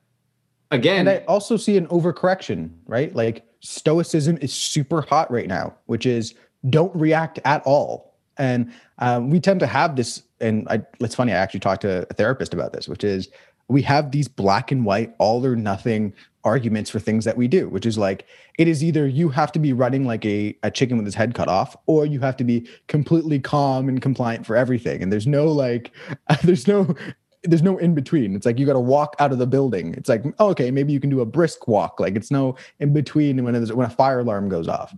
again, 0.72 1.08
and 1.08 1.10
I 1.10 1.26
also 1.28 1.56
see 1.56 1.78
an 1.78 1.88
overcorrection, 1.88 2.72
right? 2.88 3.14
Like, 3.16 3.46
stoicism 3.60 4.38
is 4.42 4.54
super 4.54 5.02
hot 5.02 5.30
right 5.30 5.48
now, 5.48 5.76
which 5.86 6.06
is 6.06 6.34
don't 6.70 6.96
react 6.96 7.40
at 7.46 7.62
all. 7.64 8.16
And 8.38 8.72
um, 9.00 9.30
we 9.30 9.40
tend 9.40 9.60
to 9.62 9.68
have 9.68 9.96
this, 9.96 10.24
and 10.40 10.68
I, 10.70 10.82
it's 11.00 11.16
funny, 11.16 11.32
I 11.32 11.38
actually 11.38 11.60
talked 11.60 11.82
to 11.82 12.08
a 12.10 12.14
therapist 12.14 12.54
about 12.54 12.74
this, 12.74 12.88
which 12.88 13.04
is 13.04 13.30
we 13.70 13.82
have 13.82 14.12
these 14.12 14.28
black 14.28 14.72
and 14.72 14.86
white, 14.86 15.14
all 15.18 15.46
or 15.46 15.56
nothing 15.56 16.14
arguments 16.44 16.90
for 16.90 17.00
things 17.00 17.26
that 17.26 17.36
we 17.36 17.48
do, 17.48 17.68
which 17.68 17.86
is 17.86 17.98
like 17.98 18.26
it 18.58 18.68
is 18.68 18.84
either 18.84 19.06
you 19.06 19.30
have 19.30 19.52
to 19.52 19.60
be 19.60 19.74
running 19.74 20.06
like 20.06 20.26
a, 20.26 20.58
a 20.64 20.72
chicken 20.72 20.98
with 20.98 21.06
his 21.06 21.16
head 21.16 21.34
cut 21.34 21.50
off, 21.50 21.76
or 21.86 22.06
you 22.06 22.20
have 22.22 22.38
to 22.38 22.44
be 22.44 22.68
completely 22.88 23.40
calm 23.40 23.90
and 23.90 24.02
compliant 24.02 24.46
for 24.46 24.56
everything. 24.56 25.04
And 25.04 25.12
there's 25.12 25.28
no 25.28 25.48
like, 25.48 25.92
there's 26.44 26.68
no 26.68 26.96
there's 27.44 27.64
no 27.64 27.78
in 27.78 27.94
between. 27.94 28.36
It's 28.36 28.46
like 28.46 28.58
you 28.58 28.66
got 28.66 28.74
to 28.74 28.80
walk 28.80 29.16
out 29.20 29.32
of 29.32 29.38
the 29.38 29.48
building. 29.48 29.94
It's 29.96 30.10
like 30.10 30.24
oh, 30.40 30.50
okay, 30.50 30.72
maybe 30.72 30.94
you 30.94 31.00
can 31.00 31.10
do 31.10 31.22
a 31.22 31.26
brisk 31.26 31.68
walk. 31.68 32.00
Like 32.00 32.16
it's 32.16 32.32
no 32.32 32.56
in 32.80 32.94
between 32.94 33.44
when 33.44 33.54
when 33.76 33.88
a 33.88 33.90
fire 33.90 34.20
alarm 34.20 34.50
goes 34.50 34.68
off. 34.68 34.96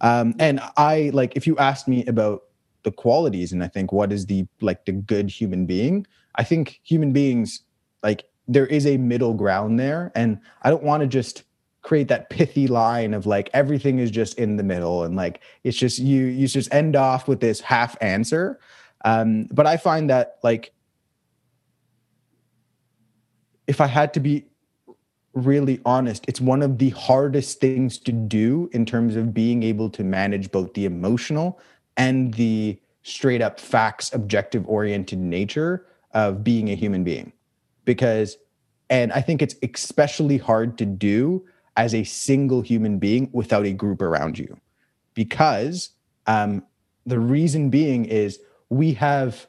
Um, 0.00 0.34
and 0.38 0.60
I 0.76 1.10
like 1.12 1.34
if 1.34 1.46
you 1.46 1.56
asked 1.56 1.88
me 1.88 2.04
about 2.06 2.42
the 2.82 2.92
qualities 2.92 3.52
and 3.52 3.62
I 3.62 3.68
think 3.68 3.92
what 3.92 4.12
is 4.12 4.26
the 4.26 4.46
like 4.60 4.84
the 4.84 4.92
good 4.92 5.30
human 5.30 5.66
being, 5.66 6.06
I 6.36 6.44
think 6.44 6.80
human 6.82 7.12
beings 7.12 7.62
like 8.02 8.24
there 8.48 8.66
is 8.66 8.86
a 8.86 8.96
middle 8.96 9.34
ground 9.34 9.78
there 9.78 10.10
and 10.14 10.38
i 10.62 10.70
don't 10.70 10.82
want 10.82 11.00
to 11.00 11.06
just 11.06 11.44
create 11.82 12.08
that 12.08 12.30
pithy 12.30 12.68
line 12.68 13.12
of 13.12 13.26
like 13.26 13.50
everything 13.52 13.98
is 13.98 14.10
just 14.10 14.38
in 14.38 14.56
the 14.56 14.62
middle 14.62 15.02
and 15.02 15.16
like 15.16 15.40
it's 15.64 15.76
just 15.76 15.98
you 15.98 16.26
you 16.26 16.46
just 16.46 16.72
end 16.72 16.96
off 16.96 17.28
with 17.28 17.40
this 17.40 17.60
half 17.60 17.96
answer. 18.00 18.58
Um 19.04 19.48
but 19.50 19.66
i 19.66 19.76
find 19.76 20.08
that 20.08 20.38
like 20.44 20.72
if 23.66 23.80
i 23.80 23.86
had 23.86 24.14
to 24.14 24.20
be 24.20 24.46
really 25.34 25.80
honest 25.84 26.24
it's 26.28 26.40
one 26.40 26.62
of 26.62 26.78
the 26.78 26.90
hardest 26.90 27.58
things 27.58 27.98
to 27.98 28.12
do 28.12 28.70
in 28.72 28.86
terms 28.86 29.16
of 29.16 29.34
being 29.34 29.62
able 29.62 29.90
to 29.90 30.04
manage 30.04 30.50
both 30.52 30.72
the 30.74 30.84
emotional 30.84 31.58
and 31.96 32.34
the 32.34 32.78
straight 33.02 33.42
up 33.42 33.58
facts 33.58 34.12
objective 34.12 34.68
oriented 34.68 35.18
nature 35.18 35.86
of 36.12 36.44
being 36.44 36.70
a 36.70 36.74
human 36.76 37.02
being 37.02 37.32
because 37.84 38.36
and 38.90 39.12
i 39.12 39.20
think 39.20 39.42
it's 39.42 39.56
especially 39.62 40.38
hard 40.38 40.78
to 40.78 40.86
do 40.86 41.44
as 41.76 41.94
a 41.94 42.04
single 42.04 42.60
human 42.60 42.98
being 42.98 43.30
without 43.32 43.64
a 43.64 43.72
group 43.72 44.02
around 44.02 44.38
you. 44.38 44.58
Because 45.14 45.90
um, 46.26 46.64
the 47.06 47.18
reason 47.18 47.70
being 47.70 48.04
is 48.04 48.40
we 48.68 48.92
have 48.94 49.46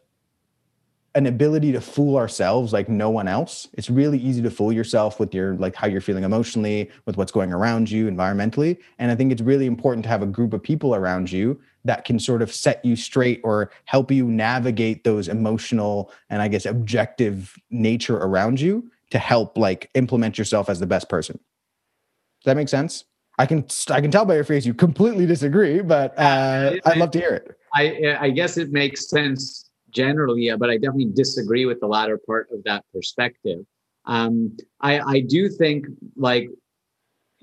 an 1.16 1.28
ability 1.28 1.72
to 1.72 1.80
fool 1.80 2.18
ourselves 2.18 2.74
like 2.74 2.90
no 2.90 3.10
one 3.10 3.28
else. 3.28 3.68
It's 3.74 3.90
really 3.90 4.18
easy 4.18 4.42
to 4.42 4.50
fool 4.50 4.74
yourself 4.74 5.20
with 5.20 5.34
your 5.34 5.56
like 5.56 5.76
how 5.76 5.86
you're 5.86 6.02
feeling 6.02 6.24
emotionally 6.24 6.90
with 7.06 7.18
what's 7.18 7.32
going 7.32 7.54
around 7.54 7.92
you 7.92 8.10
environmentally. 8.10 8.80
And 8.98 9.12
i 9.12 9.16
think 9.16 9.32
it's 9.32 9.42
really 9.42 9.68
important 9.68 10.04
to 10.04 10.10
have 10.10 10.24
a 10.24 10.28
group 10.28 10.54
of 10.54 10.64
people 10.64 10.96
around 10.96 11.32
you 11.32 11.60
that 11.86 12.06
can 12.06 12.20
sort 12.20 12.42
of 12.42 12.54
set 12.54 12.84
you 12.86 12.96
straight 12.96 13.42
or 13.44 13.72
help 13.86 14.12
you 14.12 14.28
navigate 14.28 15.04
those 15.04 15.28
emotional 15.28 16.12
and 16.30 16.42
i 16.42 16.48
guess 16.48 16.66
objective 16.66 17.56
nature 17.70 18.18
around 18.18 18.60
you 18.60 18.90
to 19.14 19.20
help 19.20 19.58
like 19.60 19.92
implement 19.94 20.40
yourself 20.40 20.70
as 20.70 20.80
the 20.80 20.88
best 20.88 21.08
person. 21.08 21.36
Does 21.36 22.46
that 22.46 22.58
make 22.58 22.68
sense? 22.68 23.06
I 23.38 23.46
can 23.46 23.66
i 23.90 24.00
can 24.02 24.12
tell 24.12 24.26
by 24.26 24.36
your 24.36 24.44
face 24.44 24.64
you 24.64 24.76
completely 24.76 25.26
disagree 25.26 25.82
but 25.82 26.14
uh, 26.20 26.76
i'd 26.86 26.98
love 26.98 27.10
to 27.12 27.20
hear 27.20 27.34
it. 27.34 27.58
I 27.74 28.16
i 28.20 28.30
guess 28.30 28.58
it 28.58 28.72
makes 28.72 29.10
sense 29.10 29.72
generally 29.90 30.44
yeah, 30.44 30.56
but 30.56 30.70
i 30.70 30.76
definitely 30.76 31.12
disagree 31.14 31.66
with 31.66 31.80
the 31.80 31.88
latter 31.88 32.20
part 32.28 32.48
of 32.52 32.64
that 32.66 32.86
perspective. 32.94 33.66
Um, 34.06 34.58
I, 34.82 35.00
I 35.00 35.20
do 35.22 35.50
think 35.50 35.86
like 36.16 36.50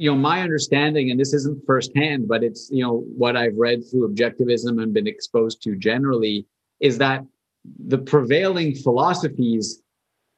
you 0.00 0.10
know 0.10 0.16
my 0.16 0.40
understanding 0.40 1.10
and 1.10 1.20
this 1.20 1.34
isn't 1.34 1.62
firsthand 1.66 2.26
but 2.26 2.42
it's 2.42 2.70
you 2.72 2.82
know 2.82 3.04
what 3.22 3.36
i've 3.36 3.56
read 3.56 3.82
through 3.88 4.08
objectivism 4.08 4.82
and 4.82 4.94
been 4.94 5.06
exposed 5.06 5.62
to 5.62 5.76
generally 5.76 6.46
is 6.80 6.96
that 6.96 7.22
the 7.86 7.98
prevailing 7.98 8.74
philosophies 8.74 9.82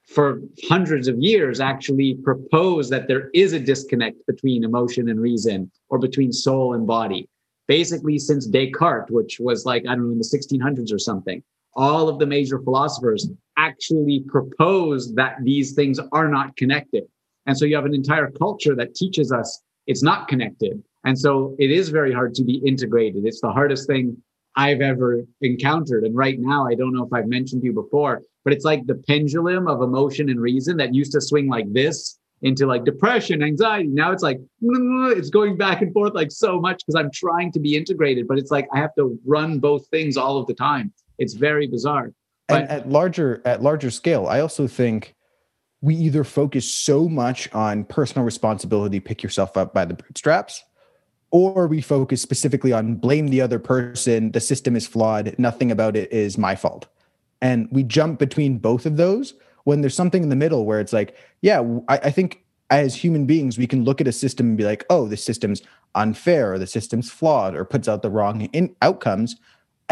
for 0.09 0.41
hundreds 0.69 1.07
of 1.07 1.17
years 1.21 1.61
actually 1.61 2.19
propose 2.25 2.91
that 2.91 3.07
there 3.07 3.31
is 3.35 3.53
a 3.53 3.61
disconnect 3.61 4.17
between 4.27 4.65
emotion 4.65 5.09
and 5.09 5.21
reason 5.21 5.71
or 5.91 5.99
between 6.01 6.33
soul 6.33 6.75
and 6.75 6.85
body. 6.85 7.29
Basically 7.69 8.19
since 8.19 8.49
descartes 8.49 9.13
which 9.13 9.39
was 9.39 9.65
like 9.65 9.85
i 9.89 9.95
don't 9.95 10.07
know 10.07 10.13
in 10.13 10.19
the 10.19 10.25
1600s 10.25 10.93
or 10.93 10.99
something 10.99 11.41
all 11.75 12.09
of 12.09 12.19
the 12.19 12.27
major 12.27 12.59
philosophers 12.59 13.31
actually 13.57 14.25
propose 14.27 15.15
that 15.15 15.37
these 15.45 15.73
things 15.73 16.01
are 16.11 16.29
not 16.29 16.57
connected 16.57 17.05
and 17.47 17.57
so 17.57 17.65
you 17.65 17.77
have 17.77 17.85
an 17.85 17.95
entire 17.95 18.31
culture 18.31 18.75
that 18.77 18.95
teaches 18.95 19.33
us 19.33 19.63
it's 19.87 20.03
not 20.03 20.29
connected. 20.29 20.83
And 21.05 21.19
so 21.19 21.57
it 21.59 21.71
is 21.71 21.89
very 21.89 22.13
hard 22.13 22.35
to 22.35 22.45
be 22.45 22.63
integrated. 22.65 23.25
It's 23.25 23.41
the 23.41 23.51
hardest 23.51 23.87
thing 23.87 24.17
I've 24.55 24.81
ever 24.81 25.23
encountered. 25.41 26.05
And 26.05 26.15
right 26.15 26.39
now, 26.39 26.67
I 26.67 26.75
don't 26.75 26.95
know 26.95 27.05
if 27.05 27.13
I've 27.13 27.27
mentioned 27.27 27.63
to 27.63 27.67
you 27.67 27.73
before, 27.73 28.23
but 28.45 28.53
it's 28.53 28.65
like 28.65 28.87
the 28.87 29.03
pendulum 29.09 29.67
of 29.67 29.83
emotion 29.83 30.29
and 30.29 30.41
reason 30.41 30.77
that 30.77 30.95
used 30.95 31.13
to 31.13 31.21
swing 31.21 31.49
like 31.49 31.73
this 31.73 32.19
into 32.43 32.67
like 32.67 32.85
depression, 32.85 33.43
anxiety. 33.43 33.89
Now 33.89 34.13
it's 34.13 34.23
like 34.23 34.39
it's 34.61 35.31
going 35.31 35.57
back 35.57 35.81
and 35.81 35.93
forth 35.93 36.15
like 36.15 36.31
so 36.31 36.61
much 36.61 36.83
because 36.85 37.01
I'm 37.01 37.11
trying 37.13 37.53
to 37.53 37.61
be 37.61 37.77
integrated, 37.77 38.29
but 38.29 38.39
it's 38.39 38.51
like 38.51 38.69
I 38.73 38.79
have 38.79 38.95
to 38.97 39.19
run 39.25 39.59
both 39.59 39.87
things 39.89 40.17
all 40.17 40.39
of 40.39 40.47
the 40.47 40.55
time. 40.55 40.93
It's 41.19 41.35
very 41.35 41.67
bizarre. 41.67 42.13
But 42.49 42.63
and 42.63 42.71
at 42.71 42.89
larger 42.89 43.41
at 43.45 43.63
larger 43.63 43.91
scale, 43.91 44.27
I 44.27 44.41
also 44.41 44.67
think 44.67 45.15
we 45.83 45.97
either 45.97 46.25
focus 46.25 46.73
so 46.73 47.09
much 47.09 47.53
on 47.53 47.85
personal 47.85 48.25
responsibility, 48.25 49.01
pick 49.01 49.23
yourself 49.23 49.57
up 49.57 49.75
by 49.75 49.85
the 49.85 49.95
bootstraps, 49.95 50.63
or 51.33 51.67
we 51.67 51.81
focus 51.81 52.23
specifically 52.23 52.73
on 52.73 52.95
blame 52.95 53.29
the 53.29 53.41
other 53.41 53.59
person, 53.59 54.31
the 54.31 54.41
system 54.41 54.77
is 54.77 54.87
flawed, 54.87 55.35
nothing 55.39 55.71
about 55.71 55.97
it 55.97 56.11
is 56.13 56.39
my 56.39 56.55
fault. 56.55 56.87
And 57.41 57.69
we 57.73 57.83
jump 57.83 58.21
between 58.21 58.59
both 58.59 58.87
of 58.87 58.97
those 58.97 59.35
when 59.65 59.81
there's 59.81 59.95
something 59.95 60.23
in 60.23 60.29
the 60.29 60.37
middle 60.37 60.65
where 60.65 60.81
it's 60.81 60.93
like, 60.93 61.17
yeah, 61.41 61.61
I, 61.89 61.99
I 61.99 62.11
think 62.11 62.45
as 62.71 62.95
human 62.95 63.27
beings, 63.27 63.59
we 63.59 63.67
can 63.67 63.85
look 63.85 64.01
at 64.01 64.09
a 64.09 64.13
system 64.13 64.49
and 64.49 64.57
be 64.57 64.65
like, 64.65 64.85
oh, 64.89 65.09
the 65.09 65.17
system's 65.17 65.63
unfair 65.95 66.55
or 66.55 66.59
the 66.59 66.67
system's 66.67 67.11
flawed 67.11 67.55
or 67.55 67.65
puts 67.65 67.89
out 67.89 68.03
the 68.03 68.11
wrong 68.11 68.43
in- 68.53 68.75
outcomes. 68.81 69.37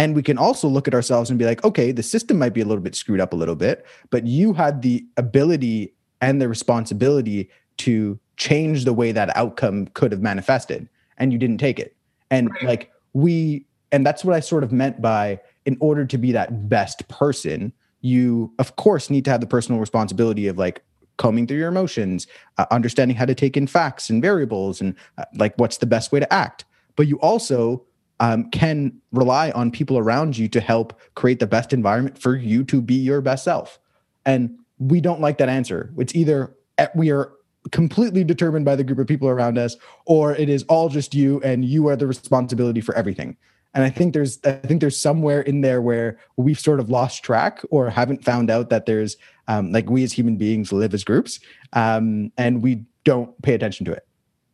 And 0.01 0.17
we 0.17 0.23
can 0.23 0.39
also 0.39 0.67
look 0.67 0.89
at 0.89 0.95
ourselves 0.95 1.29
and 1.29 1.39
be 1.39 1.45
like, 1.45 1.63
okay, 1.63 1.93
the 1.93 2.03
system 2.03 2.39
might 2.39 2.55
be 2.55 2.63
a 2.63 2.65
little 2.65 2.83
bit 2.83 2.95
screwed 2.95 3.21
up 3.21 3.35
a 3.35 3.37
little 3.37 3.55
bit, 3.55 3.85
but 4.09 4.27
you 4.27 4.55
had 4.55 4.81
the 4.81 5.05
ability 5.19 5.93
and 6.23 6.41
the 6.41 6.49
responsibility 6.49 7.51
to 7.77 8.19
change 8.39 8.87
the 8.87 8.95
way 8.95 9.13
that 9.13 9.37
outcome 9.37 9.89
could 9.89 10.11
have 10.11 10.23
manifested 10.23 10.89
and 11.19 11.35
you 11.35 11.39
didn't 11.39 11.59
take 11.59 11.79
it. 11.79 11.95
And 12.31 12.51
like 12.63 12.91
we, 13.13 13.67
and 13.93 14.07
that's 14.07 14.25
what 14.25 14.35
I 14.35 14.41
sort 14.41 14.65
of 14.65 14.73
meant 14.73 15.03
by 15.03 15.39
in 15.67 15.77
order 15.81 16.07
to 16.07 16.17
be 16.17 16.33
that 16.33 16.71
best 16.71 17.07
person, 17.09 17.71
you 18.01 18.55
of 18.59 18.77
course 18.77 19.11
need 19.11 19.27
to 19.27 19.31
have 19.31 19.43
the 19.43 19.47
personal 19.47 19.83
responsibility 19.83 20.47
of 20.47 20.57
like 20.57 20.83
combing 21.19 21.47
through 21.47 21.59
your 21.59 21.69
emotions, 21.69 22.27
uh, 22.57 22.65
understanding 22.71 23.19
how 23.19 23.27
to 23.27 23.35
take 23.35 23.55
in 23.55 23.67
facts 23.67 24.09
and 24.09 24.23
variables 24.23 24.81
and 24.81 24.95
uh, 25.19 25.25
like 25.35 25.53
what's 25.59 25.77
the 25.77 25.85
best 25.85 26.11
way 26.11 26.21
to 26.21 26.33
act. 26.33 26.65
But 26.97 27.07
you 27.07 27.21
also 27.21 27.85
um, 28.21 28.49
can 28.51 28.93
rely 29.13 29.51
on 29.51 29.71
people 29.71 29.99
around 29.99 30.39
you 30.39 30.49
to 30.49 30.61
help 30.61 30.99
create 31.15 31.41
the 31.41 31.47
best 31.47 31.73
environment 31.73 32.19
for 32.19 32.37
you 32.37 32.65
to 32.65 32.81
be 32.81 32.95
your 32.95 33.21
best 33.21 33.45
self. 33.45 33.79
And 34.25 34.57
we 34.79 35.01
don't 35.01 35.21
like 35.21 35.39
that 35.39 35.49
answer. 35.49 35.93
It's 35.99 36.15
either 36.15 36.55
eh, 36.79 36.89
we 36.95 37.11
are 37.11 37.33
completely 37.73 38.25
determined 38.25 38.65
by 38.65 38.77
the 38.77 38.85
group 38.85 38.99
of 38.99 39.07
people 39.07 39.29
around 39.29 39.59
us, 39.59 39.77
or 40.07 40.35
it 40.37 40.49
is 40.49 40.63
all 40.65 40.89
just 40.89 41.15
you 41.15 41.41
and 41.43 41.65
you 41.65 41.89
are 41.89 41.97
the 41.97 42.07
responsibility 42.07 42.81
for 42.81 42.95
everything 42.95 43.37
and 43.75 43.85
i 43.85 43.91
think 43.91 44.15
there's 44.15 44.39
i 44.45 44.53
think 44.53 44.81
there's 44.81 45.01
somewhere 45.01 45.41
in 45.43 45.61
there 45.61 45.81
where 45.81 46.19
we've 46.37 46.61
sort 46.61 46.81
of 46.81 46.91
lost 46.91 47.23
track 47.23 47.61
or 47.71 47.91
haven't 47.91 48.25
found 48.25 48.51
out 48.51 48.71
that 48.71 48.87
there's 48.87 49.17
um, 49.49 49.73
like 49.73 49.91
we 49.91 50.05
as 50.05 50.13
human 50.13 50.37
beings 50.37 50.73
live 50.73 50.95
as 50.95 51.05
groups 51.05 51.41
um, 51.73 52.31
and 52.37 52.63
we 52.63 52.85
don't 53.05 53.41
pay 53.43 53.55
attention 53.55 53.85
to 53.87 53.93
it 53.93 54.07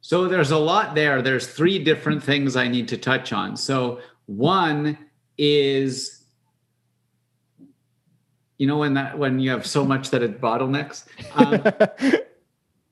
so 0.07 0.29
there's 0.29 0.53
a 0.53 0.57
lot 0.57 0.95
there. 0.95 1.21
There's 1.21 1.49
three 1.49 1.81
different 1.83 2.23
things 2.23 2.55
i 2.55 2.69
need 2.69 2.87
to 2.91 2.97
touch 2.97 3.33
on. 3.33 3.57
So 3.57 3.99
one 4.27 4.97
is 5.37 6.25
you 8.57 8.69
know 8.69 8.79
when 8.79 8.95
that 8.95 9.19
when 9.19 9.41
you 9.41 9.51
have 9.51 9.67
so 9.67 9.85
much 9.85 10.11
that 10.11 10.23
it 10.23 10.41
bottlenecks 10.41 11.07
um, 11.35 11.61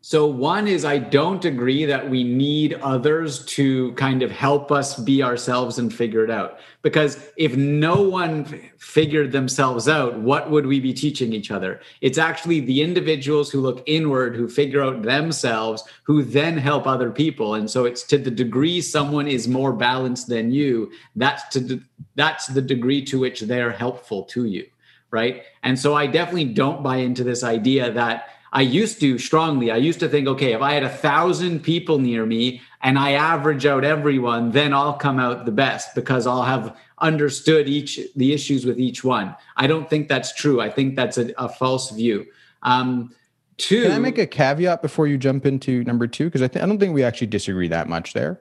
So, 0.06 0.26
one 0.26 0.68
is 0.68 0.84
I 0.84 0.98
don't 0.98 1.42
agree 1.46 1.86
that 1.86 2.10
we 2.10 2.24
need 2.24 2.74
others 2.82 3.42
to 3.46 3.92
kind 3.92 4.22
of 4.22 4.30
help 4.30 4.70
us 4.70 4.98
be 4.98 5.22
ourselves 5.22 5.78
and 5.78 5.90
figure 5.92 6.22
it 6.22 6.30
out. 6.30 6.58
Because 6.82 7.30
if 7.38 7.56
no 7.56 8.02
one 8.02 8.44
f- 8.44 8.54
figured 8.76 9.32
themselves 9.32 9.88
out, 9.88 10.18
what 10.18 10.50
would 10.50 10.66
we 10.66 10.78
be 10.78 10.92
teaching 10.92 11.32
each 11.32 11.50
other? 11.50 11.80
It's 12.02 12.18
actually 12.18 12.60
the 12.60 12.82
individuals 12.82 13.50
who 13.50 13.62
look 13.62 13.82
inward, 13.86 14.36
who 14.36 14.46
figure 14.46 14.82
out 14.82 15.00
themselves, 15.00 15.82
who 16.02 16.22
then 16.22 16.58
help 16.58 16.86
other 16.86 17.10
people. 17.10 17.54
And 17.54 17.70
so, 17.70 17.86
it's 17.86 18.02
to 18.08 18.18
the 18.18 18.30
degree 18.30 18.82
someone 18.82 19.26
is 19.26 19.48
more 19.48 19.72
balanced 19.72 20.28
than 20.28 20.52
you, 20.52 20.92
that's 21.16 21.48
to 21.54 21.60
de- 21.60 21.80
that's 22.14 22.48
the 22.48 22.60
degree 22.60 23.02
to 23.06 23.18
which 23.18 23.40
they're 23.40 23.72
helpful 23.72 24.24
to 24.24 24.44
you, 24.44 24.66
right? 25.10 25.44
And 25.62 25.78
so, 25.78 25.94
I 25.94 26.08
definitely 26.08 26.52
don't 26.52 26.82
buy 26.82 26.96
into 26.98 27.24
this 27.24 27.42
idea 27.42 27.90
that 27.92 28.28
I 28.54 28.60
used 28.60 29.00
to 29.00 29.18
strongly. 29.18 29.72
I 29.72 29.76
used 29.76 29.98
to 29.98 30.08
think, 30.08 30.28
okay, 30.28 30.52
if 30.52 30.62
I 30.62 30.72
had 30.72 30.84
a 30.84 30.88
thousand 30.88 31.64
people 31.64 31.98
near 31.98 32.24
me 32.24 32.62
and 32.82 32.96
I 32.96 33.12
average 33.12 33.66
out 33.66 33.84
everyone, 33.84 34.52
then 34.52 34.72
I'll 34.72 34.94
come 34.94 35.18
out 35.18 35.44
the 35.44 35.52
best 35.52 35.92
because 35.96 36.24
I'll 36.24 36.44
have 36.44 36.76
understood 36.98 37.68
each 37.68 37.98
the 38.14 38.32
issues 38.32 38.64
with 38.64 38.78
each 38.78 39.02
one. 39.02 39.34
I 39.56 39.66
don't 39.66 39.90
think 39.90 40.08
that's 40.08 40.32
true. 40.32 40.60
I 40.60 40.70
think 40.70 40.94
that's 40.94 41.18
a, 41.18 41.34
a 41.36 41.48
false 41.48 41.90
view. 41.90 42.26
Um, 42.62 43.12
two. 43.56 43.82
Can 43.82 43.92
I 43.92 43.98
make 43.98 44.18
a 44.18 44.26
caveat 44.26 44.82
before 44.82 45.08
you 45.08 45.18
jump 45.18 45.46
into 45.46 45.82
number 45.82 46.06
two? 46.06 46.26
Because 46.26 46.42
I, 46.42 46.46
th- 46.46 46.62
I 46.62 46.66
don't 46.66 46.78
think 46.78 46.94
we 46.94 47.02
actually 47.02 47.26
disagree 47.26 47.68
that 47.68 47.88
much 47.88 48.12
there. 48.12 48.40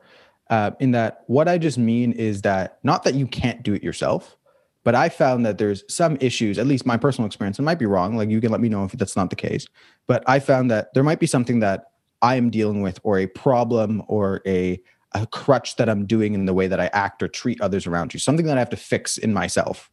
Uh, 0.52 0.72
in 0.80 0.92
that, 0.92 1.24
what 1.26 1.48
I 1.48 1.58
just 1.58 1.80
mean 1.80 2.12
is 2.12 2.44
that 2.44 2.78
not 2.84 3.04
that 3.06 3.16
you 3.16 3.26
can't 3.26 3.64
do 3.64 3.74
it 3.74 3.82
yourself, 3.82 4.38
but 4.84 4.96
I 4.96 5.10
found 5.10 5.46
that 5.46 5.58
there's 5.58 5.84
some 5.88 6.18
issues, 6.20 6.58
at 6.58 6.68
least 6.68 6.86
my 6.86 6.98
personal 6.98 7.26
experience, 7.26 7.58
and 7.58 7.66
might 7.66 7.80
be 7.80 7.86
wrong. 7.86 8.18
Like 8.18 8.30
you 8.30 8.42
can 8.42 8.52
let 8.52 8.62
me 8.62 8.70
know 8.70 8.84
if 8.84 8.92
that's 8.92 9.16
not 9.16 9.30
the 9.30 9.36
case. 9.36 9.68
But 10.08 10.24
I 10.28 10.40
found 10.40 10.70
that 10.72 10.94
there 10.94 11.04
might 11.04 11.20
be 11.20 11.28
something 11.28 11.60
that 11.60 11.86
I 12.22 12.36
am 12.36 12.50
dealing 12.50 12.82
with, 12.82 13.00
or 13.04 13.20
a 13.20 13.28
problem, 13.28 14.04
or 14.08 14.42
a 14.46 14.82
a 15.16 15.28
crutch 15.28 15.76
that 15.76 15.90
I'm 15.90 16.06
doing 16.06 16.34
in 16.34 16.46
the 16.46 16.54
way 16.54 16.68
that 16.68 16.80
I 16.80 16.88
act 16.88 17.22
or 17.22 17.28
treat 17.28 17.62
others 17.62 17.86
around 17.86 18.14
you, 18.14 18.20
something 18.20 18.48
that 18.48 18.58
I 18.58 18.60
have 18.60 18.72
to 18.72 18.78
fix 18.78 19.18
in 19.18 19.32
myself. 19.32 19.92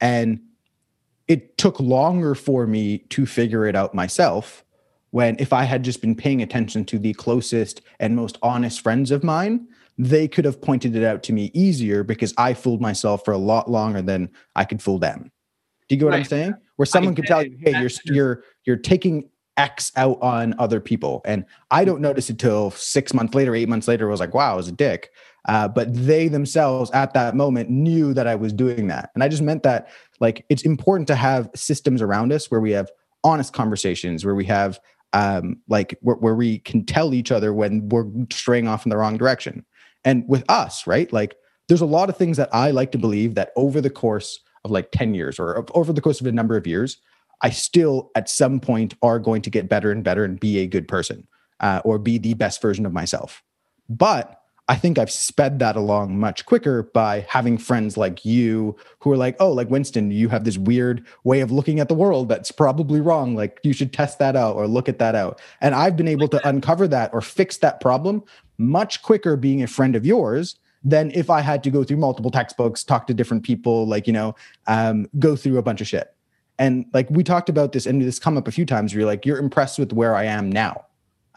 And 0.00 0.40
it 1.28 1.58
took 1.58 1.78
longer 1.78 2.34
for 2.34 2.66
me 2.66 2.98
to 3.10 3.26
figure 3.26 3.66
it 3.66 3.76
out 3.76 3.94
myself 3.94 4.64
when 5.10 5.36
if 5.38 5.52
I 5.52 5.64
had 5.64 5.82
just 5.82 6.00
been 6.00 6.14
paying 6.14 6.42
attention 6.42 6.84
to 6.86 6.98
the 6.98 7.14
closest 7.14 7.80
and 8.00 8.16
most 8.16 8.38
honest 8.42 8.80
friends 8.80 9.10
of 9.10 9.24
mine, 9.24 9.68
they 9.98 10.28
could 10.28 10.44
have 10.44 10.60
pointed 10.60 10.94
it 10.94 11.04
out 11.04 11.22
to 11.24 11.32
me 11.32 11.50
easier 11.54 12.04
because 12.04 12.34
I 12.36 12.54
fooled 12.54 12.80
myself 12.80 13.24
for 13.24 13.32
a 13.32 13.38
lot 13.38 13.70
longer 13.70 14.02
than 14.02 14.30
I 14.54 14.64
could 14.64 14.82
fool 14.82 14.98
them. 14.98 15.30
Do 15.88 15.94
you 15.94 15.98
get 15.98 16.04
what 16.04 16.12
right. 16.12 16.18
I'm 16.18 16.24
saying? 16.24 16.54
Where 16.76 16.86
someone 16.86 17.14
could 17.14 17.26
tell 17.26 17.42
you, 17.42 17.56
"Hey, 17.60 17.80
you're 17.80 17.90
you're 18.04 18.44
you're 18.64 18.76
taking 18.76 19.30
X 19.56 19.92
out 19.96 20.20
on 20.20 20.54
other 20.58 20.80
people," 20.80 21.22
and 21.24 21.44
I 21.70 21.84
don't 21.84 22.00
notice 22.00 22.28
it 22.28 22.38
till 22.38 22.70
six 22.72 23.14
months 23.14 23.34
later, 23.34 23.54
eight 23.54 23.68
months 23.68 23.88
later. 23.88 24.08
I 24.08 24.10
was 24.10 24.20
like, 24.20 24.34
"Wow, 24.34 24.52
I 24.52 24.56
was 24.56 24.68
a 24.68 24.72
dick." 24.72 25.10
Uh, 25.48 25.68
but 25.68 25.94
they 25.94 26.26
themselves 26.26 26.90
at 26.90 27.14
that 27.14 27.36
moment 27.36 27.70
knew 27.70 28.12
that 28.12 28.26
I 28.26 28.34
was 28.34 28.52
doing 28.52 28.88
that, 28.88 29.10
and 29.14 29.22
I 29.22 29.28
just 29.28 29.42
meant 29.42 29.62
that 29.62 29.88
like 30.20 30.44
it's 30.50 30.62
important 30.62 31.06
to 31.08 31.14
have 31.14 31.48
systems 31.54 32.02
around 32.02 32.32
us 32.32 32.50
where 32.50 32.60
we 32.60 32.72
have 32.72 32.90
honest 33.24 33.52
conversations, 33.52 34.24
where 34.24 34.34
we 34.34 34.44
have 34.44 34.78
um, 35.12 35.56
like 35.68 35.96
where, 36.02 36.16
where 36.16 36.34
we 36.34 36.58
can 36.58 36.84
tell 36.84 37.14
each 37.14 37.32
other 37.32 37.54
when 37.54 37.88
we're 37.88 38.06
straying 38.30 38.68
off 38.68 38.84
in 38.84 38.90
the 38.90 38.96
wrong 38.96 39.16
direction. 39.16 39.64
And 40.06 40.26
with 40.26 40.44
us, 40.48 40.86
right? 40.86 41.12
Like 41.12 41.36
there's 41.68 41.82
a 41.82 41.86
lot 41.86 42.08
of 42.08 42.16
things 42.16 42.38
that 42.38 42.48
I 42.54 42.70
like 42.70 42.92
to 42.92 42.98
believe 42.98 43.34
that 43.34 43.50
over 43.56 43.82
the 43.82 43.90
course 43.90 44.40
of 44.64 44.70
like 44.70 44.90
10 44.92 45.12
years 45.14 45.38
or 45.38 45.66
over 45.74 45.92
the 45.92 46.00
course 46.00 46.20
of 46.20 46.26
a 46.26 46.32
number 46.32 46.56
of 46.56 46.66
years, 46.66 46.96
I 47.42 47.50
still 47.50 48.10
at 48.14 48.30
some 48.30 48.60
point 48.60 48.94
are 49.02 49.18
going 49.18 49.42
to 49.42 49.50
get 49.50 49.68
better 49.68 49.90
and 49.90 50.02
better 50.02 50.24
and 50.24 50.40
be 50.40 50.58
a 50.60 50.66
good 50.66 50.88
person 50.88 51.26
uh, 51.60 51.82
or 51.84 51.98
be 51.98 52.18
the 52.18 52.34
best 52.34 52.62
version 52.62 52.86
of 52.86 52.92
myself. 52.92 53.42
But 53.88 54.40
I 54.68 54.74
think 54.74 54.98
I've 54.98 55.12
sped 55.12 55.60
that 55.60 55.76
along 55.76 56.18
much 56.18 56.44
quicker 56.44 56.82
by 56.82 57.24
having 57.28 57.56
friends 57.56 57.96
like 57.96 58.24
you 58.24 58.76
who 58.98 59.12
are 59.12 59.16
like, 59.16 59.36
oh, 59.38 59.52
like 59.52 59.70
Winston, 59.70 60.10
you 60.10 60.28
have 60.28 60.42
this 60.42 60.58
weird 60.58 61.06
way 61.22 61.40
of 61.40 61.52
looking 61.52 61.78
at 61.78 61.88
the 61.88 61.94
world 61.94 62.28
that's 62.28 62.50
probably 62.50 63.00
wrong. 63.00 63.36
Like 63.36 63.60
you 63.62 63.72
should 63.72 63.92
test 63.92 64.18
that 64.18 64.34
out 64.34 64.56
or 64.56 64.66
look 64.66 64.88
at 64.88 64.98
that 64.98 65.14
out. 65.14 65.40
And 65.60 65.72
I've 65.72 65.96
been 65.96 66.08
able 66.08 66.26
to 66.28 66.48
uncover 66.48 66.88
that 66.88 67.14
or 67.14 67.20
fix 67.20 67.58
that 67.58 67.80
problem 67.80 68.24
much 68.58 69.02
quicker 69.02 69.36
being 69.36 69.62
a 69.62 69.66
friend 69.66 69.96
of 69.96 70.06
yours 70.06 70.56
than 70.84 71.10
if 71.12 71.30
I 71.30 71.40
had 71.40 71.64
to 71.64 71.70
go 71.70 71.82
through 71.82 71.96
multiple 71.96 72.30
textbooks, 72.30 72.84
talk 72.84 73.06
to 73.08 73.14
different 73.14 73.42
people, 73.42 73.86
like, 73.86 74.06
you 74.06 74.12
know, 74.12 74.34
um, 74.68 75.08
go 75.18 75.34
through 75.34 75.58
a 75.58 75.62
bunch 75.62 75.80
of 75.80 75.88
shit. 75.88 76.14
And 76.58 76.86
like 76.94 77.10
we 77.10 77.22
talked 77.24 77.48
about 77.48 77.72
this, 77.72 77.86
and 77.86 78.00
this 78.00 78.18
come 78.18 78.36
up 78.36 78.48
a 78.48 78.52
few 78.52 78.64
times 78.64 78.92
where 78.92 79.00
you're 79.00 79.08
like, 79.08 79.26
you're 79.26 79.38
impressed 79.38 79.78
with 79.78 79.92
where 79.92 80.14
I 80.14 80.24
am 80.24 80.50
now 80.50 80.86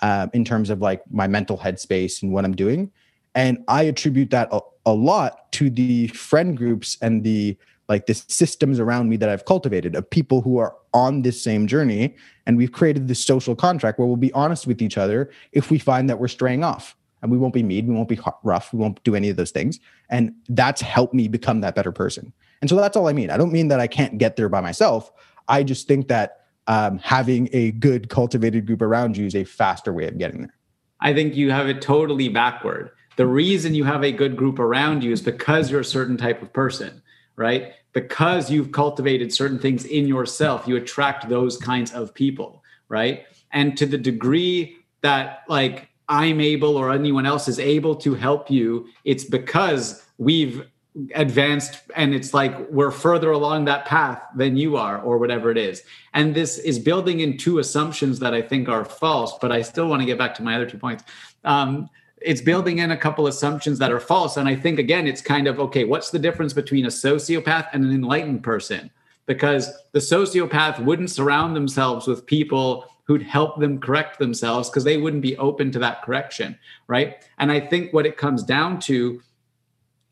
uh, 0.02 0.28
in 0.34 0.46
terms 0.46 0.70
of 0.70 0.82
like 0.82 1.02
my 1.12 1.28
mental 1.28 1.58
headspace 1.58 2.22
and 2.22 2.32
what 2.32 2.46
I'm 2.46 2.56
doing. 2.56 2.92
And 3.36 3.64
i 3.68 3.84
attribute 3.84 4.32
that 4.32 4.50
a, 4.52 4.60
a, 4.86 4.94
lot 4.94 5.52
to 5.54 5.70
the 5.70 6.08
friend 6.08 6.58
groups 6.58 6.98
and 7.02 7.24
the 7.24 7.58
like 7.88 8.08
the 8.08 8.16
systems 8.16 8.80
around 8.80 9.08
me 9.08 9.18
that 9.18 9.30
i've 9.30 9.46
cultivated 9.46 9.96
of 9.96 10.10
people 10.10 10.42
who 10.42 10.58
are 10.58 10.76
on 10.94 11.22
this 11.22 11.42
same 11.42 11.68
journey. 11.68 12.16
And 12.46 12.58
we've 12.58 12.72
created 12.72 13.08
this 13.08 13.24
social 13.24 13.56
contract 13.56 14.00
where 14.00 14.08
we'll 14.08 14.18
be 14.18 14.34
honest 14.34 14.66
with 14.66 14.82
each 14.82 14.98
other 14.98 15.30
if 15.52 15.70
we 15.70 15.78
find 15.78 16.10
that 16.10 16.20
we're 16.20 16.28
straying 16.28 16.64
off 16.64 16.96
and 17.22 17.32
we 17.32 17.38
won't 17.38 17.54
be 17.54 17.64
mean 17.64 17.88
we 17.88 17.96
won't 17.96 18.10
be 18.10 18.20
rough 18.44 18.74
we 18.74 18.80
won't 18.80 19.04
do 19.04 19.16
any 19.16 19.30
of 19.30 19.38
those 19.38 19.52
things. 19.52 19.80
And 20.10 20.34
that's 20.50 20.82
helped 20.82 21.14
me 21.14 21.28
become 21.28 21.62
that 21.62 21.76
better 21.76 21.92
person. 21.92 22.34
And 22.62 22.70
so 22.70 22.76
that's 22.76 22.98
all 22.98 23.08
i 23.08 23.14
mean. 23.14 23.30
I 23.30 23.38
don't 23.38 23.52
mean 23.52 23.68
that 23.70 23.80
i 23.80 23.88
can't 23.88 24.18
get 24.18 24.36
there 24.36 24.50
by 24.50 24.62
myself. 24.62 25.12
I 25.48 25.64
just 25.64 25.88
think 25.88 26.08
that 26.10 26.46
um, 26.68 27.00
having 27.00 27.50
a 27.52 27.72
good 27.72 28.10
cultivated 28.10 28.68
group 28.68 28.82
around 28.82 29.18
you 29.18 29.26
is 29.26 29.36
a 29.36 29.44
faster 29.44 29.92
way 29.92 30.06
of 30.08 30.18
getting 30.18 30.42
there. 30.42 30.54
I 31.02 31.14
think 31.14 31.36
you 31.36 31.50
have 31.50 31.68
it 31.68 31.82
totally 31.82 32.30
backward. 32.30 32.92
The 33.16 33.26
reason 33.26 33.74
you 33.74 33.86
have 33.86 34.04
a 34.04 34.12
good 34.12 34.38
group 34.38 34.60
around 34.60 35.04
you 35.04 35.12
is 35.12 35.22
because 35.22 35.72
you're 35.72 35.80
a 35.82 35.86
certain 35.86 36.18
type 36.18 36.42
of 36.42 36.54
person 36.54 37.02
right? 37.40 37.72
Because 37.94 38.52
you've 38.52 38.74
cultivated 38.74 39.34
certain 39.34 39.58
things 39.58 39.86
in 39.86 40.08
yourself, 40.08 40.68
you 40.68 40.76
attract 40.76 41.30
those 41.30 41.58
kinds 41.58 41.94
of 41.94 42.14
people, 42.14 42.62
right? 42.90 43.24
And 43.52 43.78
to 43.78 43.86
the 43.86 43.98
degree 43.98 44.76
that 45.02 45.44
like 45.48 45.89
I'm 46.10 46.42
able 46.42 46.76
or 46.76 46.92
anyone 46.92 47.26
else 47.26 47.48
is 47.48 47.60
able 47.60 47.96
to 47.98 48.16
help 48.16 48.50
you, 48.50 48.88
it's 49.06 49.24
because 49.24 50.04
we've 50.18 50.66
advanced 51.14 51.82
and 51.96 52.14
it's 52.16 52.34
like 52.34 52.70
we're 52.70 52.92
further 52.92 53.32
along 53.32 53.66
that 53.66 53.86
path 53.86 54.22
than 54.36 54.58
you 54.58 54.76
are 54.76 55.00
or 55.00 55.18
whatever 55.18 55.52
it 55.52 55.58
is. 55.58 55.84
And 56.14 56.34
this 56.34 56.58
is 56.58 56.80
building 56.80 57.20
in 57.20 57.38
two 57.38 57.60
assumptions 57.60 58.20
that 58.20 58.34
i 58.34 58.42
think 58.42 58.68
are 58.68 58.84
false 58.84 59.38
but 59.40 59.52
i 59.52 59.62
still 59.62 59.88
want 59.88 60.02
to 60.02 60.06
get 60.06 60.18
back 60.18 60.34
to 60.36 60.44
my 60.44 60.56
other 60.56 60.66
two 60.66 60.80
points. 60.80 61.04
Um, 61.44 61.90
it's 62.22 62.42
building 62.42 62.80
in 62.80 62.92
a 62.92 62.98
couple 62.98 63.28
assumptions 63.28 63.80
that 63.80 63.92
are 63.92 64.00
false 64.00 64.36
and 64.38 64.50
i 64.50 64.56
think 64.56 64.80
again 64.80 65.08
it's 65.08 65.22
kind 65.22 65.48
of 65.48 65.60
okay 65.60 65.84
what's 65.84 66.10
the 66.10 66.20
difference 66.20 66.54
between 66.54 66.86
a 66.86 66.90
sociopath 66.90 67.68
and 67.72 67.86
an 67.86 67.92
enlightened 67.92 68.44
person? 68.44 68.90
Because 69.28 69.72
the 69.92 70.00
sociopath 70.00 70.84
wouldn't 70.84 71.12
surround 71.12 71.56
themselves 71.56 72.08
with 72.08 72.26
people 72.26 72.88
who'd 73.10 73.24
help 73.24 73.60
them 73.60 73.80
correct 73.80 74.20
themselves 74.20 74.70
because 74.70 74.84
they 74.84 74.98
wouldn't 74.98 75.24
be 75.24 75.36
open 75.38 75.72
to 75.72 75.80
that 75.80 76.04
correction 76.04 76.56
right? 76.88 77.26
And 77.40 77.52
i 77.52 77.60
think 77.60 77.92
what 77.92 78.06
it 78.06 78.18
comes 78.18 78.44
down 78.44 78.80
to 78.82 79.20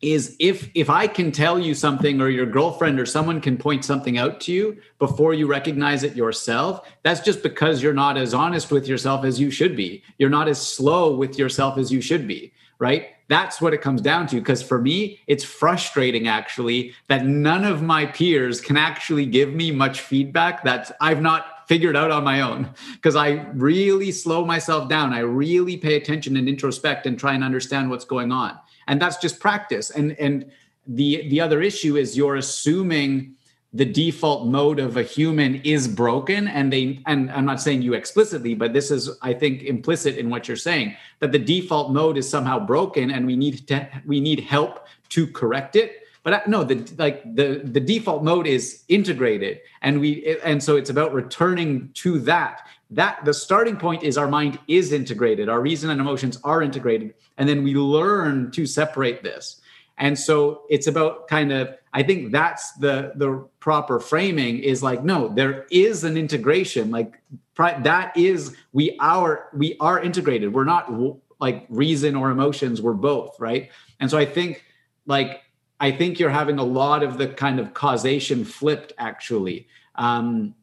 is 0.01 0.35
if 0.39 0.69
if 0.73 0.89
i 0.89 1.05
can 1.05 1.31
tell 1.31 1.59
you 1.59 1.75
something 1.75 2.21
or 2.21 2.29
your 2.29 2.45
girlfriend 2.47 2.99
or 2.99 3.05
someone 3.05 3.39
can 3.39 3.55
point 3.55 3.85
something 3.85 4.17
out 4.17 4.39
to 4.41 4.51
you 4.51 4.77
before 4.97 5.33
you 5.35 5.45
recognize 5.45 6.03
it 6.03 6.15
yourself 6.15 6.89
that's 7.03 7.21
just 7.21 7.43
because 7.43 7.83
you're 7.83 7.93
not 7.93 8.17
as 8.17 8.33
honest 8.33 8.71
with 8.71 8.87
yourself 8.87 9.23
as 9.25 9.39
you 9.39 9.51
should 9.51 9.75
be. 9.75 10.03
You're 10.17 10.29
not 10.29 10.47
as 10.47 10.59
slow 10.59 11.15
with 11.15 11.37
yourself 11.37 11.77
as 11.77 11.91
you 11.91 12.01
should 12.01 12.27
be 12.27 12.51
right? 12.79 13.07
That's 13.27 13.59
what 13.59 13.73
it 13.73 13.81
comes 13.81 14.01
down 14.01 14.27
to 14.27 14.35
because 14.37 14.61
for 14.61 14.79
me 14.79 15.19
it's 15.27 15.43
frustrating 15.43 16.27
actually 16.27 16.93
that 17.07 17.25
none 17.25 17.65
of 17.65 17.81
my 17.81 18.05
peers 18.05 18.61
can 18.61 18.77
actually 18.77 19.25
give 19.25 19.53
me 19.53 19.71
much 19.71 20.01
feedback 20.01 20.63
that 20.63 20.91
i've 21.01 21.21
not 21.21 21.56
figured 21.67 21.95
out 21.95 22.11
on 22.11 22.23
my 22.23 22.41
own. 22.41 22.69
Because 22.93 23.15
i 23.15 23.29
really 23.53 24.11
slow 24.11 24.45
myself 24.45 24.89
down. 24.89 25.13
I 25.13 25.19
really 25.19 25.77
pay 25.77 25.95
attention 25.95 26.37
and 26.37 26.47
introspect 26.49 27.05
and 27.05 27.19
try 27.19 27.33
and 27.33 27.43
understand 27.43 27.89
what's 27.89 28.05
going 28.05 28.31
on. 28.31 28.57
And 28.87 29.01
that's 29.01 29.17
just 29.17 29.39
practice. 29.39 29.91
And 29.91 30.13
and 30.19 30.49
the 30.87 31.27
the 31.29 31.41
other 31.41 31.61
issue 31.61 31.97
is 31.97 32.17
you're 32.17 32.37
assuming 32.37 33.35
the 33.73 33.85
default 33.85 34.47
mode 34.47 34.79
of 34.79 34.95
a 34.95 35.03
human 35.03 35.55
is 35.55 35.87
broken 35.89 36.47
and 36.47 36.71
they 36.71 37.01
and 37.05 37.29
i'm 37.31 37.43
not 37.43 37.59
saying 37.59 37.81
you 37.81 37.93
explicitly 37.93 38.55
but 38.55 38.71
this 38.71 38.89
is 38.89 39.09
i 39.21 39.33
think 39.33 39.63
implicit 39.63 40.15
in 40.15 40.29
what 40.29 40.47
you're 40.47 40.55
saying 40.55 40.95
that 41.19 41.33
the 41.33 41.39
default 41.39 41.91
mode 41.91 42.17
is 42.17 42.27
somehow 42.27 42.57
broken 42.57 43.11
and 43.11 43.25
we 43.25 43.35
need 43.35 43.67
to 43.67 43.87
we 44.05 44.21
need 44.21 44.39
help 44.39 44.87
to 45.09 45.27
correct 45.27 45.75
it 45.75 46.06
but 46.27 46.45
no 46.45 46.61
the 46.61 46.85
like 46.97 47.23
the 47.35 47.61
the 47.63 47.79
default 47.79 48.21
mode 48.21 48.47
is 48.47 48.83
integrated. 48.89 49.61
And 49.81 50.01
we 50.01 50.37
and 50.43 50.61
so 50.61 50.75
it's 50.75 50.89
about 50.89 51.13
returning 51.13 51.89
to 52.03 52.19
that. 52.19 52.67
That 52.89 53.23
the 53.23 53.33
starting 53.33 53.77
point 53.77 54.03
is 54.03 54.17
our 54.17 54.27
mind 54.27 54.59
is 54.67 54.91
integrated. 54.91 55.47
Our 55.47 55.61
reason 55.61 55.89
and 55.89 56.01
emotions 56.01 56.37
are 56.43 56.61
integrated. 56.61 57.13
And 57.37 57.47
then 57.47 57.63
we 57.63 57.75
learn 57.75 58.51
to 58.51 58.65
separate 58.65 59.23
this. 59.23 59.61
And 59.99 60.19
so 60.19 60.63
it's 60.69 60.87
about 60.87 61.29
kind 61.29 61.53
of 61.53 61.77
i 61.93 62.03
think 62.03 62.33
that's 62.33 62.73
the 62.73 63.13
the 63.15 63.47
proper 63.61 63.97
framing 63.97 64.59
is 64.59 64.83
like 64.83 65.05
no 65.05 65.29
there 65.29 65.65
is 65.71 66.03
an 66.03 66.17
integration. 66.17 66.91
Like 66.91 67.21
that 67.55 68.17
is 68.17 68.53
we 68.73 68.97
are 68.99 69.47
we 69.53 69.77
are 69.79 70.01
integrated. 70.01 70.53
We're 70.53 70.65
not 70.65 70.91
like 71.39 71.65
reason 71.69 72.17
or 72.17 72.31
emotions. 72.31 72.81
We're 72.81 73.01
both 73.11 73.39
right? 73.39 73.71
And 74.01 74.11
so 74.11 74.17
i 74.17 74.25
think 74.25 74.65
like 75.05 75.46
i 75.79 75.91
think 75.91 76.19
you're 76.19 76.29
having 76.29 76.59
a 76.59 76.63
lot 76.63 77.03
of 77.03 77.17
the 77.17 77.27
kind 77.27 77.59
of 77.59 77.73
causation 77.73 78.43
flipped 78.43 78.93
actually 78.97 79.67
um 79.95 80.53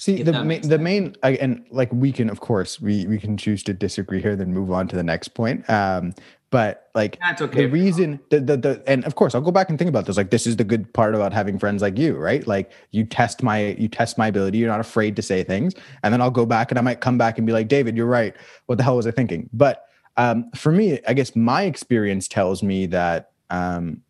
See 0.00 0.22
the 0.22 0.42
main, 0.42 0.62
the 0.66 0.78
main 0.78 1.14
and 1.22 1.66
like 1.70 1.92
we 1.92 2.10
can 2.10 2.30
of 2.30 2.40
course 2.40 2.80
we 2.80 3.06
we 3.06 3.18
can 3.18 3.36
choose 3.36 3.62
to 3.64 3.74
disagree 3.74 4.22
here 4.22 4.34
then 4.34 4.50
move 4.50 4.72
on 4.72 4.88
to 4.88 4.96
the 4.96 5.02
next 5.02 5.34
point. 5.34 5.68
Um, 5.68 6.14
but 6.48 6.88
like 6.94 7.18
that's 7.20 7.42
okay. 7.42 7.66
The 7.66 7.70
reason 7.70 8.18
the, 8.30 8.40
the 8.40 8.56
the 8.56 8.82
and 8.86 9.04
of 9.04 9.14
course 9.14 9.34
I'll 9.34 9.42
go 9.42 9.50
back 9.50 9.68
and 9.68 9.78
think 9.78 9.90
about 9.90 10.06
this. 10.06 10.16
Like 10.16 10.30
this 10.30 10.46
is 10.46 10.56
the 10.56 10.64
good 10.64 10.90
part 10.94 11.14
about 11.14 11.34
having 11.34 11.58
friends 11.58 11.82
like 11.82 11.98
you, 11.98 12.16
right? 12.16 12.46
Like 12.46 12.72
you 12.92 13.04
test 13.04 13.42
my 13.42 13.76
you 13.78 13.88
test 13.88 14.16
my 14.16 14.28
ability. 14.28 14.56
You're 14.56 14.70
not 14.70 14.80
afraid 14.80 15.16
to 15.16 15.22
say 15.22 15.44
things, 15.44 15.74
and 16.02 16.14
then 16.14 16.22
I'll 16.22 16.30
go 16.30 16.46
back 16.46 16.70
and 16.70 16.78
I 16.78 16.82
might 16.82 17.00
come 17.00 17.18
back 17.18 17.36
and 17.36 17.46
be 17.46 17.52
like, 17.52 17.68
David, 17.68 17.94
you're 17.94 18.06
right. 18.06 18.34
What 18.66 18.78
the 18.78 18.84
hell 18.84 18.96
was 18.96 19.06
I 19.06 19.10
thinking? 19.10 19.50
But 19.52 19.84
um, 20.16 20.50
for 20.54 20.72
me, 20.72 20.98
I 21.06 21.12
guess 21.12 21.36
my 21.36 21.64
experience 21.64 22.26
tells 22.26 22.62
me 22.62 22.86
that 22.86 23.32
um, 23.50 24.00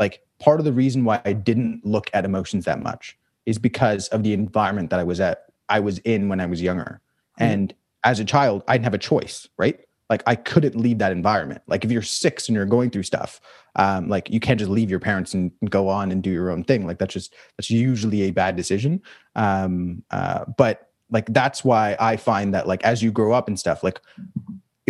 like 0.00 0.22
part 0.40 0.58
of 0.58 0.64
the 0.64 0.72
reason 0.72 1.04
why 1.04 1.20
I 1.24 1.34
didn't 1.34 1.84
look 1.84 2.10
at 2.12 2.24
emotions 2.24 2.64
that 2.64 2.82
much 2.82 3.16
is 3.46 3.58
because 3.58 4.08
of 4.08 4.22
the 4.24 4.32
environment 4.32 4.90
that 4.90 4.98
I 4.98 5.04
was 5.04 5.20
at, 5.20 5.44
I 5.68 5.78
was 5.78 5.98
in 5.98 6.28
when 6.28 6.40
I 6.40 6.46
was 6.46 6.60
younger. 6.60 7.00
Mm-hmm. 7.38 7.52
And 7.52 7.74
as 8.02 8.18
a 8.18 8.24
child, 8.24 8.64
I 8.66 8.74
didn't 8.74 8.84
have 8.84 8.94
a 8.94 8.98
choice, 8.98 9.48
right? 9.58 9.78
Like 10.08 10.22
I 10.26 10.34
couldn't 10.34 10.74
leave 10.74 10.98
that 10.98 11.12
environment. 11.12 11.62
Like 11.68 11.84
if 11.84 11.92
you're 11.92 12.02
six 12.02 12.48
and 12.48 12.56
you're 12.56 12.66
going 12.66 12.90
through 12.90 13.04
stuff, 13.04 13.40
um, 13.76 14.08
like 14.08 14.28
you 14.28 14.40
can't 14.40 14.58
just 14.58 14.70
leave 14.70 14.90
your 14.90 14.98
parents 14.98 15.34
and, 15.34 15.52
and, 15.60 15.70
go 15.70 15.88
on 15.88 16.10
and 16.10 16.20
do 16.20 16.30
your 16.30 16.50
own 16.50 16.64
thing. 16.64 16.84
Like 16.84 16.98
that's 16.98 17.14
just 17.14 17.32
that's 17.56 17.70
usually 17.70 18.22
a 18.22 18.32
bad 18.32 18.56
decision. 18.56 19.02
Um, 19.36 20.02
uh, 20.10 20.46
but 20.56 20.88
like 21.10 21.26
that's 21.32 21.62
why 21.64 21.96
I 22.00 22.16
find 22.16 22.52
that 22.54 22.66
like 22.66 22.82
as 22.82 23.02
you 23.02 23.12
grow 23.12 23.32
up 23.32 23.46
and 23.46 23.58
stuff, 23.58 23.84
like 23.84 24.00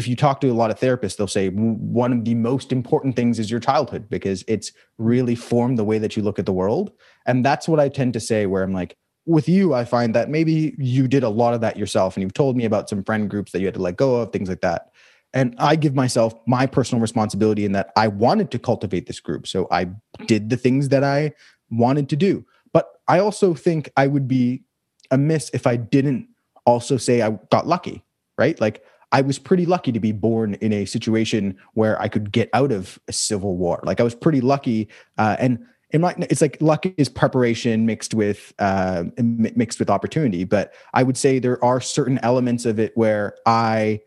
if 0.01 0.09
you 0.09 0.17
talk 0.17 0.41
to 0.41 0.49
a 0.49 0.53
lot 0.55 0.71
of 0.71 0.81
therapists, 0.81 1.17
they'll 1.17 1.27
say 1.27 1.51
one 1.51 2.13
of 2.13 2.25
the 2.25 2.35
most 2.35 2.73
important 2.73 3.15
things 3.15 3.39
is 3.39 3.51
your 3.51 3.61
childhood 3.61 4.09
because 4.09 4.43
it's 4.49 4.73
really 4.97 5.35
formed 5.35 5.79
the 5.79 5.85
way 5.85 5.99
that 5.99 6.17
you 6.17 6.23
look 6.23 6.39
at 6.39 6.47
the 6.47 6.53
world. 6.53 6.91
And 7.27 7.45
that's 7.45 7.69
what 7.69 7.79
I 7.79 7.91
tend 7.91 8.15
to 8.15 8.21
say, 8.21 8.47
where 8.47 8.63
I'm 8.63 8.73
like, 8.73 8.97
with 9.27 9.47
you, 9.49 9.75
I 9.75 9.85
find 9.85 10.15
that 10.15 10.31
maybe 10.31 10.75
you 10.79 11.07
did 11.07 11.23
a 11.23 11.29
lot 11.29 11.53
of 11.53 11.61
that 11.61 11.77
yourself 11.77 12.17
and 12.17 12.23
you've 12.23 12.33
told 12.33 12.57
me 12.57 12.65
about 12.65 12.89
some 12.89 13.05
friend 13.05 13.29
groups 13.29 13.53
that 13.53 13.61
you 13.61 13.67
had 13.67 13.75
to 13.75 13.83
let 13.83 13.99
go 13.99 14.17
of, 14.17 14.33
things 14.33 14.49
like 14.49 14.63
that. 14.63 14.91
And 15.35 15.55
I 15.59 15.77
give 15.77 15.95
myself 15.95 16.35
my 16.47 16.67
personal 16.67 17.03
responsibility 17.03 17.67
in 17.67 17.73
that 17.73 17.93
I 17.95 18.09
wanted 18.09 18.51
to 18.53 18.59
cultivate 18.59 19.07
this 19.07 19.21
group. 19.21 19.47
So 19.47 19.69
I 19.71 19.89
did 20.27 20.49
the 20.49 20.57
things 20.57 20.89
that 20.89 21.05
I 21.05 21.35
wanted 21.71 22.09
to 22.09 22.17
do. 22.17 22.45
But 22.73 22.91
I 23.07 23.19
also 23.19 23.55
think 23.55 23.91
I 23.97 24.07
would 24.07 24.27
be 24.27 24.65
amiss 25.11 25.51
if 25.53 25.67
I 25.67 25.77
didn't 25.77 26.29
also 26.65 26.97
say 26.97 27.21
I 27.21 27.31
got 27.51 27.67
lucky, 27.67 28.03
right? 28.39 28.61
Like 28.61 28.83
I 29.13 29.23
was 29.23 29.39
pretty 29.39 29.67
lucky 29.67 29.93
to 29.93 30.01
be 30.01 30.13
born 30.13 30.55
in 30.55 30.73
a 30.73 30.85
situation 30.85 31.57
where 31.75 32.01
I 32.01 32.09
could 32.09 32.31
get 32.31 32.49
out 32.53 32.71
of 32.71 32.99
a 33.09 33.13
civil 33.13 33.57
war. 33.57 33.81
Like 33.83 34.01
I 34.01 34.05
was 34.05 34.15
pretty 34.15 34.41
lucky, 34.41 34.89
uh, 35.19 35.37
and 35.39 35.67
it 35.91 36.01
might, 36.01 36.17
it's 36.31 36.41
like 36.41 36.57
luck 36.61 36.87
is 36.97 37.09
preparation 37.09 37.87
mixed 37.87 38.15
with 38.15 38.53
uh, 38.61 39.05
mixed 39.19 39.81
with 39.81 39.91
opportunity. 39.91 40.45
But 40.45 40.73
I 40.95 41.03
would 41.03 41.17
say 41.17 41.39
there 41.39 41.63
are 41.65 41.81
certain 41.81 42.21
elements 42.23 42.65
of 42.65 42.79
it 42.79 42.97
where 42.97 43.35
I 43.47 44.01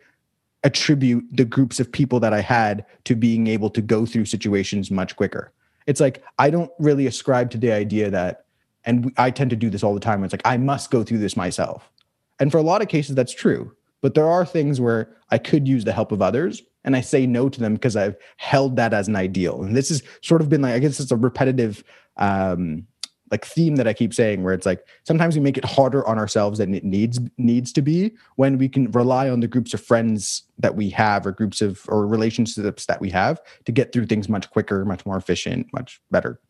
attribute 0.63 1.25
the 1.31 1.43
groups 1.43 1.81
of 1.81 1.91
people 1.91 2.21
that 2.21 2.33
I 2.33 2.39
had 2.39 2.85
to 3.03 3.15
being 3.15 3.47
able 3.47 3.69
to 3.71 3.81
go 3.81 4.05
through 4.05 4.25
situations 4.25 4.89
much 4.89 5.17
quicker. 5.17 5.51
It's 5.85 5.99
like 5.99 6.23
I 6.39 6.49
don't 6.49 6.71
really 6.79 7.07
ascribe 7.07 7.51
to 7.51 7.57
the 7.57 7.73
idea 7.73 8.09
that, 8.09 8.45
and 8.85 9.11
I 9.17 9.31
tend 9.31 9.49
to 9.49 9.57
do 9.57 9.69
this 9.69 9.83
all 9.83 9.93
the 9.93 9.99
time. 9.99 10.23
It's 10.23 10.33
like 10.33 10.41
I 10.45 10.55
must 10.55 10.91
go 10.91 11.03
through 11.03 11.17
this 11.17 11.35
myself, 11.35 11.91
and 12.39 12.49
for 12.49 12.57
a 12.57 12.63
lot 12.63 12.81
of 12.81 12.87
cases 12.87 13.15
that's 13.15 13.33
true. 13.33 13.75
But 14.03 14.15
there 14.15 14.29
are 14.29 14.45
things 14.45 14.81
where 14.81 15.15
I 15.31 15.37
could 15.37 15.65
use 15.65 15.85
the 15.85 15.93
help 15.93 16.11
of 16.11 16.21
others 16.21 16.61
and 16.83 16.93
I 16.93 17.01
say 17.01 17.25
no 17.25 17.47
to 17.47 17.59
them 17.59 17.73
because 17.73 17.95
I've 17.95 18.17
held 18.35 18.75
that 18.75 18.93
as 18.93 19.07
an 19.07 19.15
ideal. 19.15 19.63
And 19.63 19.75
this 19.75 19.87
has 19.87 20.03
sort 20.21 20.41
of 20.41 20.49
been 20.49 20.61
like, 20.61 20.73
I 20.73 20.79
guess 20.79 20.99
it's 20.99 21.11
a 21.11 21.15
repetitive 21.15 21.85
um, 22.17 22.85
like 23.31 23.45
theme 23.45 23.77
that 23.77 23.87
I 23.87 23.93
keep 23.93 24.13
saying 24.13 24.43
where 24.43 24.53
it's 24.53 24.65
like 24.65 24.85
sometimes 25.05 25.35
we 25.35 25.41
make 25.41 25.57
it 25.57 25.63
harder 25.63 26.05
on 26.05 26.19
ourselves 26.19 26.59
than 26.59 26.73
it 26.73 26.83
needs 26.83 27.17
needs 27.37 27.71
to 27.71 27.81
be 27.81 28.11
when 28.35 28.57
we 28.57 28.67
can 28.67 28.91
rely 28.91 29.29
on 29.29 29.39
the 29.39 29.47
groups 29.47 29.73
of 29.73 29.81
friends 29.81 30.43
that 30.59 30.75
we 30.75 30.89
have 30.89 31.25
or 31.25 31.31
groups 31.31 31.61
of 31.61 31.81
or 31.87 32.05
relationships 32.05 32.85
that 32.85 32.99
we 32.99 33.09
have 33.09 33.41
to 33.63 33.71
get 33.71 33.93
through 33.93 34.07
things 34.07 34.27
much 34.27 34.51
quicker, 34.51 34.83
much 34.83 35.05
more 35.05 35.15
efficient, 35.15 35.65
much 35.71 36.01
better. 36.11 36.41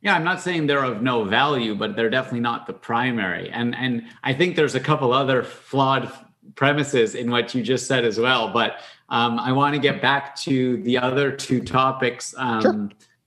Yeah, 0.00 0.14
I'm 0.14 0.24
not 0.24 0.40
saying 0.40 0.68
they're 0.68 0.84
of 0.84 1.02
no 1.02 1.24
value, 1.24 1.74
but 1.74 1.96
they're 1.96 2.10
definitely 2.10 2.40
not 2.40 2.66
the 2.66 2.72
primary. 2.72 3.50
And 3.50 3.74
and 3.76 4.04
I 4.24 4.32
think 4.32 4.56
there's 4.56 4.74
a 4.74 4.80
couple 4.80 5.12
other 5.12 5.42
flawed 5.42 6.10
premises 6.54 7.14
in 7.14 7.30
what 7.30 7.54
you 7.54 7.62
just 7.62 7.86
said 7.86 8.04
as 8.04 8.18
well. 8.18 8.52
But 8.52 8.80
um, 9.08 9.38
I 9.38 9.52
want 9.52 9.74
to 9.74 9.80
get 9.80 10.02
back 10.02 10.36
to 10.36 10.82
the 10.82 10.98
other 10.98 11.32
two 11.32 11.62
topics 11.62 12.34
um, 12.36 12.60
sure. 12.62 12.72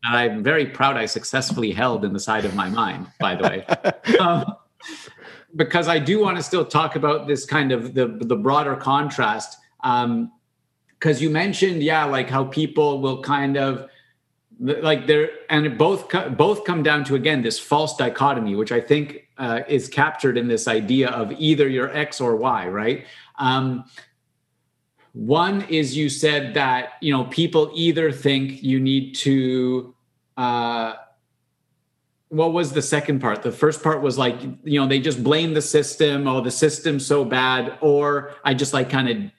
that 0.04 0.14
I'm 0.14 0.44
very 0.44 0.66
proud 0.66 0.98
I 0.98 1.06
successfully 1.06 1.72
held 1.72 2.06
in 2.06 2.14
the 2.14 2.20
side 2.20 2.46
of 2.46 2.56
my 2.56 2.70
mind, 2.70 3.08
by 3.20 3.36
the 3.36 3.44
way. 3.44 3.66
um, 4.20 4.46
because 5.56 5.88
I 5.88 6.00
do 6.00 6.20
want 6.20 6.38
to 6.38 6.44
still 6.44 6.66
talk 6.66 6.96
about 6.96 7.28
this 7.28 7.46
kind 7.46 7.72
of 7.72 7.94
the, 7.94 8.08
the 8.08 8.36
broader 8.36 8.76
contrast. 8.76 9.58
Because 9.82 10.04
um, 10.04 10.32
you 11.18 11.30
mentioned, 11.30 11.84
yeah, 11.84 12.06
like 12.06 12.30
how 12.30 12.46
people 12.46 13.02
will 13.02 13.22
kind 13.22 13.58
of 13.58 13.90
like 14.62 15.08
there 15.08 15.30
and 15.50 15.76
both 15.78 16.08
both 16.38 16.64
come 16.66 16.84
down 16.84 17.04
to 17.04 17.16
again 17.16 17.42
this 17.42 17.60
false 17.60 17.98
dichotomy 17.98 18.56
which 18.56 18.72
i 18.72 18.80
think 18.80 19.28
uh, 19.40 19.62
is 19.68 19.88
captured 19.88 20.38
in 20.38 20.48
this 20.48 20.68
idea 20.68 21.10
of 21.10 21.32
either 21.34 21.68
your 21.68 21.90
x 21.98 22.22
or 22.22 22.36
y 22.36 22.68
right 22.68 23.06
um, 23.40 23.84
one 25.14 25.64
is 25.64 25.98
you 25.98 26.10
said 26.10 26.54
that 26.54 26.94
you 27.02 27.12
know 27.12 27.24
people 27.26 27.72
either 27.74 28.12
think 28.12 28.62
you 28.62 28.80
need 28.80 29.16
to 29.16 29.96
uh, 30.38 30.94
what 32.32 32.54
was 32.54 32.72
the 32.72 32.82
second 32.82 33.20
part? 33.20 33.44
The 33.44 33.52
first 33.52 33.84
part 33.84 34.02
was 34.02 34.18
like, 34.18 34.42
you 34.64 34.80
know, 34.80 34.88
they 34.88 35.02
just 35.02 35.22
blame 35.22 35.54
the 35.54 35.62
system. 35.62 36.30
Oh, 36.30 36.40
the 36.40 36.50
system's 36.50 37.06
so 37.06 37.26
bad. 37.26 37.78
Or 37.82 38.36
I 38.46 38.54
just 38.54 38.74
like 38.74 38.90
kind 38.90 39.10
of 39.10 39.32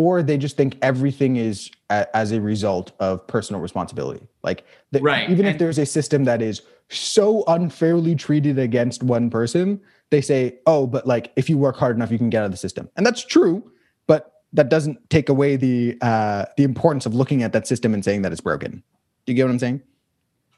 or 0.00 0.22
they 0.22 0.38
just 0.38 0.56
think 0.56 0.78
everything 0.80 1.36
is 1.36 1.70
a, 1.90 2.06
as 2.16 2.32
a 2.32 2.40
result 2.40 2.92
of 3.00 3.26
personal 3.26 3.60
responsibility. 3.60 4.26
Like, 4.42 4.64
the, 4.92 5.00
Right, 5.00 5.28
even 5.28 5.44
if 5.44 5.58
there's 5.58 5.78
a 5.78 5.84
system 5.84 6.24
that 6.24 6.40
is 6.40 6.62
so 6.88 7.44
unfairly 7.46 8.14
treated 8.14 8.58
against 8.58 9.02
one 9.02 9.28
person, 9.28 9.78
they 10.08 10.22
say, 10.22 10.58
"Oh, 10.66 10.86
but 10.86 11.06
like 11.06 11.32
if 11.36 11.50
you 11.50 11.58
work 11.58 11.76
hard 11.76 11.96
enough, 11.96 12.10
you 12.10 12.16
can 12.16 12.30
get 12.30 12.38
out 12.38 12.46
of 12.46 12.50
the 12.50 12.56
system," 12.56 12.88
and 12.96 13.04
that's 13.04 13.22
true. 13.22 13.70
But 14.06 14.32
that 14.54 14.70
doesn't 14.70 15.10
take 15.10 15.28
away 15.28 15.56
the 15.56 15.98
uh, 16.00 16.46
the 16.56 16.64
importance 16.64 17.04
of 17.04 17.14
looking 17.14 17.42
at 17.42 17.52
that 17.52 17.66
system 17.66 17.92
and 17.92 18.02
saying 18.02 18.22
that 18.22 18.32
it's 18.32 18.40
broken. 18.40 18.82
Do 19.26 19.32
you 19.32 19.34
get 19.34 19.44
what 19.44 19.52
I'm 19.52 19.58
saying? 19.58 19.82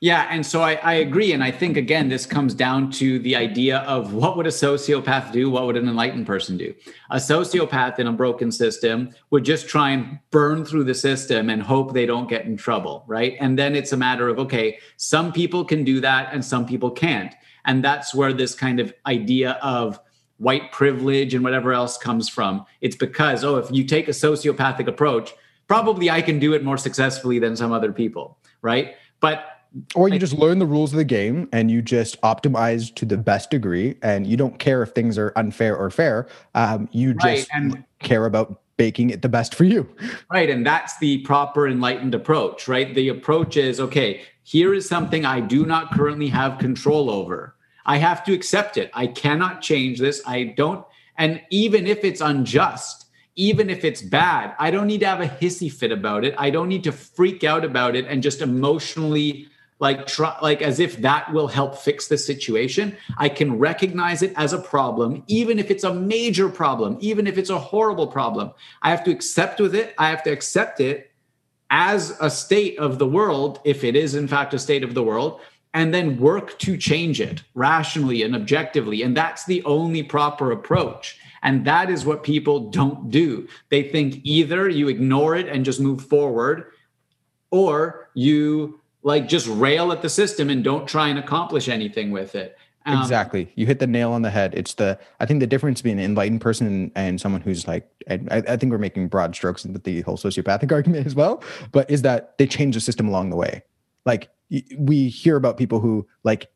Yeah, 0.03 0.27
and 0.31 0.45
so 0.45 0.63
I, 0.63 0.75
I 0.83 0.95
agree, 0.95 1.33
and 1.33 1.45
I 1.45 1.53
think 1.53 1.77
again 1.77 2.09
this 2.09 2.27
comes 2.27 2.55
down 2.55 2.91
to 2.93 3.21
the 3.21 3.37
idea 3.37 3.79
of 3.83 4.15
what 4.15 4.37
would 4.37 4.49
a 4.49 4.51
sociopath 4.51 5.31
do, 5.31 5.49
what 5.49 5.65
would 5.65 5.77
an 5.77 5.89
enlightened 5.89 6.27
person 6.27 6.57
do. 6.57 6.75
A 7.13 7.19
sociopath 7.19 8.01
in 8.01 8.09
a 8.09 8.13
broken 8.13 8.51
system 8.51 9.15
would 9.31 9.45
just 9.45 9.69
try 9.69 9.91
and 9.91 10.19
burn 10.33 10.65
through 10.65 10.83
the 10.83 10.95
system 10.95 11.49
and 11.49 11.63
hope 11.63 11.93
they 11.93 12.05
don't 12.05 12.29
get 12.29 12.47
in 12.47 12.57
trouble, 12.57 13.05
right? 13.07 13.37
And 13.39 13.57
then 13.57 13.77
it's 13.77 13.93
a 13.93 13.97
matter 13.97 14.29
of 14.29 14.41
okay, 14.41 14.81
some 14.97 15.33
people 15.33 15.65
can 15.65 15.85
do 15.85 16.01
that 16.01 16.31
and 16.33 16.45
some 16.45 16.67
people 16.67 16.91
can't, 16.91 17.33
and 17.65 17.85
that's 17.85 18.13
where 18.13 18.33
this 18.33 18.57
kind 18.57 18.81
of 18.81 18.93
idea 19.07 19.53
of 19.63 20.01
white 20.39 20.73
privilege 20.73 21.33
and 21.33 21.45
whatever 21.45 21.73
else 21.73 21.97
comes 21.97 22.29
from. 22.29 22.67
It's 22.81 22.97
because 22.97 23.45
oh, 23.45 23.55
if 23.55 23.71
you 23.71 23.85
take 23.85 24.09
a 24.09 24.11
sociopathic 24.11 24.89
approach, 24.89 25.33
probably 25.69 26.11
I 26.11 26.23
can 26.23 26.41
do 26.41 26.55
it 26.55 26.65
more 26.65 26.77
successfully 26.77 27.39
than 27.39 27.55
some 27.55 27.71
other 27.71 27.93
people, 27.93 28.39
right? 28.63 28.97
But 29.21 29.47
Or 29.95 30.09
you 30.09 30.19
just 30.19 30.35
learn 30.35 30.59
the 30.59 30.67
rules 30.67 30.93
of 30.93 30.99
the 30.99 31.05
game 31.05 31.49
and 31.53 31.71
you 31.71 31.81
just 31.83 32.21
optimize 32.23 32.95
to 32.97 33.05
the 33.07 33.17
best 33.17 33.51
degree, 33.51 33.97
and 34.03 34.27
you 34.27 34.37
don't 34.37 34.59
care 34.59 34.83
if 34.83 34.91
things 34.91 35.17
are 35.19 35.33
unfair 35.37 35.77
or 35.77 35.91
fair. 35.91 36.27
Um, 36.55 36.89
you 36.93 37.13
Right, 37.23 37.39
just 37.39 37.49
and- 37.55 37.85
care 38.01 38.27
about 38.27 38.61
making 38.79 39.11
it 39.11 39.23
the 39.23 39.29
best 39.29 39.55
for 39.55 39.65
you. 39.65 39.89
Right. 40.31 40.51
And 40.51 40.67
that's 40.67 40.99
the 40.99 41.19
proper 41.19 41.69
enlightened 41.69 42.15
approach, 42.15 42.67
right? 42.69 42.93
The 42.95 43.09
approach 43.09 43.57
is 43.57 43.79
okay, 43.79 44.23
here 44.43 44.75
is 44.75 44.89
something 44.89 45.25
I 45.25 45.41
do 45.41 45.65
not 45.67 45.93
currently 45.93 46.27
have 46.29 46.59
control 46.59 47.11
over. 47.11 47.55
I 47.87 47.99
have 47.99 48.25
to 48.25 48.33
accept 48.33 48.77
it. 48.79 48.91
I 48.95 49.07
cannot 49.07 49.61
change 49.61 49.99
this. 50.01 50.21
I 50.27 50.55
don't. 50.57 50.85
And 51.19 51.43
even 51.51 51.87
if 51.87 52.03
it's 52.03 52.21
unjust, 52.21 53.07
even 53.37 53.71
if 53.71 53.85
it's 53.85 54.03
bad, 54.03 54.55
I 54.59 54.71
don't 54.71 54.87
need 54.87 55.01
to 55.01 55.07
have 55.07 55.21
a 55.21 55.29
hissy 55.29 55.71
fit 55.71 55.93
about 55.93 56.25
it. 56.25 56.35
I 56.39 56.51
don't 56.51 56.69
need 56.69 56.85
to 56.85 56.93
freak 56.93 57.45
out 57.45 57.65
about 57.65 57.95
it 57.95 58.07
and 58.07 58.23
just 58.23 58.41
emotionally 58.41 59.49
like 59.83 60.07
try 60.07 60.39
like 60.41 60.63
as 60.63 60.79
if 60.79 60.99
that 60.99 61.33
will 61.33 61.49
help 61.49 61.77
fix 61.77 62.07
the 62.07 62.17
situation. 62.17 62.97
I 63.19 63.29
can 63.29 63.59
recognize 63.59 64.23
it 64.23 64.33
as 64.37 64.53
a 64.53 64.61
problem 64.61 65.25
even 65.27 65.59
if 65.59 65.73
it's 65.73 65.83
a 65.83 65.93
major 65.93 66.49
problem 66.49 66.97
even 67.01 67.27
if 67.27 67.37
it's 67.37 67.51
a 67.51 67.59
horrible 67.59 68.07
problem. 68.07 68.53
I 68.81 68.91
have 68.91 69.03
to 69.05 69.11
accept 69.11 69.61
with 69.61 69.75
it. 69.75 69.93
I 69.99 70.09
have 70.09 70.23
to 70.23 70.31
accept 70.31 70.79
it 70.79 71.11
as 71.69 72.17
a 72.21 72.31
state 72.31 72.79
of 72.79 73.01
the 73.01 73.09
world 73.09 73.59
if 73.65 73.83
it 73.83 73.97
is 73.97 74.15
in 74.15 74.29
fact 74.29 74.55
a 74.55 74.59
state 74.59 74.85
of 74.85 74.95
the 74.95 75.03
world 75.03 75.41
and 75.75 75.93
then 75.93 76.17
work 76.17 76.57
to 76.61 76.77
change 76.77 77.21
it 77.21 77.43
rationally 77.55 78.23
and 78.23 78.37
objectively. 78.37 79.03
And 79.03 79.17
that's 79.17 79.45
the 79.47 79.65
only 79.65 80.05
proper 80.05 80.53
approach. 80.53 81.19
And 81.43 81.65
that 81.65 81.91
is 81.91 82.05
what 82.05 82.23
people 82.23 82.71
don't 82.71 83.11
do. 83.11 83.49
They 83.71 83.83
think 83.83 84.21
either 84.23 84.69
you 84.69 84.87
ignore 84.87 85.35
it 85.35 85.49
and 85.49 85.65
just 85.65 85.81
move 85.81 86.05
forward 86.05 86.67
or 87.51 88.11
you 88.15 88.79
like 89.03 89.29
just 89.29 89.47
rail 89.49 89.93
at 89.93 90.03
the 90.03 90.09
system 90.09 90.51
and 90.51 90.63
don't 90.63 90.89
try 90.89 91.09
and 91.09 91.19
accomplish 91.19 91.69
anything 91.69 92.11
with 92.11 92.35
it. 92.35 92.57
Um, 92.85 93.01
exactly. 93.01 93.53
You 93.55 93.67
hit 93.67 93.79
the 93.79 93.87
nail 93.87 94.13
on 94.13 94.23
the 94.23 94.31
head. 94.31 94.55
It's 94.55 94.75
the 94.75 94.99
I 95.21 95.27
think 95.27 95.41
the 95.41 95.47
difference 95.47 95.81
between 95.81 95.99
an 95.99 96.05
enlightened 96.05 96.41
person 96.41 96.67
and, 96.67 96.93
and 96.95 97.21
someone 97.21 97.41
who's 97.41 97.69
like 97.69 97.89
and 98.07 98.29
I, 98.33 98.43
I 98.49 98.57
think 98.57 98.73
we're 98.73 98.79
making 98.79 99.09
broad 99.09 99.35
strokes 99.35 99.65
with 99.65 99.85
the 99.85 100.01
whole 100.03 100.17
sociopathic 100.17 100.73
argument 100.73 101.07
as 101.07 101.15
well, 101.15 101.43
but 101.71 101.91
is 101.91 102.03
that 102.03 102.37
they 102.39 102.47
change 102.47 102.75
the 102.75 102.81
system 102.81 103.09
along 103.09 103.31
the 103.31 103.37
way. 103.37 103.63
Like 104.05 104.31
we 104.77 105.09
hear 105.09 105.37
about 105.37 105.57
people 105.57 105.81
who 105.81 106.07
like 106.25 106.51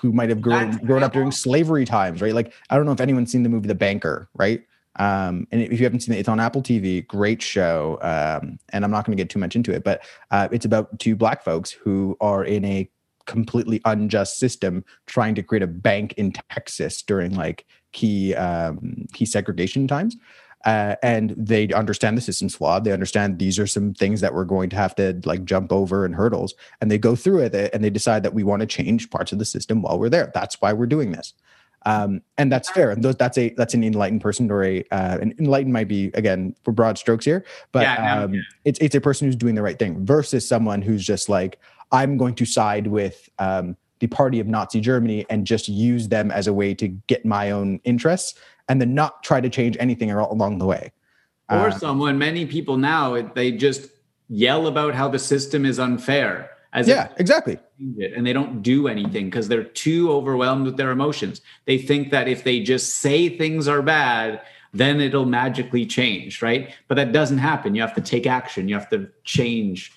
who 0.00 0.12
might 0.12 0.28
have 0.30 0.40
grown 0.40 0.72
grown 0.78 1.02
up 1.04 1.12
during 1.12 1.30
slavery 1.30 1.84
times, 1.84 2.20
right? 2.20 2.34
Like 2.34 2.52
I 2.70 2.76
don't 2.76 2.86
know 2.86 2.92
if 2.92 3.00
anyone's 3.00 3.30
seen 3.30 3.44
the 3.44 3.48
movie 3.48 3.68
The 3.68 3.74
Banker, 3.74 4.28
right? 4.34 4.64
Um, 4.98 5.46
and 5.50 5.60
if 5.60 5.78
you 5.78 5.84
haven't 5.84 6.00
seen 6.00 6.14
it, 6.14 6.18
it's 6.18 6.28
on 6.28 6.40
Apple 6.40 6.62
TV. 6.62 7.06
Great 7.06 7.42
show. 7.42 7.98
Um, 8.02 8.58
and 8.70 8.84
I'm 8.84 8.90
not 8.90 9.04
going 9.04 9.16
to 9.16 9.22
get 9.22 9.30
too 9.30 9.38
much 9.38 9.56
into 9.56 9.72
it, 9.72 9.84
but 9.84 10.02
uh, 10.30 10.48
it's 10.50 10.64
about 10.64 10.98
two 10.98 11.16
black 11.16 11.44
folks 11.44 11.70
who 11.70 12.16
are 12.20 12.44
in 12.44 12.64
a 12.64 12.90
completely 13.26 13.80
unjust 13.84 14.38
system 14.38 14.84
trying 15.06 15.34
to 15.34 15.42
create 15.42 15.62
a 15.62 15.66
bank 15.66 16.14
in 16.16 16.32
Texas 16.32 17.02
during 17.02 17.34
like 17.34 17.66
key 17.92 18.34
um, 18.34 19.06
key 19.12 19.26
segregation 19.26 19.86
times. 19.86 20.16
Uh, 20.64 20.96
and 21.02 21.32
they 21.36 21.68
understand 21.72 22.16
the 22.16 22.20
system's 22.20 22.56
flawed. 22.56 22.82
They 22.82 22.92
understand 22.92 23.38
these 23.38 23.58
are 23.58 23.68
some 23.68 23.94
things 23.94 24.20
that 24.20 24.34
we're 24.34 24.44
going 24.44 24.68
to 24.70 24.76
have 24.76 24.96
to 24.96 25.20
like 25.24 25.44
jump 25.44 25.72
over 25.72 26.04
and 26.04 26.14
hurdles. 26.14 26.54
And 26.80 26.90
they 26.90 26.98
go 26.98 27.14
through 27.14 27.40
it 27.40 27.54
and 27.72 27.84
they 27.84 27.90
decide 27.90 28.24
that 28.24 28.34
we 28.34 28.42
want 28.42 28.60
to 28.60 28.66
change 28.66 29.10
parts 29.10 29.30
of 29.30 29.38
the 29.38 29.44
system 29.44 29.82
while 29.82 29.98
we're 29.98 30.08
there. 30.08 30.32
That's 30.34 30.60
why 30.60 30.72
we're 30.72 30.86
doing 30.86 31.12
this. 31.12 31.34
Um, 31.86 32.20
and 32.36 32.50
that's 32.50 32.68
fair. 32.68 32.90
And 32.90 33.02
those, 33.02 33.14
that's 33.14 33.38
a 33.38 33.50
that's 33.50 33.72
an 33.72 33.84
enlightened 33.84 34.20
person 34.20 34.50
or 34.50 34.64
a 34.64 34.80
uh, 34.90 35.18
an 35.20 35.34
enlightened 35.38 35.72
might 35.72 35.86
be 35.86 36.10
again 36.14 36.54
for 36.64 36.72
broad 36.72 36.98
strokes 36.98 37.24
here, 37.24 37.44
but 37.70 37.82
Yeah, 37.82 38.22
um, 38.22 38.42
it's 38.64 38.78
it's 38.80 38.96
a 38.96 39.00
person 39.00 39.28
who's 39.28 39.36
doing 39.36 39.54
the 39.54 39.62
right 39.62 39.78
thing 39.78 40.04
versus 40.04 40.46
someone 40.46 40.82
who's 40.82 41.06
just 41.06 41.28
like 41.28 41.60
I'm 41.92 42.16
going 42.16 42.34
to 42.34 42.44
side 42.44 42.88
with 42.88 43.28
um, 43.38 43.76
the 44.00 44.08
party 44.08 44.40
of 44.40 44.48
Nazi 44.48 44.80
Germany 44.80 45.24
and 45.30 45.46
just 45.46 45.68
use 45.68 46.08
them 46.08 46.32
as 46.32 46.48
a 46.48 46.52
way 46.52 46.74
to 46.74 46.88
get 46.88 47.24
my 47.24 47.52
own 47.52 47.80
interests 47.84 48.34
and 48.68 48.80
then 48.80 48.92
not 48.94 49.22
try 49.22 49.40
to 49.40 49.48
change 49.48 49.76
anything 49.78 50.10
along 50.10 50.58
the 50.58 50.66
way. 50.66 50.90
or 51.48 51.68
Uh, 51.68 51.70
someone, 51.70 52.18
many 52.18 52.46
people 52.46 52.76
now, 52.76 53.22
they 53.22 53.52
just 53.52 53.88
yell 54.28 54.66
about 54.66 54.94
how 54.94 55.08
the 55.08 55.20
system 55.20 55.64
is 55.64 55.78
unfair 55.78 56.50
as 56.76 56.86
yeah, 56.86 57.08
exactly. 57.16 57.58
it, 57.78 58.12
and 58.12 58.26
they 58.26 58.34
don't 58.34 58.60
do 58.60 58.86
anything 58.86 59.24
because 59.24 59.48
they're 59.48 59.64
too 59.64 60.12
overwhelmed 60.12 60.66
with 60.66 60.76
their 60.76 60.90
emotions. 60.90 61.40
They 61.64 61.78
think 61.78 62.10
that 62.10 62.28
if 62.28 62.44
they 62.44 62.60
just 62.60 62.96
say 62.96 63.30
things 63.30 63.66
are 63.66 63.80
bad, 63.80 64.42
then 64.74 65.00
it'll 65.00 65.24
magically 65.24 65.86
change, 65.86 66.42
right? 66.42 66.74
But 66.86 66.96
that 66.96 67.12
doesn't 67.12 67.38
happen. 67.38 67.74
You 67.74 67.80
have 67.80 67.94
to 67.94 68.02
take 68.02 68.26
action. 68.26 68.68
You 68.68 68.74
have 68.74 68.90
to 68.90 69.08
change 69.24 69.90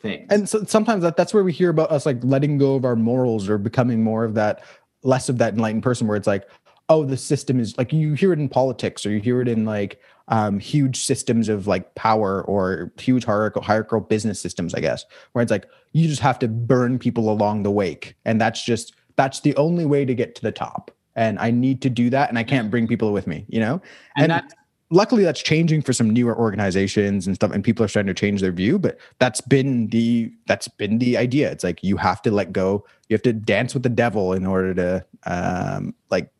things. 0.00 0.26
And 0.30 0.48
so 0.48 0.64
sometimes 0.64 1.02
that, 1.02 1.18
that's 1.18 1.34
where 1.34 1.44
we 1.44 1.52
hear 1.52 1.68
about 1.68 1.90
us 1.90 2.06
like 2.06 2.18
letting 2.22 2.56
go 2.56 2.76
of 2.76 2.86
our 2.86 2.96
morals 2.96 3.50
or 3.50 3.58
becoming 3.58 4.02
more 4.02 4.24
of 4.24 4.32
that, 4.34 4.64
less 5.02 5.28
of 5.28 5.36
that 5.36 5.52
enlightened 5.52 5.82
person 5.82 6.06
where 6.06 6.16
it's 6.16 6.26
like, 6.26 6.48
oh, 6.92 7.04
the 7.04 7.16
system 7.16 7.58
is 7.58 7.76
like 7.78 7.90
you 7.92 8.12
hear 8.12 8.32
it 8.32 8.38
in 8.38 8.48
politics 8.48 9.06
or 9.06 9.10
you 9.10 9.18
hear 9.18 9.40
it 9.40 9.48
in 9.48 9.64
like 9.64 9.98
um, 10.28 10.58
huge 10.58 11.02
systems 11.02 11.48
of 11.48 11.66
like 11.66 11.94
power 11.94 12.42
or 12.42 12.92
huge 13.00 13.24
hierarchical, 13.24 13.62
hierarchical 13.62 14.00
business 14.00 14.38
systems, 14.38 14.74
I 14.74 14.80
guess, 14.80 15.06
where 15.32 15.42
it's 15.42 15.50
like 15.50 15.66
you 15.92 16.06
just 16.06 16.20
have 16.20 16.38
to 16.40 16.48
burn 16.48 16.98
people 16.98 17.30
along 17.30 17.62
the 17.62 17.70
wake. 17.70 18.14
And 18.26 18.38
that's 18.38 18.62
just, 18.62 18.94
that's 19.16 19.40
the 19.40 19.56
only 19.56 19.86
way 19.86 20.04
to 20.04 20.14
get 20.14 20.34
to 20.36 20.42
the 20.42 20.52
top. 20.52 20.90
And 21.16 21.38
I 21.38 21.50
need 21.50 21.80
to 21.82 21.90
do 21.90 22.10
that. 22.10 22.28
And 22.28 22.38
I 22.38 22.44
can't 22.44 22.70
bring 22.70 22.86
people 22.86 23.12
with 23.12 23.26
me, 23.26 23.46
you 23.48 23.60
know? 23.60 23.80
and, 24.16 24.30
and 24.30 24.32
that 24.32 24.52
luckily 24.90 25.24
that's 25.24 25.42
changing 25.42 25.80
for 25.80 25.94
some 25.94 26.10
newer 26.10 26.38
organizations 26.38 27.26
and 27.26 27.34
stuff 27.34 27.50
and 27.50 27.64
people 27.64 27.82
are 27.82 27.88
starting 27.88 28.14
to 28.14 28.20
change 28.20 28.42
their 28.42 28.52
view 28.52 28.78
but 28.78 28.98
that's 29.18 29.40
been 29.40 29.86
the 29.88 30.30
that's 30.46 30.68
been 30.68 30.98
the 30.98 31.16
idea 31.16 31.50
it's 31.50 31.64
like 31.64 31.82
you 31.82 31.96
have 31.96 32.20
to 32.20 32.30
let 32.30 32.52
go 32.52 32.84
you 33.08 33.14
have 33.14 33.22
to 33.22 33.32
dance 33.32 33.72
with 33.72 33.82
the 33.82 33.88
devil 33.88 34.34
in 34.34 34.44
order 34.44 34.74
to 34.74 35.04
um 35.24 35.94
like 36.10 36.30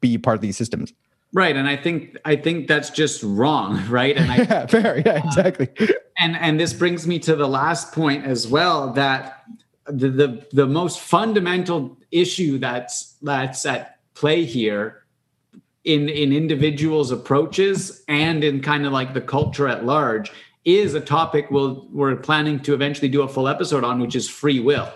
be 0.00 0.18
part 0.18 0.36
of 0.36 0.40
these 0.40 0.56
systems 0.56 0.92
right. 1.34 1.56
And 1.56 1.68
I 1.68 1.76
think 1.76 2.16
I 2.24 2.36
think 2.36 2.68
that's 2.68 2.88
just 2.88 3.22
wrong, 3.22 3.86
right? 3.90 4.16
And 4.16 4.30
I 4.32 4.36
yeah 4.48 4.66
fair 4.66 5.02
yeah 5.04 5.20
uh, 5.22 5.26
exactly 5.26 5.68
and 6.18 6.36
and 6.36 6.60
this 6.60 6.72
brings 6.72 7.06
me 7.06 7.18
to 7.20 7.36
the 7.36 7.48
last 7.48 7.92
point 7.92 8.24
as 8.24 8.46
well 8.46 8.92
that 8.92 9.44
the 9.86 10.08
the, 10.08 10.46
the 10.52 10.66
most 10.66 11.00
fundamental 11.00 11.96
issue 12.10 12.58
that's 12.58 13.14
that's 13.22 13.64
at 13.64 13.98
play 14.14 14.44
here 14.44 15.04
in 15.84 16.08
in 16.08 16.32
individuals 16.32 17.10
approaches 17.10 18.02
and 18.08 18.44
in 18.44 18.60
kind 18.60 18.84
of 18.84 18.92
like 18.92 19.14
the 19.14 19.20
culture 19.20 19.68
at 19.68 19.84
large 19.84 20.32
is 20.64 20.94
a 20.94 21.00
topic 21.00 21.50
we'll 21.50 21.86
we're 21.92 22.16
planning 22.16 22.58
to 22.60 22.74
eventually 22.74 23.08
do 23.08 23.22
a 23.22 23.28
full 23.28 23.48
episode 23.48 23.84
on 23.84 24.00
which 24.00 24.16
is 24.16 24.28
free 24.28 24.60
will 24.60 24.92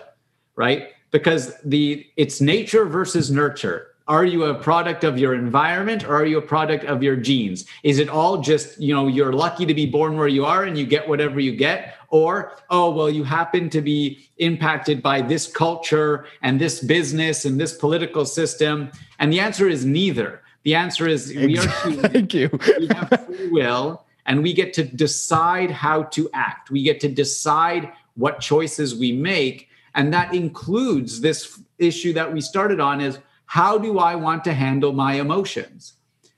right 0.55 0.89
because 1.11 1.57
the 1.63 2.05
it's 2.17 2.41
nature 2.41 2.85
versus 2.85 3.31
nurture 3.31 3.92
are 4.07 4.25
you 4.25 4.45
a 4.45 4.53
product 4.53 5.03
of 5.03 5.17
your 5.17 5.33
environment 5.33 6.03
or 6.03 6.15
are 6.15 6.25
you 6.25 6.37
a 6.37 6.41
product 6.41 6.83
of 6.85 7.01
your 7.01 7.15
genes? 7.15 7.65
Is 7.83 7.99
it 7.99 8.09
all 8.09 8.41
just 8.41 8.79
you 8.79 8.93
know 8.93 9.07
you're 9.07 9.33
lucky 9.33 9.65
to 9.65 9.73
be 9.73 9.85
born 9.85 10.17
where 10.17 10.27
you 10.27 10.45
are 10.45 10.63
and 10.63 10.77
you 10.77 10.85
get 10.85 11.07
whatever 11.07 11.39
you 11.39 11.55
get? 11.55 11.95
Or 12.09 12.53
oh 12.69 12.91
well 12.91 13.09
you 13.09 13.23
happen 13.23 13.69
to 13.69 13.81
be 13.81 14.29
impacted 14.37 15.01
by 15.01 15.21
this 15.21 15.47
culture 15.47 16.25
and 16.41 16.59
this 16.59 16.81
business 16.81 17.45
and 17.45 17.59
this 17.59 17.73
political 17.73 18.25
system? 18.25 18.91
And 19.19 19.31
the 19.31 19.39
answer 19.39 19.67
is 19.67 19.85
neither. 19.85 20.41
The 20.63 20.75
answer 20.75 21.07
is 21.07 21.33
we 21.33 21.57
are 21.57 21.67
human. 21.83 22.11
thank 22.11 22.33
you. 22.33 22.49
We 22.79 22.87
have 22.87 23.25
free 23.25 23.49
will 23.49 24.05
and 24.25 24.43
we 24.43 24.53
get 24.53 24.73
to 24.73 24.83
decide 24.83 25.71
how 25.71 26.03
to 26.03 26.29
act. 26.33 26.71
We 26.71 26.83
get 26.83 26.99
to 27.01 27.09
decide 27.09 27.91
what 28.15 28.39
choices 28.39 28.95
we 28.95 29.11
make. 29.11 29.69
And 29.95 30.13
that 30.13 30.33
includes 30.33 31.21
this 31.21 31.59
issue 31.77 32.13
that 32.13 32.31
we 32.31 32.41
started 32.41 32.79
on 32.79 33.01
is 33.01 33.19
how 33.45 33.77
do 33.77 33.99
I 33.99 34.15
want 34.15 34.43
to 34.45 34.53
handle 34.53 34.93
my 34.93 35.15
emotions? 35.15 35.93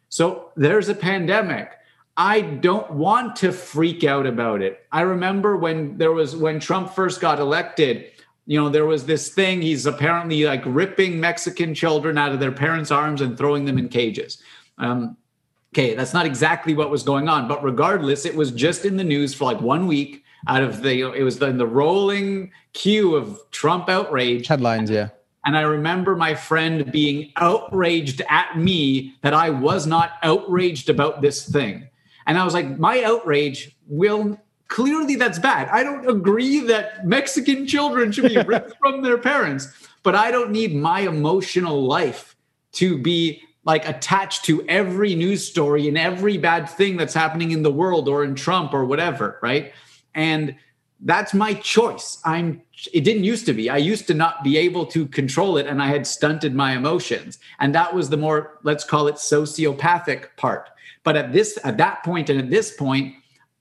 So 0.10 0.52
there's 0.56 0.90
a 0.90 0.96
pandemic. 0.96 1.72
I 2.18 2.42
don't 2.42 2.92
want 2.92 3.36
to 3.38 3.52
freak 3.52 4.04
out 4.04 4.26
about 4.26 4.62
it. 4.62 4.86
I 4.92 5.02
remember 5.02 5.58
when 5.58 5.98
there 5.98 6.14
was 6.14 6.36
when 6.36 6.60
Trump 6.60 6.94
first 6.94 7.20
got 7.20 7.40
elected, 7.40 8.06
you 8.46 8.60
know, 8.60 8.70
there 8.70 8.86
was 8.86 9.06
this 9.06 9.34
thing 9.34 9.62
he's 9.62 9.86
apparently 9.86 10.46
like 10.46 10.64
ripping 10.66 11.20
Mexican 11.20 11.74
children 11.74 12.18
out 12.18 12.32
of 12.32 12.40
their 12.40 12.52
parents' 12.52 12.92
arms 12.92 13.22
and 13.22 13.38
throwing 13.38 13.66
them 13.66 13.78
in 13.78 13.90
cages. 13.90 14.42
Um, 14.78 15.18
okay, 15.74 15.94
that's 15.96 16.14
not 16.14 16.26
exactly 16.26 16.74
what 16.74 16.90
was 16.90 17.04
going 17.04 17.28
on, 17.28 17.48
but 17.48 17.64
regardless, 17.64 18.26
it 18.26 18.36
was 18.36 18.52
just 18.52 18.86
in 18.86 18.96
the 18.96 19.04
news 19.04 19.34
for 19.34 19.46
like 19.46 19.60
one 19.60 19.88
week 19.88 20.24
out 20.48 20.64
of 20.64 20.84
the 20.84 21.02
it 21.14 21.24
was 21.24 21.42
in 21.42 21.58
the 21.58 21.68
rolling 21.68 22.52
queue 22.74 23.16
of 23.16 23.40
Trump 23.52 23.90
outrage 23.90 24.48
headlines, 24.48 24.90
yeah. 24.90 25.10
And 25.46 25.56
I 25.56 25.62
remember 25.62 26.16
my 26.16 26.34
friend 26.34 26.92
being 26.92 27.32
outraged 27.38 28.22
at 28.30 28.58
me 28.58 29.16
that 29.22 29.34
I 29.34 29.52
was 29.52 29.86
not 29.86 30.14
outraged 30.24 30.90
about 30.90 31.22
this 31.22 31.48
thing. 31.48 31.88
And 32.26 32.38
I 32.38 32.44
was 32.44 32.56
like, 32.56 32.80
my 32.80 33.04
outrage 33.04 33.78
will 33.88 34.40
clearly 34.68 35.16
that's 35.16 35.38
bad. 35.38 35.70
I 35.70 35.84
don't 35.84 36.10
agree 36.10 36.62
that 36.62 37.06
Mexican 37.06 37.68
children 37.68 38.12
should 38.12 38.30
be 38.30 38.42
ripped 38.46 38.76
from 38.80 39.04
their 39.04 39.20
parents, 39.20 39.72
but 40.02 40.16
I 40.16 40.32
don't 40.32 40.52
need 40.52 40.76
my 40.76 41.02
emotional 41.02 41.86
life 41.86 42.36
to 42.74 42.98
be 42.98 43.42
like 43.64 43.88
attached 43.88 44.46
to 44.46 44.68
every 44.68 45.16
news 45.16 45.48
story 45.48 45.88
and 45.88 45.98
every 45.98 46.38
bad 46.38 46.70
thing 46.70 46.98
that's 46.98 47.14
happening 47.14 47.52
in 47.52 47.64
the 47.64 47.72
world 47.72 48.08
or 48.08 48.24
in 48.24 48.36
Trump 48.36 48.74
or 48.74 48.86
whatever, 48.86 49.40
right? 49.42 49.74
And 50.14 50.56
that's 51.02 51.34
my 51.34 51.54
choice. 51.54 52.20
I'm 52.24 52.62
it 52.94 53.02
didn't 53.02 53.24
used 53.24 53.46
to 53.46 53.54
be. 53.54 53.70
I 53.70 53.78
used 53.78 54.08
to 54.08 54.14
not 54.14 54.44
be 54.44 54.58
able 54.58 54.86
to 54.88 55.08
control 55.08 55.58
it 55.58 55.68
and 55.68 55.82
i 55.82 55.88
had 55.88 56.08
stunted 56.08 56.54
my 56.54 56.74
emotions. 56.74 57.40
And 57.60 57.74
that 57.76 57.94
was 57.94 58.10
the 58.10 58.18
more 58.18 58.60
let's 58.64 58.84
call 58.84 59.08
it 59.08 59.16
sociopathic 59.16 60.36
part. 60.38 60.70
But 61.04 61.16
at 61.16 61.34
this 61.34 61.60
at 61.64 61.78
that 61.78 62.04
point 62.04 62.30
and 62.30 62.40
at 62.40 62.50
this 62.50 62.76
point 62.76 63.16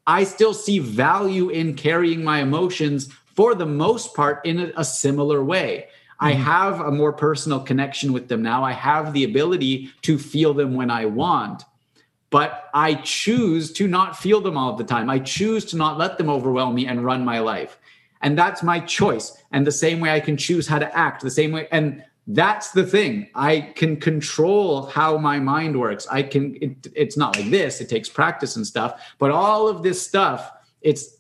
i 0.06 0.24
still 0.24 0.54
see 0.54 0.78
value 0.78 1.48
in 1.48 1.74
carrying 1.74 2.22
my 2.22 2.40
emotions 2.40 3.12
for 3.34 3.54
the 3.54 3.66
most 3.66 4.14
part 4.14 4.44
in 4.44 4.60
a, 4.60 4.72
a 4.76 4.84
similar 4.84 5.42
way. 5.42 5.88
I 6.20 6.32
mm-hmm. 6.32 6.42
have 6.42 6.80
a 6.80 6.92
more 6.92 7.12
personal 7.12 7.60
connection 7.60 8.12
with 8.12 8.28
them 8.28 8.42
now. 8.42 8.62
I 8.62 8.72
have 8.72 9.12
the 9.12 9.24
ability 9.24 9.92
to 10.02 10.18
feel 10.18 10.54
them 10.54 10.74
when 10.74 10.90
I 10.90 11.06
want 11.06 11.64
but 12.34 12.68
I 12.74 12.94
choose 12.94 13.72
to 13.74 13.86
not 13.86 14.16
feel 14.16 14.40
them 14.40 14.58
all 14.58 14.74
the 14.74 14.82
time. 14.82 15.08
I 15.08 15.20
choose 15.20 15.64
to 15.66 15.76
not 15.76 15.98
let 15.98 16.18
them 16.18 16.28
overwhelm 16.28 16.74
me 16.74 16.84
and 16.84 17.04
run 17.04 17.24
my 17.24 17.38
life. 17.38 17.78
And 18.22 18.36
that's 18.36 18.60
my 18.60 18.80
choice. 18.80 19.40
And 19.52 19.64
the 19.64 19.70
same 19.70 20.00
way 20.00 20.10
I 20.10 20.18
can 20.18 20.36
choose 20.36 20.66
how 20.66 20.80
to 20.80 20.98
act, 20.98 21.22
the 21.22 21.30
same 21.30 21.52
way. 21.52 21.68
And 21.70 22.02
that's 22.26 22.72
the 22.72 22.84
thing. 22.84 23.28
I 23.36 23.60
can 23.76 24.00
control 24.00 24.86
how 24.86 25.16
my 25.16 25.38
mind 25.38 25.78
works. 25.78 26.08
I 26.10 26.24
can, 26.24 26.58
it, 26.60 26.88
it's 26.96 27.16
not 27.16 27.36
like 27.36 27.50
this, 27.50 27.80
it 27.80 27.88
takes 27.88 28.08
practice 28.08 28.56
and 28.56 28.66
stuff, 28.66 29.00
but 29.20 29.30
all 29.30 29.68
of 29.68 29.84
this 29.84 30.04
stuff, 30.04 30.50
it's 30.82 31.18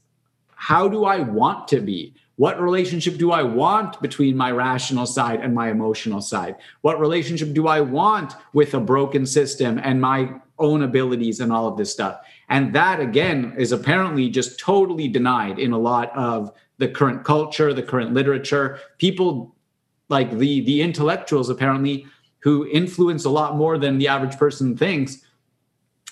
how 0.56 0.88
do 0.88 1.04
I 1.04 1.20
want 1.20 1.68
to 1.68 1.80
be? 1.80 2.16
What 2.36 2.60
relationship 2.60 3.16
do 3.16 3.30
I 3.30 3.42
want 3.42 4.00
between 4.02 4.36
my 4.36 4.50
rational 4.50 5.06
side 5.06 5.40
and 5.40 5.54
my 5.54 5.70
emotional 5.70 6.20
side? 6.20 6.56
What 6.80 6.98
relationship 6.98 7.52
do 7.52 7.68
I 7.68 7.80
want 7.80 8.34
with 8.52 8.74
a 8.74 8.80
broken 8.80 9.24
system 9.24 9.80
and 9.82 10.00
my 10.00 10.40
own 10.58 10.82
abilities 10.82 11.40
and 11.40 11.52
all 11.52 11.66
of 11.66 11.76
this 11.76 11.92
stuff. 11.92 12.20
And 12.48 12.74
that 12.74 13.00
again 13.00 13.54
is 13.58 13.72
apparently 13.72 14.28
just 14.28 14.58
totally 14.58 15.08
denied 15.08 15.58
in 15.58 15.72
a 15.72 15.78
lot 15.78 16.14
of 16.16 16.52
the 16.78 16.88
current 16.88 17.24
culture, 17.24 17.72
the 17.72 17.82
current 17.82 18.14
literature. 18.14 18.78
People 18.98 19.54
like 20.08 20.30
the 20.38 20.60
the 20.60 20.82
intellectuals 20.82 21.48
apparently 21.48 22.06
who 22.40 22.66
influence 22.68 23.24
a 23.24 23.30
lot 23.30 23.56
more 23.56 23.78
than 23.78 23.98
the 23.98 24.06
average 24.06 24.36
person 24.36 24.76
thinks, 24.76 25.18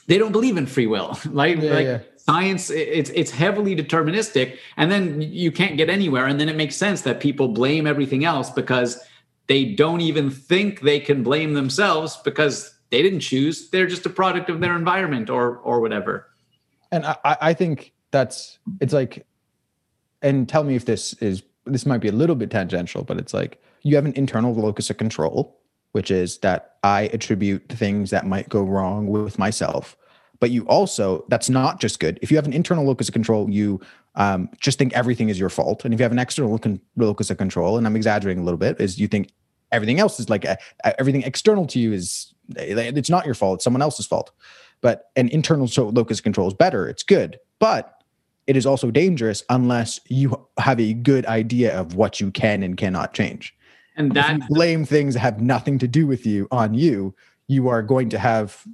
they 0.06 0.16
don't 0.16 0.32
believe 0.32 0.56
in 0.56 0.66
free 0.66 0.86
will. 0.86 1.18
like 1.30 1.60
yeah, 1.60 1.74
like 1.74 1.86
yeah. 1.86 1.98
Science 2.24 2.70
it's 2.70 3.10
it's 3.10 3.30
heavily 3.30 3.74
deterministic 3.74 4.56
and 4.76 4.92
then 4.92 5.20
you 5.20 5.50
can't 5.50 5.76
get 5.76 5.90
anywhere 5.90 6.26
and 6.26 6.38
then 6.38 6.48
it 6.48 6.56
makes 6.56 6.76
sense 6.76 7.02
that 7.02 7.18
people 7.20 7.48
blame 7.48 7.86
everything 7.86 8.24
else 8.24 8.48
because 8.50 9.02
they 9.48 9.64
don't 9.64 10.00
even 10.00 10.30
think 10.30 10.80
they 10.80 11.00
can 11.00 11.22
blame 11.22 11.54
themselves 11.54 12.16
because 12.24 12.74
they 12.90 13.02
didn't 13.02 13.20
choose. 13.20 13.70
They're 13.70 13.86
just 13.86 14.06
a 14.06 14.10
product 14.10 14.50
of 14.50 14.60
their 14.60 14.76
environment 14.76 15.30
or 15.30 15.56
or 15.58 15.80
whatever. 15.80 16.28
And 16.92 17.06
i 17.06 17.16
i 17.24 17.54
think 17.54 17.92
that's 18.10 18.58
it's 18.80 18.92
like 18.92 19.26
and 20.20 20.48
tell 20.48 20.62
me 20.62 20.76
if 20.76 20.84
this 20.84 21.14
is 21.14 21.42
this 21.64 21.86
might 21.86 21.98
be 21.98 22.08
a 22.08 22.12
little 22.12 22.36
bit 22.36 22.50
tangential 22.50 23.02
but 23.02 23.18
it's 23.18 23.34
like 23.34 23.60
you 23.82 23.96
have 23.96 24.04
an 24.04 24.12
internal 24.14 24.54
locus 24.54 24.90
of 24.90 24.98
control 24.98 25.58
which 25.92 26.10
is 26.10 26.38
that 26.38 26.76
i 26.82 27.02
attribute 27.14 27.66
things 27.68 28.10
that 28.10 28.26
might 28.26 28.48
go 28.50 28.62
wrong 28.62 29.06
with 29.06 29.38
myself 29.38 29.96
but 30.42 30.50
you 30.50 30.66
also 30.66 31.24
that's 31.28 31.48
not 31.48 31.80
just 31.80 32.00
good 32.00 32.18
if 32.20 32.30
you 32.30 32.36
have 32.36 32.46
an 32.46 32.52
internal 32.52 32.84
locus 32.84 33.08
of 33.08 33.14
control 33.14 33.48
you 33.48 33.80
um, 34.16 34.50
just 34.60 34.78
think 34.78 34.92
everything 34.92 35.30
is 35.30 35.38
your 35.38 35.48
fault 35.48 35.84
and 35.84 35.94
if 35.94 36.00
you 36.00 36.02
have 36.02 36.12
an 36.12 36.18
external 36.18 36.60
locus 36.96 37.30
of 37.30 37.38
control 37.38 37.78
and 37.78 37.86
i'm 37.86 37.96
exaggerating 37.96 38.42
a 38.42 38.44
little 38.44 38.58
bit 38.58 38.78
is 38.80 38.98
you 38.98 39.08
think 39.08 39.30
everything 39.72 39.98
else 39.98 40.20
is 40.20 40.28
like 40.28 40.44
uh, 40.44 40.56
everything 40.98 41.22
external 41.22 41.66
to 41.66 41.78
you 41.80 41.92
is 41.92 42.32
it's 42.56 43.10
not 43.10 43.24
your 43.24 43.34
fault. 43.34 43.56
It's 43.56 43.64
someone 43.64 43.82
else's 43.82 44.06
fault. 44.06 44.30
But 44.80 45.10
an 45.16 45.28
internal 45.28 45.68
locus 45.76 46.18
of 46.18 46.24
control 46.24 46.48
is 46.48 46.54
better. 46.54 46.88
It's 46.88 47.02
good. 47.02 47.38
But 47.58 48.02
it 48.46 48.56
is 48.56 48.66
also 48.66 48.90
dangerous 48.90 49.44
unless 49.48 50.00
you 50.08 50.48
have 50.58 50.80
a 50.80 50.94
good 50.94 51.24
idea 51.26 51.78
of 51.78 51.94
what 51.94 52.20
you 52.20 52.30
can 52.32 52.62
and 52.62 52.76
cannot 52.76 53.14
change. 53.14 53.54
And 53.96 54.12
that 54.12 54.40
blame 54.48 54.84
things 54.84 55.14
that 55.14 55.20
have 55.20 55.40
nothing 55.40 55.78
to 55.78 55.86
do 55.86 56.06
with 56.06 56.26
you 56.26 56.48
on 56.50 56.74
you, 56.74 57.14
you 57.46 57.68
are 57.68 57.82
going 57.82 58.08
to 58.08 58.18
have 58.18 58.66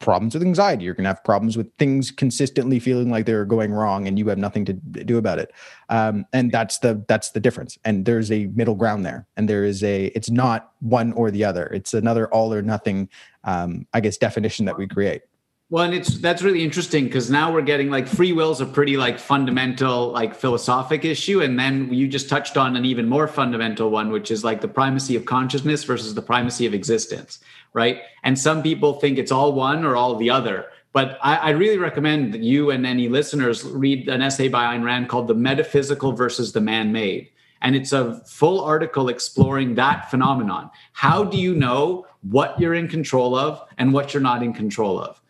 problems 0.00 0.34
with 0.34 0.42
anxiety. 0.42 0.84
You're 0.84 0.94
going 0.94 1.04
to 1.04 1.10
have 1.10 1.24
problems 1.24 1.56
with 1.56 1.70
things 1.78 2.10
consistently 2.10 2.78
feeling 2.78 3.10
like 3.10 3.26
they're 3.26 3.44
going 3.44 3.72
wrong, 3.72 4.06
and 4.06 4.18
you 4.18 4.28
have 4.28 4.38
nothing 4.38 4.64
to 4.66 4.72
do 4.72 5.18
about 5.18 5.38
it. 5.38 5.52
Um, 5.88 6.26
and 6.32 6.52
that's 6.52 6.78
the 6.78 7.04
that's 7.08 7.30
the 7.30 7.40
difference. 7.40 7.78
And 7.84 8.04
there's 8.04 8.30
a 8.30 8.46
middle 8.48 8.74
ground 8.74 9.04
there, 9.04 9.26
and 9.36 9.48
there 9.48 9.64
is 9.64 9.82
a. 9.82 10.06
It's 10.06 10.30
not 10.30 10.72
one 10.80 11.12
or 11.12 11.30
the 11.30 11.44
other. 11.44 11.66
It's 11.66 11.94
another 11.94 12.32
all 12.32 12.52
or 12.52 12.62
nothing. 12.62 13.08
Um, 13.44 13.86
I 13.92 14.00
guess 14.00 14.16
definition 14.16 14.66
that 14.66 14.76
we 14.76 14.86
create. 14.86 15.22
Well, 15.70 15.84
and 15.84 15.92
it's 15.92 16.16
that's 16.18 16.42
really 16.42 16.64
interesting 16.64 17.04
because 17.04 17.30
now 17.30 17.52
we're 17.52 17.60
getting 17.60 17.90
like 17.90 18.08
free 18.08 18.32
will 18.32 18.50
is 18.50 18.62
a 18.62 18.66
pretty 18.66 18.96
like 18.96 19.18
fundamental 19.18 20.08
like 20.12 20.34
philosophic 20.34 21.04
issue, 21.04 21.42
and 21.42 21.58
then 21.58 21.92
you 21.92 22.08
just 22.08 22.30
touched 22.30 22.56
on 22.56 22.74
an 22.74 22.86
even 22.86 23.06
more 23.06 23.28
fundamental 23.28 23.90
one, 23.90 24.10
which 24.10 24.30
is 24.30 24.42
like 24.42 24.62
the 24.62 24.68
primacy 24.68 25.14
of 25.14 25.26
consciousness 25.26 25.84
versus 25.84 26.14
the 26.14 26.22
primacy 26.22 26.64
of 26.64 26.72
existence, 26.72 27.40
right? 27.74 28.00
And 28.24 28.38
some 28.38 28.62
people 28.62 28.94
think 28.94 29.18
it's 29.18 29.30
all 29.30 29.52
one 29.52 29.84
or 29.84 29.94
all 29.94 30.16
the 30.16 30.30
other, 30.30 30.64
but 30.94 31.18
I, 31.22 31.36
I 31.36 31.50
really 31.50 31.76
recommend 31.76 32.32
that 32.32 32.42
you 32.42 32.70
and 32.70 32.86
any 32.86 33.08
listeners 33.10 33.62
read 33.62 34.08
an 34.08 34.22
essay 34.22 34.48
by 34.48 34.74
Ayn 34.74 34.82
Rand 34.82 35.10
called 35.10 35.28
"The 35.28 35.34
Metaphysical 35.34 36.12
versus 36.12 36.52
the 36.52 36.62
Man-Made." 36.62 37.28
And 37.60 37.76
it's 37.76 37.92
a 37.92 38.22
full 38.24 38.62
article 38.62 39.10
exploring 39.10 39.74
that 39.74 40.10
phenomenon. 40.10 40.70
How 40.92 41.24
do 41.24 41.36
you 41.36 41.54
know 41.54 42.06
what 42.22 42.58
you're 42.58 42.74
in 42.74 42.88
control 42.88 43.34
of 43.34 43.60
and 43.76 43.92
what 43.92 44.14
you're 44.14 44.22
not 44.22 44.42
in 44.42 44.54
control 44.54 44.98
of? 44.98 45.20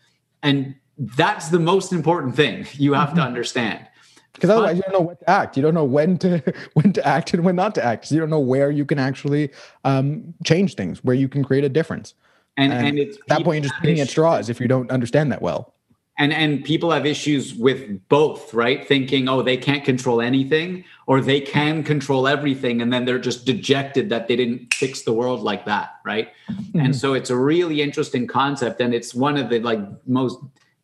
And 0.43 0.75
that's 0.97 1.49
the 1.49 1.59
most 1.59 1.93
important 1.93 2.35
thing 2.35 2.67
you 2.73 2.93
have 2.93 3.09
to 3.09 3.15
mm-hmm. 3.15 3.27
understand. 3.27 3.85
Because 4.33 4.51
otherwise, 4.51 4.77
you 4.77 4.83
don't 4.83 4.93
know 4.93 5.01
what 5.01 5.19
to 5.19 5.29
act. 5.29 5.57
You 5.57 5.63
don't 5.63 5.73
know 5.73 5.83
when 5.83 6.17
to 6.19 6.53
when 6.73 6.93
to 6.93 7.05
act 7.05 7.33
and 7.33 7.43
when 7.43 7.55
not 7.55 7.75
to 7.75 7.83
act. 7.83 8.07
So 8.07 8.15
you 8.15 8.21
don't 8.21 8.29
know 8.29 8.39
where 8.39 8.71
you 8.71 8.85
can 8.85 8.99
actually 8.99 9.51
um, 9.83 10.33
change 10.45 10.75
things, 10.75 11.03
where 11.03 11.15
you 11.15 11.27
can 11.27 11.43
create 11.43 11.63
a 11.63 11.69
difference. 11.69 12.13
And, 12.57 12.73
and, 12.73 12.87
and 12.87 12.99
at 12.99 13.15
that 13.27 13.43
point, 13.43 13.63
you're 13.63 13.69
just 13.69 13.81
picking 13.81 14.01
at 14.01 14.09
straws 14.09 14.49
if 14.49 14.59
you 14.59 14.67
don't 14.67 14.91
understand 14.91 15.31
that 15.31 15.41
well 15.41 15.73
and 16.19 16.33
and 16.33 16.63
people 16.63 16.91
have 16.91 17.05
issues 17.05 17.55
with 17.55 18.07
both 18.09 18.53
right 18.53 18.87
thinking 18.87 19.27
oh 19.27 19.41
they 19.41 19.57
can't 19.57 19.83
control 19.83 20.21
anything 20.21 20.83
or 21.09 21.21
they 21.21 21.41
can 21.41 21.81
control 21.81 22.27
everything 22.27 22.83
and 22.83 22.93
then 22.93 23.03
they're 23.03 23.17
just 23.17 23.43
dejected 23.43 24.09
that 24.09 24.27
they 24.27 24.35
didn't 24.35 24.71
fix 24.71 25.01
the 25.01 25.11
world 25.11 25.41
like 25.41 25.65
that 25.65 25.95
right 26.05 26.29
mm-hmm. 26.51 26.79
and 26.79 26.95
so 26.95 27.15
it's 27.15 27.31
a 27.31 27.35
really 27.35 27.81
interesting 27.81 28.27
concept 28.27 28.79
and 28.79 28.93
it's 28.93 29.15
one 29.15 29.35
of 29.35 29.49
the 29.49 29.59
like 29.59 29.79
most 30.05 30.37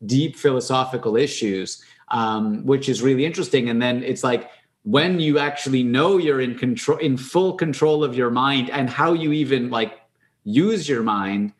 deep 0.04 0.36
philosophical 0.36 1.16
issues 1.16 1.80
um, 2.08 2.66
which 2.66 2.88
is 2.88 3.02
really 3.02 3.24
interesting 3.24 3.70
and 3.70 3.80
then 3.80 4.02
it's 4.02 4.24
like 4.24 4.50
when 4.82 5.20
you 5.20 5.38
actually 5.38 5.84
know 5.84 6.18
you're 6.18 6.40
in 6.40 6.58
control 6.58 6.98
in 6.98 7.16
full 7.16 7.52
control 7.54 8.02
of 8.02 8.16
your 8.16 8.30
mind 8.30 8.68
and 8.70 8.90
how 8.90 9.12
you 9.12 9.30
even 9.30 9.70
like 9.70 10.00
use 10.42 10.88
your 10.88 11.04
mind 11.04 11.52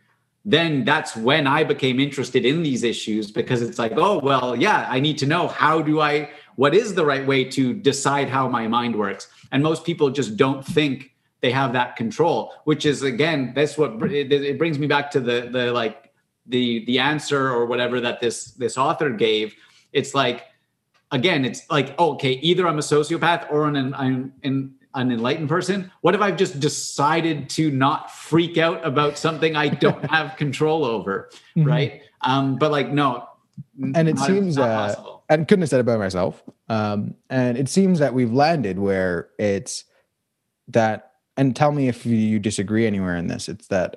then 0.49 0.85
that's 0.85 1.17
when 1.17 1.49
I 1.49 1.65
became 1.65 1.99
interested 1.99 2.47
in 2.47 2.63
these 2.63 2.85
issues 2.85 3.33
because 3.33 3.63
it's 3.63 3.81
like, 3.81 3.95
oh, 3.97 4.21
well, 4.21 4.55
yeah, 4.55 4.87
I 4.89 5.01
need 5.01 5.19
to 5.19 5.27
know 5.27 5.49
how 5.49 5.83
do 5.83 6.01
I, 6.01 6.31
what 6.57 6.75
is 6.75 6.95
the 6.95 7.05
right 7.05 7.27
way 7.27 7.45
to 7.45 7.73
decide 7.73 8.29
how 8.29 8.49
my 8.49 8.67
mind 8.67 8.97
works? 8.97 9.29
And 9.53 9.63
most 9.63 9.85
people 9.85 10.11
just 10.11 10.37
don't 10.37 10.65
think 10.65 11.15
they 11.41 11.51
have 11.51 11.73
that 11.75 11.97
control, 11.97 12.53
which 12.65 12.85
is 12.85 13.03
again, 13.03 13.53
that's 13.55 13.79
what 13.79 14.03
it, 14.03 14.59
brings 14.59 14.79
me 14.79 14.87
back 14.87 15.11
to 15.13 15.21
the, 15.21 15.49
the 15.53 15.73
like, 15.73 16.13
the, 16.47 16.85
the 16.87 16.99
answer 16.99 17.51
or 17.51 17.67
whatever 17.67 18.01
that 18.01 18.21
this, 18.21 18.53
this 18.53 18.79
author 18.79 19.11
gave. 19.11 19.55
It's 19.93 20.15
like, 20.15 20.45
again, 21.11 21.45
it's 21.45 21.69
like, 21.71 21.95
oh, 21.99 22.13
okay, 22.15 22.33
either 22.33 22.67
I'm 22.67 22.79
a 22.79 22.83
sociopath 22.83 23.51
or 23.51 23.67
an, 23.67 23.95
I'm 23.95 24.33
in, 24.43 24.75
an 24.97 25.13
enlightened 25.13 25.49
person? 25.49 25.93
What 26.01 26.15
if 26.15 26.21
I've 26.21 26.37
just 26.37 26.59
decided 26.59 27.49
to 27.51 27.71
not 27.71 28.11
freak 28.11 28.59
out 28.59 28.85
about 28.85 29.19
something 29.19 29.55
I 29.55 29.69
don't 29.69 30.05
have 30.11 30.37
control 30.37 30.85
over, 30.85 31.31
mm-hmm. 31.55 31.69
right? 31.69 32.03
Um, 32.23 32.57
but 32.57 32.73
like, 32.73 32.91
no. 32.91 33.29
And 33.95 34.09
it 34.09 34.19
seems, 34.19 34.59
uh, 34.59 34.95
and 35.29 35.47
couldn't 35.49 35.63
have 35.63 35.71
said 35.71 35.81
it 35.81 35.87
by 35.87 35.97
myself. 35.97 36.43
Um, 36.69 37.15
and 37.31 37.57
it 37.57 37.69
seems 37.69 37.99
that 37.99 38.15
we've 38.15 38.33
landed 38.33 38.79
where 38.79 39.31
it's 39.39 39.85
that, 40.69 41.13
and 41.37 41.55
tell 41.55 41.73
me 41.73 41.89
if 41.89 42.07
you 42.07 42.39
disagree 42.39 42.87
anywhere 42.87 43.17
in 43.17 43.27
this. 43.27 43.49
It's 43.49 43.69
that 43.69 43.97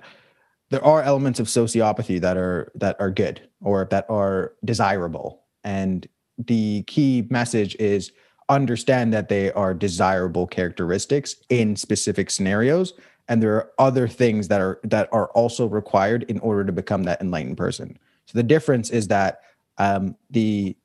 there 0.69 0.83
are 0.83 1.01
elements 1.01 1.39
of 1.39 1.47
sociopathy 1.47 2.19
that 2.21 2.37
are 2.37 2.71
that 2.75 2.95
are 2.99 3.09
good 3.09 3.41
or 3.61 3.87
that 3.91 4.05
are 4.09 4.53
desirable, 4.63 5.43
and 5.63 6.07
the 6.37 6.83
key 6.83 7.27
message 7.29 7.75
is 7.75 8.11
understand 8.49 9.13
that 9.13 9.29
they 9.29 9.51
are 9.51 9.73
desirable 9.73 10.47
characteristics 10.47 11.35
in 11.49 11.75
specific 11.75 12.31
scenarios 12.31 12.93
and 13.27 13.43
there 13.43 13.53
are 13.53 13.71
other 13.77 14.07
things 14.07 14.47
that 14.47 14.59
are 14.59 14.79
that 14.83 15.07
are 15.11 15.27
also 15.27 15.67
required 15.67 16.23
in 16.23 16.39
order 16.39 16.65
to 16.65 16.71
become 16.71 17.03
that 17.03 17.21
enlightened 17.21 17.57
person 17.57 17.97
so 18.25 18.37
the 18.37 18.43
difference 18.43 18.89
is 18.89 19.07
that 19.07 19.41
um, 19.77 20.15
the 20.31 20.75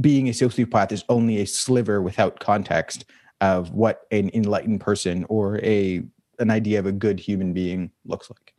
being 0.00 0.28
a 0.28 0.32
sociopath 0.32 0.92
is 0.92 1.04
only 1.08 1.40
a 1.40 1.46
sliver 1.46 2.02
without 2.02 2.40
context 2.40 3.04
of 3.40 3.72
what 3.72 4.06
an 4.10 4.30
enlightened 4.34 4.80
person 4.80 5.24
or 5.28 5.58
a 5.58 6.02
an 6.38 6.50
idea 6.50 6.78
of 6.78 6.86
a 6.86 6.92
good 6.92 7.20
human 7.20 7.52
being 7.52 7.90
looks 8.04 8.28
like 8.28 8.54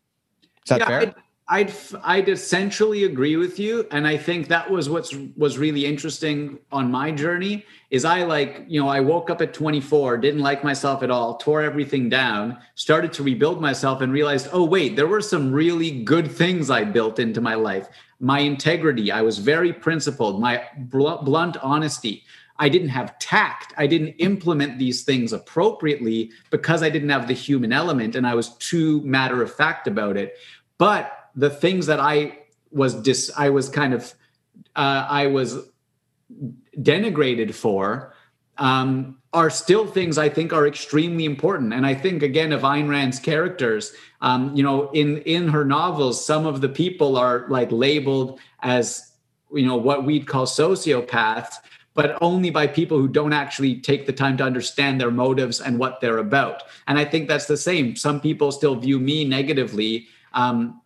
is 0.63 0.69
that 0.69 0.79
yeah, 0.79 0.87
fair 0.87 1.15
I'd 1.47 1.71
I'd 2.03 2.27
essentially 2.27 3.03
agree 3.03 3.35
with 3.35 3.59
you, 3.59 3.87
and 3.91 4.07
I 4.07 4.17
think 4.17 4.47
that 4.47 4.69
was 4.69 4.89
what's 4.89 5.13
was 5.37 5.59
really 5.59 5.85
interesting 5.85 6.57
on 6.71 6.89
my 6.89 7.11
journey. 7.11 7.65
Is 7.91 8.03
I 8.03 8.23
like 8.23 8.65
you 8.67 8.81
know 8.81 8.89
I 8.89 8.99
woke 8.99 9.29
up 9.29 9.41
at 9.41 9.53
24, 9.53 10.17
didn't 10.17 10.41
like 10.41 10.63
myself 10.63 11.03
at 11.03 11.11
all, 11.11 11.37
tore 11.37 11.61
everything 11.61 12.09
down, 12.09 12.57
started 12.73 13.13
to 13.13 13.23
rebuild 13.23 13.61
myself, 13.61 14.01
and 14.01 14.11
realized, 14.11 14.49
oh 14.53 14.63
wait, 14.63 14.95
there 14.95 15.05
were 15.05 15.21
some 15.21 15.53
really 15.53 16.03
good 16.03 16.31
things 16.31 16.71
I 16.71 16.83
built 16.83 17.19
into 17.19 17.41
my 17.41 17.53
life. 17.53 17.89
My 18.19 18.39
integrity, 18.39 19.11
I 19.11 19.21
was 19.21 19.39
very 19.39 19.73
principled. 19.73 20.39
My 20.39 20.63
blunt 20.77 21.57
honesty. 21.61 22.23
I 22.57 22.69
didn't 22.69 22.89
have 22.89 23.19
tact. 23.19 23.73
I 23.77 23.85
didn't 23.85 24.15
implement 24.19 24.79
these 24.79 25.03
things 25.03 25.33
appropriately 25.33 26.31
because 26.51 26.81
I 26.83 26.89
didn't 26.89 27.09
have 27.09 27.27
the 27.27 27.33
human 27.33 27.73
element, 27.73 28.15
and 28.15 28.25
I 28.25 28.35
was 28.35 28.55
too 28.57 29.01
matter 29.01 29.41
of 29.41 29.53
fact 29.53 29.87
about 29.87 30.15
it. 30.15 30.37
But 30.77 31.11
the 31.35 31.49
things 31.49 31.85
that 31.87 31.99
I 31.99 32.39
was 32.71 32.95
dis 32.95 33.31
I 33.35 33.49
was 33.49 33.67
kind 33.69 33.93
of 33.93 34.13
uh, 34.75 35.05
I 35.09 35.27
was 35.27 35.57
denigrated 36.77 37.53
for 37.53 38.13
um, 38.57 39.17
are 39.35 39.49
still 39.49 39.85
things 39.85 40.17
I 40.17 40.29
think 40.29 40.53
are 40.53 40.65
extremely 40.65 41.25
important. 41.25 41.73
And 41.73 41.85
I 41.85 41.93
think 41.93 42.23
again 42.23 42.53
of 42.53 42.61
Ayn 42.61 42.89
Rand's 42.89 43.19
characters, 43.19 43.93
um, 44.21 44.55
you 44.55 44.63
know, 44.63 44.89
in 44.91 45.17
in 45.23 45.49
her 45.49 45.65
novels, 45.65 46.25
some 46.25 46.45
of 46.45 46.61
the 46.61 46.69
people 46.69 47.17
are 47.17 47.45
like 47.49 47.69
labeled 47.71 48.39
as 48.61 49.11
you 49.53 49.65
know 49.65 49.75
what 49.75 50.05
we'd 50.05 50.25
call 50.25 50.45
sociopaths, 50.45 51.55
but 51.93 52.17
only 52.21 52.49
by 52.49 52.65
people 52.65 52.97
who 52.97 53.09
don't 53.09 53.33
actually 53.33 53.75
take 53.81 54.05
the 54.05 54.13
time 54.13 54.37
to 54.37 54.43
understand 54.43 55.01
their 55.01 55.11
motives 55.11 55.59
and 55.59 55.77
what 55.77 55.99
they're 55.99 56.19
about. 56.19 56.63
And 56.87 56.97
I 56.97 57.03
think 57.03 57.27
that's 57.27 57.45
the 57.45 57.57
same. 57.57 57.97
Some 57.97 58.21
people 58.21 58.53
still 58.53 58.75
view 58.75 58.99
me 58.99 59.25
negatively. 59.25 60.07
Um, 60.33 60.81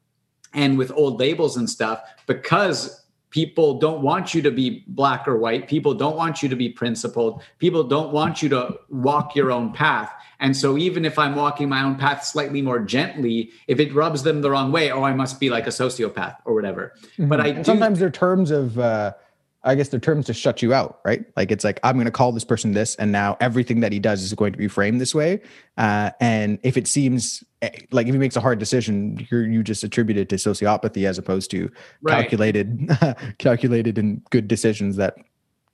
and 0.53 0.79
with 0.79 0.91
old 0.95 1.19
labels 1.19 1.57
and 1.57 1.69
stuff 1.69 2.01
because 2.25 2.98
people 3.29 3.79
don't 3.79 4.01
want 4.01 4.33
you 4.33 4.41
to 4.41 4.51
be 4.51 4.83
black 4.87 5.27
or 5.27 5.37
white. 5.37 5.67
People 5.67 5.93
don't 5.93 6.15
want 6.15 6.41
you 6.41 6.49
to 6.49 6.55
be 6.55 6.69
principled. 6.69 7.41
People 7.59 7.83
don't 7.83 8.11
want 8.11 8.41
you 8.41 8.49
to 8.49 8.79
walk 8.89 9.35
your 9.35 9.51
own 9.51 9.71
path. 9.71 10.11
And 10.41 10.55
so 10.55 10.77
even 10.77 11.03
if 11.03 11.19
i'm 11.19 11.35
walking 11.35 11.67
my 11.67 11.83
own 11.83 11.95
path 11.95 12.23
slightly 12.23 12.61
more 12.61 12.79
gently 12.79 13.51
if 13.67 13.79
it 13.79 13.93
rubs 13.93 14.23
them 14.23 14.41
the 14.41 14.49
wrong 14.49 14.71
way 14.71 14.89
oh 14.89 15.03
i 15.03 15.13
must 15.13 15.39
be 15.39 15.49
like 15.49 15.67
a 15.67 15.69
sociopath 15.69 16.37
or 16.45 16.53
whatever. 16.53 16.93
Mm-hmm. 17.17 17.27
but 17.27 17.41
i 17.41 17.47
and 17.47 17.65
sometimes 17.65 17.99
they're 17.99 18.09
terms 18.09 18.49
of 18.49 18.79
uh 18.79 19.13
I 19.63 19.75
guess 19.75 19.89
the 19.89 19.99
terms 19.99 20.25
to 20.27 20.33
shut 20.33 20.61
you 20.61 20.73
out, 20.73 20.99
right? 21.03 21.25
Like 21.35 21.51
it's 21.51 21.63
like 21.63 21.79
I'm 21.83 21.95
going 21.95 22.05
to 22.05 22.11
call 22.11 22.31
this 22.31 22.45
person 22.45 22.71
this, 22.71 22.95
and 22.95 23.11
now 23.11 23.35
everything 23.41 23.81
that 23.81 23.91
he 23.91 23.99
does 23.99 24.23
is 24.23 24.33
going 24.33 24.53
to 24.53 24.57
be 24.57 24.69
framed 24.69 25.01
this 25.01 25.13
way. 25.13 25.41
Uh, 25.77 26.11
and 26.21 26.59
if 26.63 26.77
it 26.77 26.87
seems 26.87 27.43
eh, 27.61 27.69
like 27.91 28.07
if 28.07 28.13
he 28.13 28.19
makes 28.19 28.37
a 28.37 28.41
hard 28.41 28.59
decision, 28.59 29.27
you 29.29 29.39
you 29.39 29.63
just 29.63 29.83
attribute 29.83 30.17
it 30.17 30.29
to 30.29 30.35
sociopathy 30.35 31.05
as 31.05 31.17
opposed 31.17 31.51
to 31.51 31.69
right. 32.01 32.21
calculated, 32.21 32.89
calculated 33.37 33.97
and 33.97 34.23
good 34.29 34.47
decisions 34.47 34.95
that 34.95 35.15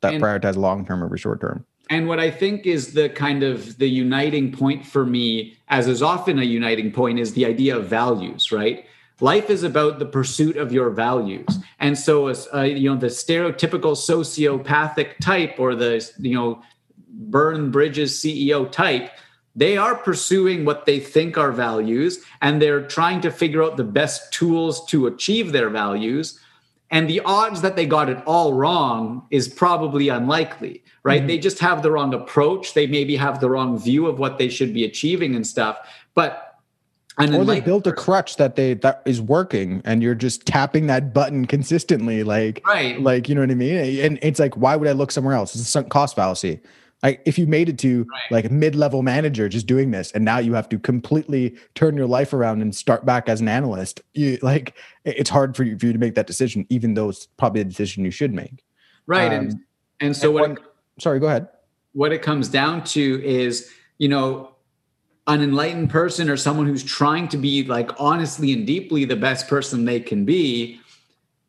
that 0.01 0.15
and, 0.15 0.23
prioritize 0.23 0.55
long 0.55 0.85
term 0.85 1.03
over 1.03 1.17
short 1.17 1.41
term. 1.41 1.65
And 1.89 2.07
what 2.07 2.19
I 2.19 2.31
think 2.31 2.65
is 2.65 2.93
the 2.93 3.09
kind 3.09 3.43
of 3.43 3.77
the 3.77 3.87
uniting 3.87 4.51
point 4.51 4.85
for 4.85 5.05
me, 5.05 5.57
as 5.67 5.87
is 5.87 6.01
often 6.01 6.39
a 6.39 6.43
uniting 6.43 6.91
point, 6.91 7.19
is 7.19 7.33
the 7.33 7.45
idea 7.45 7.77
of 7.77 7.87
values, 7.87 8.51
right? 8.51 8.85
Life 9.19 9.49
is 9.49 9.63
about 9.63 9.99
the 9.99 10.05
pursuit 10.05 10.57
of 10.57 10.71
your 10.71 10.89
values. 10.89 11.47
And 11.79 11.97
so 11.97 12.27
uh, 12.27 12.61
you 12.61 12.89
know 12.89 12.97
the 12.97 13.07
stereotypical 13.07 13.95
sociopathic 13.95 15.17
type 15.19 15.55
or 15.59 15.75
the 15.75 16.09
you 16.19 16.35
know 16.35 16.61
burn 17.07 17.71
bridges 17.71 18.19
ceo 18.19 18.69
type 18.69 19.09
they 19.55 19.77
are 19.77 19.95
pursuing 19.95 20.65
what 20.65 20.85
they 20.85 20.99
think 20.99 21.37
are 21.37 21.53
values 21.53 22.19
and 22.41 22.61
they're 22.61 22.85
trying 22.85 23.21
to 23.21 23.31
figure 23.31 23.63
out 23.63 23.77
the 23.77 23.85
best 23.85 24.33
tools 24.33 24.85
to 24.87 25.07
achieve 25.07 25.53
their 25.53 25.69
values. 25.69 26.37
And 26.91 27.09
the 27.09 27.21
odds 27.21 27.61
that 27.61 27.77
they 27.77 27.85
got 27.85 28.09
it 28.09 28.21
all 28.25 28.53
wrong 28.53 29.25
is 29.31 29.47
probably 29.47 30.09
unlikely 30.09 30.83
right? 31.05 31.19
Mm-hmm. 31.19 31.27
they 31.27 31.37
just 31.37 31.59
have 31.59 31.83
the 31.83 31.91
wrong 31.91 32.13
approach. 32.13 32.73
They 32.73 32.87
maybe 32.87 33.15
have 33.15 33.39
the 33.39 33.49
wrong 33.49 33.79
view 33.79 34.07
of 34.07 34.19
what 34.19 34.39
they 34.39 34.49
should 34.49 34.73
be 34.73 34.83
achieving 34.83 35.35
and 35.35 35.47
stuff. 35.47 35.77
But 36.15 36.54
and 37.17 37.35
or 37.35 37.45
they 37.45 37.61
built 37.61 37.87
a 37.87 37.93
crutch 37.93 38.35
that 38.37 38.55
they 38.55 38.73
that 38.73 39.01
is 39.05 39.21
working 39.21 39.81
and 39.85 40.03
you're 40.03 40.15
just 40.15 40.45
tapping 40.45 40.87
that 40.87 41.13
button 41.13 41.45
consistently 41.45 42.23
like 42.23 42.61
right. 42.67 43.01
like 43.01 43.29
you 43.29 43.35
know 43.35 43.41
what 43.41 43.51
i 43.51 43.55
mean? 43.55 43.99
And 44.01 44.19
it's 44.21 44.39
like 44.39 44.55
why 44.57 44.75
would 44.75 44.87
i 44.87 44.91
look 44.91 45.11
somewhere 45.11 45.33
else? 45.35 45.55
It's 45.55 45.63
a 45.63 45.71
sunk 45.71 45.89
cost 45.89 46.15
fallacy. 46.15 46.59
Like 47.03 47.21
if 47.25 47.37
you 47.37 47.45
made 47.45 47.69
it 47.69 47.77
to 47.79 48.03
right. 48.03 48.31
like 48.31 48.45
a 48.45 48.49
mid-level 48.49 49.03
manager 49.03 49.47
just 49.47 49.67
doing 49.67 49.91
this 49.91 50.11
and 50.11 50.25
now 50.25 50.39
you 50.39 50.53
have 50.53 50.67
to 50.69 50.79
completely 50.79 51.55
turn 51.75 51.95
your 51.95 52.07
life 52.07 52.33
around 52.33 52.61
and 52.61 52.75
start 52.75 53.05
back 53.05 53.29
as 53.29 53.41
an 53.41 53.47
analyst 53.47 54.01
you 54.13 54.37
like 54.41 54.75
it's 55.03 55.29
hard 55.29 55.55
for 55.55 55.63
you, 55.63 55.77
for 55.77 55.85
you 55.85 55.93
to 55.93 55.99
make 55.99 56.15
that 56.15 56.27
decision 56.27 56.65
even 56.69 56.95
though 56.95 57.09
it's 57.09 57.27
probably 57.37 57.61
a 57.61 57.65
decision 57.65 58.03
you 58.03 58.11
should 58.11 58.33
make. 58.33 58.63
Right 59.07 59.31
um, 59.31 59.33
and 59.33 59.59
and 59.99 60.17
so 60.17 60.29
and 60.29 60.35
what, 60.35 60.49
what 60.49 60.75
sorry 60.99 61.19
go 61.19 61.27
ahead. 61.27 61.47
what 61.93 62.11
it 62.11 62.21
comes 62.21 62.49
down 62.49 62.83
to 62.85 63.23
is 63.23 63.71
you 63.99 64.09
know 64.09 64.54
an 65.27 65.41
enlightened 65.41 65.89
person 65.89 66.29
or 66.29 66.37
someone 66.37 66.67
who's 66.67 66.83
trying 66.83 67.27
to 67.27 67.37
be 67.37 67.63
like 67.63 67.89
honestly 67.99 68.53
and 68.53 68.67
deeply 68.67 69.05
the 69.05 69.15
best 69.15 69.47
person 69.47 69.85
they 69.85 69.99
can 69.99 70.23
be 70.25 70.79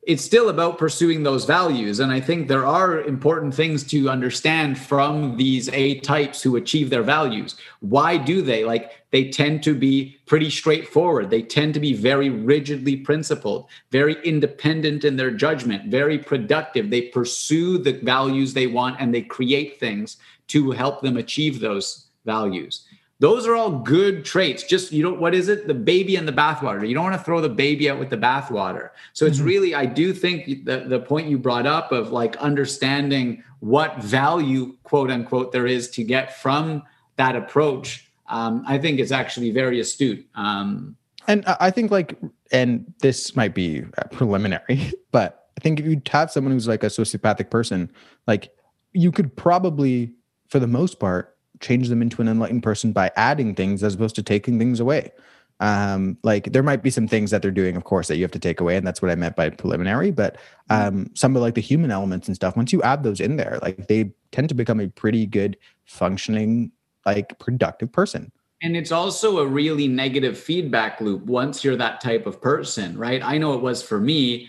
it's 0.07 0.25
still 0.25 0.51
about 0.51 0.79
pursuing 0.79 1.25
those 1.25 1.45
values. 1.45 1.99
And 1.99 2.13
i 2.13 2.21
think 2.21 2.47
there 2.47 2.65
are 2.65 3.01
important 3.01 3.53
things 3.53 3.83
to 3.89 4.09
understand 4.09 4.79
from 4.79 5.37
these 5.37 5.69
a 5.71 5.99
types 6.01 6.41
who 6.41 6.57
achieve 6.57 6.91
their 6.91 7.03
values. 7.03 7.57
Why 7.81 8.17
do 8.17 8.41
they? 8.41 8.65
Like 8.65 8.93
they 9.11 9.31
tend 9.31 9.65
to 9.65 9.75
be 9.75 10.17
pretty 10.27 10.49
straightforward. 10.49 11.29
They 11.29 11.43
tend 11.43 11.75
to 11.75 11.81
be 11.81 11.93
very 11.93 12.31
rigidly 12.31 12.97
principled 12.97 13.67
very 13.91 14.17
independent 14.23 15.05
in 15.05 15.17
their 15.17 15.33
judgment 15.33 15.91
very 15.91 16.19
productive. 16.19 16.89
They 16.89 17.03
pursue 17.03 17.79
the 17.79 17.95
values 17.95 18.55
they 18.55 18.69
want 18.69 19.01
and 19.01 19.13
they 19.13 19.23
create 19.23 19.81
things 19.81 20.19
to 20.49 20.71
help 20.71 21.03
them 21.03 21.17
achieve 21.17 21.59
those 21.59 22.07
values 22.25 22.87
those 23.19 23.47
are 23.47 23.55
all 23.55 23.71
good 23.71 24.25
traits. 24.25 24.63
Just 24.63 24.93
you 24.93 25.03
know 25.03 25.13
what 25.13 25.35
is 25.35 25.49
it? 25.49 25.67
The 25.67 25.75
baby 25.75 26.17
and 26.17 26.29
the 26.29 26.33
bathwater. 26.33 26.87
You 26.87 26.95
don't 26.95 27.05
want 27.05 27.17
to 27.17 27.23
throw 27.23 27.41
the 27.41 27.49
baby 27.49 27.89
out 27.89 27.99
with 27.99 28.11
the 28.11 28.17
bathwater. 28.17 28.91
So 29.13 29.25
it's 29.25 29.39
mm-hmm. 29.39 29.47
really, 29.47 29.75
I 29.75 29.87
do 29.87 30.13
think 30.13 30.65
the, 30.65 30.85
the 30.87 31.01
point 31.01 31.29
you 31.29 31.39
brought 31.39 31.67
up 31.67 31.93
of 31.93 32.13
like 32.13 32.37
understanding 32.37 33.43
what 33.61 34.03
value, 34.03 34.77
quote 34.83 35.11
unquote, 35.11 35.53
there 35.53 35.67
is 35.67 35.89
to 35.91 36.05
get 36.05 36.37
from 36.39 36.83
that 37.17 37.37
approach. 37.37 38.11
Um, 38.29 38.65
I 38.67 38.77
think 38.79 39.01
it's 39.01 39.13
actually 39.13 39.51
very 39.51 39.81
astute. 39.81 40.27
Um, 40.35 40.97
and 41.27 41.45
I 41.47 41.71
think 41.71 41.91
like, 41.91 42.19
and 42.53 42.93
this 43.01 43.35
might 43.35 43.55
be 43.55 43.83
preliminary, 44.13 44.93
but 45.11 45.49
I 45.59 45.63
think 45.63 45.81
if 45.81 45.87
you 45.87 46.03
have 46.11 46.31
someone 46.31 46.53
who's 46.53 46.69
like 46.69 46.85
a 46.85 46.89
sociopathic 46.89 47.51
person, 47.51 47.91
like 48.27 48.51
you 48.93 49.11
could 49.11 49.35
probably, 49.37 50.13
for 50.49 50.59
the 50.59 50.67
most 50.67 51.01
part, 51.01 51.36
change 51.61 51.89
them 51.89 52.03
into 52.03 52.21
an 52.21 52.29
enlightened 52.29 52.63
person 52.63 52.93
by 52.93 53.11
adding 53.17 53.55
things 53.55 53.83
as 53.83 53.95
opposed 53.95 54.15
to 54.17 54.23
taking 54.23 54.59
things 54.59 54.81
away. 54.81 55.13
Um, 55.59 56.19
like 56.23 56.53
there 56.53 56.63
might 56.63 56.83
be 56.83 56.91
some 56.91 57.09
things 57.09 57.31
that 57.31 57.41
they're 57.41 57.51
doing, 57.51 57.77
of 57.77 57.85
course, 57.85 58.09
that 58.09 58.17
you 58.17 58.23
have 58.23 58.33
to 58.33 58.39
take 58.39 58.61
away, 58.61 58.77
and 58.77 58.87
that's 58.87 59.01
what 59.01 59.11
I 59.11 59.15
meant 59.15 59.37
by 59.37 59.49
preliminary. 59.51 60.11
But 60.11 60.37
um, 60.69 61.11
some 61.15 61.35
of 61.35 61.43
like 61.43 61.55
the 61.55 61.63
human 61.63 61.91
elements 61.91 62.29
and 62.29 62.37
stuff, 62.37 62.57
once 62.57 62.73
you 62.73 62.83
add 62.83 63.03
those 63.03 63.21
in 63.21 63.37
there, 63.37 63.59
like 63.63 63.89
they 63.89 64.13
tend 64.33 64.49
to 64.51 64.55
become 64.55 64.81
a 64.81 64.89
pretty 64.89 65.25
good 65.25 65.57
functioning, 65.85 66.73
like 67.07 67.39
productive 67.39 67.91
person. 67.91 68.33
And 68.63 68.77
it's 68.77 68.93
also 68.93 69.39
a 69.39 69.47
really 69.47 69.87
negative 69.87 70.39
feedback 70.39 71.01
loop 71.01 71.25
once 71.25 71.63
you're 71.63 71.77
that 71.77 72.01
type 72.01 72.27
of 72.27 72.41
person, 72.41 72.97
right? 72.97 73.23
I 73.23 73.39
know 73.39 73.55
it 73.55 73.61
was 73.61 73.83
for 73.83 74.01
me. 74.01 74.49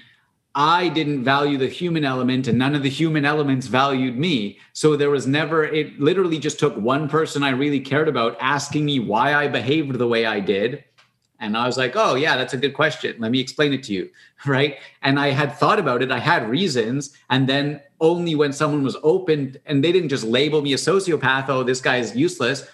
I 0.58 0.90
didn't 0.90 1.24
value 1.24 1.60
the 1.60 1.68
human 1.68 2.04
element 2.04 2.48
and 2.48 2.58
none 2.58 2.74
of 2.74 2.82
the 2.82 2.90
human 2.90 3.26
elements 3.26 3.68
valued 3.68 4.18
me. 4.18 4.58
So 4.74 4.96
there 4.96 5.12
was 5.12 5.28
never, 5.28 5.64
it 5.64 6.00
literally 6.00 6.40
just 6.40 6.58
took 6.58 6.76
one 6.76 7.08
person 7.08 7.44
I 7.44 7.50
really 7.50 7.80
cared 7.80 8.08
about 8.08 8.36
asking 8.42 8.86
me 8.86 9.00
why 9.00 9.36
I 9.36 9.50
behaved 9.50 10.00
the 10.00 10.08
way 10.08 10.26
I 10.26 10.40
did. 10.40 10.84
And 11.40 11.56
I 11.56 11.68
was 11.68 11.78
like, 11.78 11.96
oh, 11.96 12.16
yeah, 12.16 12.38
that's 12.38 12.56
a 12.56 12.58
good 12.58 12.74
question. 12.74 13.18
Let 13.20 13.30
me 13.30 13.40
explain 13.40 13.72
it 13.72 13.84
to 13.84 13.94
you. 13.94 14.10
Right. 14.46 14.78
And 15.04 15.20
I 15.20 15.30
had 15.32 15.56
thought 15.58 15.80
about 15.80 16.02
it, 16.02 16.12
I 16.12 16.20
had 16.20 16.48
reasons. 16.50 17.14
And 17.30 17.48
then 17.50 17.82
only 18.00 18.34
when 18.34 18.54
someone 18.54 18.84
was 18.84 18.98
open 19.04 19.58
and 19.66 19.84
they 19.84 19.92
didn't 19.92 20.10
just 20.10 20.24
label 20.24 20.62
me 20.62 20.74
a 20.74 20.78
sociopath, 20.78 21.50
oh, 21.50 21.64
this 21.64 21.82
guy 21.82 21.98
is 21.98 22.16
useless. 22.16 22.68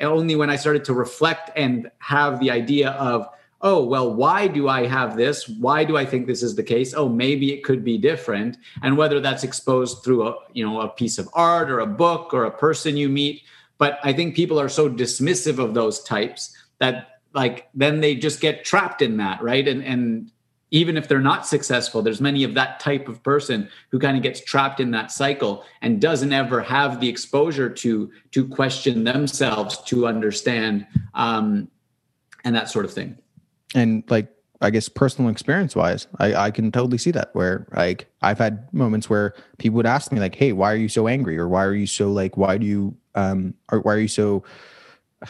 Only 0.00 0.36
when 0.36 0.50
I 0.50 0.56
started 0.56 0.84
to 0.86 0.92
reflect 0.92 1.50
and 1.56 1.90
have 1.98 2.38
the 2.38 2.50
idea 2.50 2.90
of, 2.90 3.28
oh 3.64 3.82
well 3.82 4.14
why 4.14 4.46
do 4.46 4.68
i 4.68 4.86
have 4.86 5.16
this? 5.16 5.48
Why 5.48 5.82
do 5.82 5.96
i 5.96 6.04
think 6.04 6.26
this 6.26 6.42
is 6.42 6.54
the 6.54 6.62
case? 6.62 6.94
Oh 6.94 7.08
maybe 7.08 7.52
it 7.52 7.64
could 7.64 7.82
be 7.82 7.98
different. 7.98 8.58
And 8.82 8.96
whether 8.96 9.18
that's 9.18 9.42
exposed 9.42 10.04
through 10.04 10.28
a 10.28 10.36
you 10.52 10.64
know 10.64 10.82
a 10.82 10.88
piece 10.88 11.18
of 11.18 11.28
art 11.32 11.70
or 11.70 11.80
a 11.80 11.86
book 11.86 12.32
or 12.32 12.44
a 12.44 12.50
person 12.50 12.96
you 12.96 13.08
meet. 13.08 13.42
But 13.78 13.98
i 14.04 14.12
think 14.12 14.36
people 14.36 14.60
are 14.60 14.68
so 14.68 14.88
dismissive 14.88 15.58
of 15.58 15.74
those 15.74 16.02
types 16.04 16.56
that 16.78 17.20
like 17.32 17.68
then 17.74 18.00
they 18.00 18.14
just 18.14 18.40
get 18.40 18.64
trapped 18.64 19.02
in 19.02 19.16
that 19.16 19.42
right? 19.42 19.66
And 19.66 19.82
and 19.82 20.30
even 20.70 20.96
if 20.96 21.06
they're 21.08 21.20
not 21.20 21.46
successful 21.46 22.02
there's 22.02 22.20
many 22.20 22.44
of 22.44 22.54
that 22.54 22.80
type 22.80 23.08
of 23.08 23.22
person 23.22 23.68
who 23.90 23.98
kind 23.98 24.16
of 24.16 24.22
gets 24.22 24.40
trapped 24.44 24.80
in 24.80 24.90
that 24.90 25.10
cycle 25.10 25.64
and 25.82 26.00
doesn't 26.00 26.32
ever 26.32 26.60
have 26.60 27.00
the 27.00 27.08
exposure 27.08 27.70
to 27.70 28.10
to 28.32 28.46
question 28.46 29.04
themselves 29.04 29.78
to 29.82 30.06
understand 30.06 30.86
um 31.14 31.68
and 32.44 32.54
that 32.54 32.68
sort 32.68 32.84
of 32.84 32.92
thing 32.92 33.16
and 33.74 34.04
like 34.08 34.28
I 34.60 34.70
guess 34.70 34.88
personal 34.88 35.30
experience 35.30 35.76
wise, 35.76 36.06
I, 36.18 36.34
I 36.34 36.50
can 36.50 36.72
totally 36.72 36.96
see 36.96 37.10
that 37.10 37.34
where 37.34 37.66
like 37.76 38.08
I've 38.22 38.38
had 38.38 38.72
moments 38.72 39.10
where 39.10 39.34
people 39.58 39.76
would 39.76 39.86
ask 39.86 40.10
me 40.10 40.20
like, 40.20 40.34
Hey, 40.34 40.52
why 40.52 40.72
are 40.72 40.76
you 40.76 40.88
so 40.88 41.06
angry? 41.06 41.36
Or 41.36 41.48
why 41.48 41.64
are 41.64 41.74
you 41.74 41.86
so 41.86 42.10
like, 42.10 42.36
why 42.36 42.56
do 42.56 42.66
you, 42.66 42.96
um, 43.14 43.54
or 43.70 43.80
why 43.80 43.94
are 43.94 43.98
you 43.98 44.08
so, 44.08 44.42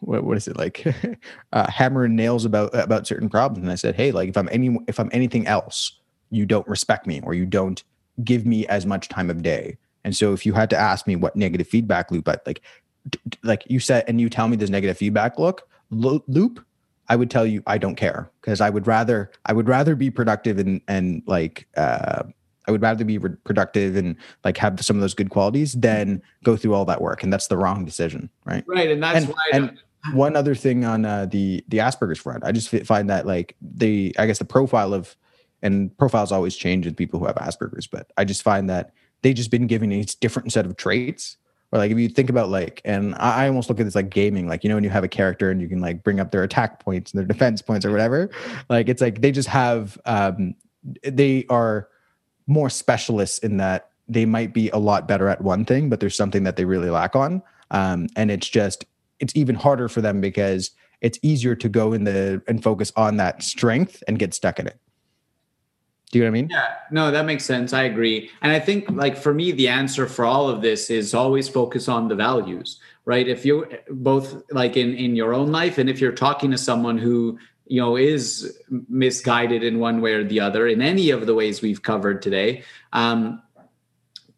what, 0.00 0.24
what 0.24 0.36
is 0.36 0.48
it 0.48 0.56
like 0.56 0.86
uh, 1.52 1.70
hammer 1.70 2.04
and 2.04 2.16
nails 2.16 2.44
about, 2.44 2.74
about 2.74 3.06
certain 3.06 3.28
problems. 3.28 3.64
And 3.64 3.72
I 3.72 3.74
said, 3.74 3.96
Hey, 3.96 4.12
like 4.12 4.30
if 4.30 4.36
I'm 4.36 4.48
any, 4.50 4.78
if 4.86 4.98
I'm 4.98 5.10
anything 5.12 5.46
else, 5.46 5.98
you 6.30 6.46
don't 6.46 6.66
respect 6.66 7.06
me 7.06 7.20
or 7.22 7.34
you 7.34 7.44
don't 7.44 7.84
give 8.22 8.46
me 8.46 8.66
as 8.68 8.86
much 8.86 9.08
time 9.08 9.28
of 9.28 9.42
day. 9.42 9.76
And 10.04 10.16
so 10.16 10.32
if 10.32 10.46
you 10.46 10.52
had 10.54 10.70
to 10.70 10.76
ask 10.76 11.06
me 11.06 11.16
what 11.16 11.36
negative 11.36 11.68
feedback 11.68 12.10
loop, 12.10 12.28
I 12.28 12.36
like, 12.46 12.62
like 13.42 13.64
you 13.66 13.80
said, 13.80 14.04
and 14.06 14.20
you 14.20 14.30
tell 14.30 14.48
me 14.48 14.56
this 14.56 14.70
negative 14.70 14.96
feedback 14.96 15.38
look 15.38 15.68
loop, 15.90 16.64
I 17.08 17.16
would 17.16 17.30
tell 17.30 17.46
you 17.46 17.62
I 17.66 17.78
don't 17.78 17.96
care 17.96 18.30
because 18.40 18.60
I 18.60 18.70
would 18.70 18.86
rather 18.86 19.30
I 19.46 19.52
would 19.52 19.68
rather 19.68 19.94
be 19.94 20.10
productive 20.10 20.58
and 20.58 20.80
and 20.88 21.22
like 21.26 21.68
uh, 21.76 22.24
I 22.66 22.70
would 22.70 22.82
rather 22.82 23.04
be 23.04 23.18
re- 23.18 23.36
productive 23.44 23.96
and 23.96 24.16
like 24.42 24.56
have 24.58 24.82
some 24.84 24.96
of 24.96 25.00
those 25.00 25.14
good 25.14 25.30
qualities 25.30 25.72
than 25.74 26.22
go 26.44 26.56
through 26.56 26.74
all 26.74 26.84
that 26.86 27.00
work, 27.00 27.22
and 27.22 27.32
that's 27.32 27.48
the 27.48 27.56
wrong 27.56 27.84
decision, 27.84 28.30
right? 28.44 28.64
Right, 28.66 28.90
and 28.90 29.02
that's 29.02 29.24
and, 29.24 29.28
why. 29.28 29.50
And 29.52 29.80
one 30.12 30.36
other 30.36 30.54
thing 30.54 30.84
on 30.84 31.04
uh, 31.04 31.26
the 31.26 31.64
the 31.68 31.78
Asperger's 31.78 32.18
front, 32.18 32.44
I 32.44 32.52
just 32.52 32.70
find 32.86 33.10
that 33.10 33.26
like 33.26 33.56
the 33.60 34.14
I 34.18 34.26
guess 34.26 34.38
the 34.38 34.44
profile 34.44 34.94
of 34.94 35.16
and 35.62 35.96
profiles 35.96 36.30
always 36.30 36.56
change 36.56 36.84
with 36.84 36.96
people 36.96 37.18
who 37.18 37.26
have 37.26 37.36
Asperger's, 37.36 37.86
but 37.86 38.10
I 38.16 38.24
just 38.24 38.42
find 38.42 38.68
that 38.68 38.92
they 39.22 39.32
just 39.32 39.50
been 39.50 39.66
given 39.66 39.92
a 39.92 40.04
different 40.20 40.52
set 40.52 40.66
of 40.66 40.76
traits 40.76 41.38
or 41.74 41.78
like 41.78 41.90
if 41.90 41.98
you 41.98 42.08
think 42.08 42.30
about 42.30 42.48
like 42.48 42.80
and 42.84 43.16
I, 43.16 43.48
almost 43.48 43.68
look 43.68 43.80
at 43.80 43.84
this 43.84 43.96
like 43.96 44.08
gaming 44.08 44.46
like 44.48 44.62
you 44.62 44.68
know 44.68 44.76
when 44.76 44.84
you 44.84 44.90
have 44.90 45.04
a 45.04 45.08
character 45.08 45.50
and 45.50 45.60
you 45.60 45.68
can 45.68 45.80
like 45.80 46.04
bring 46.04 46.20
up 46.20 46.30
their 46.30 46.44
attack 46.44 46.78
points 46.78 47.12
and 47.12 47.18
their 47.18 47.26
defense 47.26 47.60
points 47.60 47.84
or 47.84 47.90
whatever 47.90 48.30
like 48.70 48.88
it's 48.88 49.02
like 49.02 49.20
they 49.20 49.32
just 49.32 49.48
have 49.48 49.98
um 50.06 50.54
they 51.02 51.44
are 51.50 51.88
more 52.46 52.70
specialists 52.70 53.38
in 53.38 53.56
that 53.56 53.90
they 54.08 54.24
might 54.24 54.54
be 54.54 54.70
a 54.70 54.78
lot 54.78 55.08
better 55.08 55.28
at 55.28 55.40
one 55.40 55.64
thing 55.64 55.90
but 55.90 55.98
there's 55.98 56.16
something 56.16 56.44
that 56.44 56.56
they 56.56 56.64
really 56.64 56.90
lack 56.90 57.16
on. 57.16 57.42
Um 57.72 58.06
and 58.16 58.30
it's 58.30 58.48
just 58.48 58.84
it's 59.18 59.34
even 59.34 59.56
harder 59.56 59.88
for 59.88 60.00
them 60.00 60.20
because 60.20 60.70
it's 61.00 61.18
easier 61.22 61.54
to 61.56 61.68
go 61.68 61.92
in 61.92 62.04
the 62.04 62.40
and 62.46 62.62
focus 62.62 62.92
on 62.96 63.16
that 63.16 63.42
strength 63.42 64.02
and 64.06 64.18
get 64.18 64.32
stuck 64.32 64.60
in 64.60 64.66
it 64.66 64.78
do 66.14 66.18
you 66.18 66.24
know 66.26 66.30
what 66.30 66.38
I 66.38 66.42
mean? 66.42 66.48
Yeah, 66.48 66.74
no, 66.92 67.10
that 67.10 67.24
makes 67.24 67.44
sense. 67.44 67.72
I 67.72 67.82
agree. 67.82 68.30
And 68.40 68.52
I 68.52 68.60
think 68.60 68.88
like 68.88 69.16
for 69.16 69.34
me, 69.34 69.50
the 69.50 69.66
answer 69.66 70.06
for 70.06 70.24
all 70.24 70.48
of 70.48 70.62
this 70.62 70.88
is 70.88 71.12
always 71.12 71.48
focus 71.48 71.88
on 71.88 72.06
the 72.06 72.14
values, 72.14 72.78
right? 73.04 73.26
If 73.26 73.44
you 73.44 73.66
both 73.90 74.40
like 74.52 74.76
in, 74.76 74.94
in 74.94 75.16
your 75.16 75.34
own 75.34 75.50
life, 75.50 75.76
and 75.76 75.90
if 75.90 76.00
you're 76.00 76.12
talking 76.12 76.52
to 76.52 76.56
someone 76.56 76.98
who, 76.98 77.36
you 77.66 77.80
know, 77.80 77.96
is 77.96 78.60
misguided 78.88 79.64
in 79.64 79.80
one 79.80 80.00
way 80.00 80.12
or 80.12 80.22
the 80.22 80.38
other 80.38 80.68
in 80.68 80.80
any 80.80 81.10
of 81.10 81.26
the 81.26 81.34
ways 81.34 81.62
we've 81.62 81.82
covered 81.82 82.22
today, 82.22 82.62
um, 82.92 83.42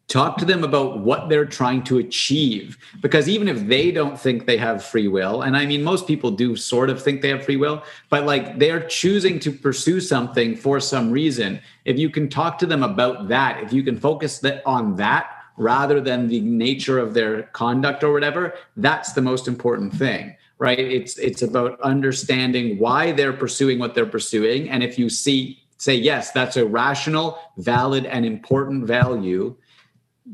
talk 0.07 0.37
to 0.37 0.45
them 0.45 0.63
about 0.63 0.99
what 0.99 1.27
they're 1.27 1.45
trying 1.45 1.83
to 1.83 1.97
achieve 1.97 2.77
because 3.01 3.27
even 3.27 3.49
if 3.49 3.67
they 3.67 3.91
don't 3.91 4.17
think 4.17 4.45
they 4.45 4.57
have 4.57 4.83
free 4.83 5.07
will 5.07 5.41
and 5.41 5.57
i 5.57 5.65
mean 5.65 5.83
most 5.83 6.07
people 6.07 6.31
do 6.31 6.55
sort 6.55 6.89
of 6.89 7.01
think 7.01 7.21
they 7.21 7.27
have 7.27 7.43
free 7.43 7.57
will 7.57 7.83
but 8.09 8.25
like 8.25 8.57
they're 8.57 8.87
choosing 8.87 9.37
to 9.37 9.51
pursue 9.51 9.99
something 9.99 10.55
for 10.55 10.79
some 10.79 11.11
reason. 11.11 11.59
If 11.85 11.97
you 11.97 12.09
can 12.09 12.29
talk 12.29 12.57
to 12.59 12.65
them 12.65 12.83
about 12.83 13.27
that 13.27 13.63
if 13.63 13.73
you 13.73 13.83
can 13.83 13.99
focus 13.99 14.43
on 14.65 14.95
that 14.95 15.31
rather 15.57 15.99
than 15.99 16.27
the 16.27 16.41
nature 16.41 16.99
of 16.99 17.13
their 17.13 17.43
conduct 17.43 18.03
or 18.03 18.13
whatever 18.13 18.53
that's 18.77 19.13
the 19.13 19.21
most 19.21 19.47
important 19.47 19.93
thing 19.93 20.35
right? 20.59 20.79
It's 20.79 21.19
it's 21.19 21.43
about 21.43 21.79
understanding 21.81 22.79
why 22.79 23.11
they're 23.11 23.33
pursuing 23.33 23.77
what 23.77 23.93
they're 23.93 24.05
pursuing 24.05 24.69
and 24.69 24.83
if 24.83 24.97
you 24.97 25.09
see 25.09 25.61
say 25.77 25.95
yes 25.95 26.31
that's 26.31 26.57
a 26.57 26.65
rational 26.65 27.37
valid 27.57 28.05
and 28.05 28.25
important 28.25 28.87
value 28.87 29.55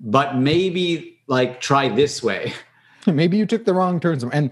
but 0.02 0.38
maybe 0.38 1.22
like 1.28 1.62
try 1.62 1.90
this 1.90 2.22
way. 2.24 2.54
Maybe 3.08 3.38
you 3.38 3.46
took 3.46 3.66
the 3.66 3.74
wrong 3.74 4.00
turns. 4.00 4.24
And 4.24 4.52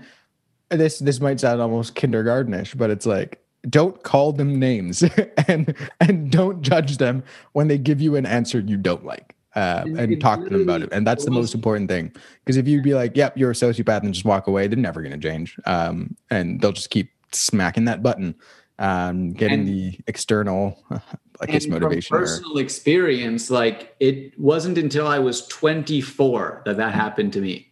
this 0.70 1.00
this 1.00 1.20
might 1.20 1.40
sound 1.40 1.62
almost 1.62 1.96
kindergartenish, 1.96 2.78
but 2.78 2.90
it's 2.90 3.06
like 3.06 3.40
don't 3.70 4.02
call 4.04 4.34
them 4.34 4.60
names 4.60 5.04
and 5.48 5.76
and 6.00 6.32
don't 6.32 6.62
judge 6.62 6.98
them 6.98 7.24
when 7.54 7.68
they 7.68 7.78
give 7.78 8.02
you 8.02 8.16
an 8.16 8.26
answer 8.26 8.60
you 8.60 8.78
don't 8.78 9.06
like. 9.06 9.36
Uh, 9.54 9.84
and 9.98 10.22
talk 10.22 10.42
to 10.42 10.50
them 10.50 10.62
about 10.62 10.82
it. 10.82 10.88
And 10.94 11.06
that's 11.06 11.26
the 11.26 11.32
most 11.32 11.54
important 11.54 11.90
thing. 11.90 12.14
Because 12.40 12.56
if 12.56 12.70
you'd 12.70 12.86
be 12.86 12.94
like, 12.94 13.18
yep, 13.18 13.38
you're 13.38 13.52
a 13.52 13.54
sociopath 13.54 14.02
and 14.02 14.14
just 14.14 14.24
walk 14.24 14.48
away, 14.48 14.68
they're 14.68 14.80
never 14.80 15.02
going 15.02 15.20
to 15.20 15.30
change. 15.30 15.60
Um, 15.66 16.16
and 16.30 16.62
they'll 16.62 16.72
just 16.72 16.90
keep 16.90 17.10
smacking 17.34 17.84
that 17.84 18.02
button, 18.02 18.34
um, 18.82 19.32
getting 19.32 19.60
and, 19.60 19.68
the 19.68 20.00
external 20.08 20.84
I 21.42 21.46
guess 21.46 21.66
and 21.66 21.74
motivation. 21.74 22.10
From 22.10 22.26
personal 22.26 22.58
or... 22.58 22.62
experience, 22.62 23.50
like 23.50 23.96
it 24.00 24.38
wasn't 24.40 24.78
until 24.78 25.08
I 25.08 25.20
was 25.20 25.48
24 25.48 26.64
that 26.66 26.78
that 26.78 26.94
happened 26.94 27.32
to 27.34 27.42
me, 27.42 27.72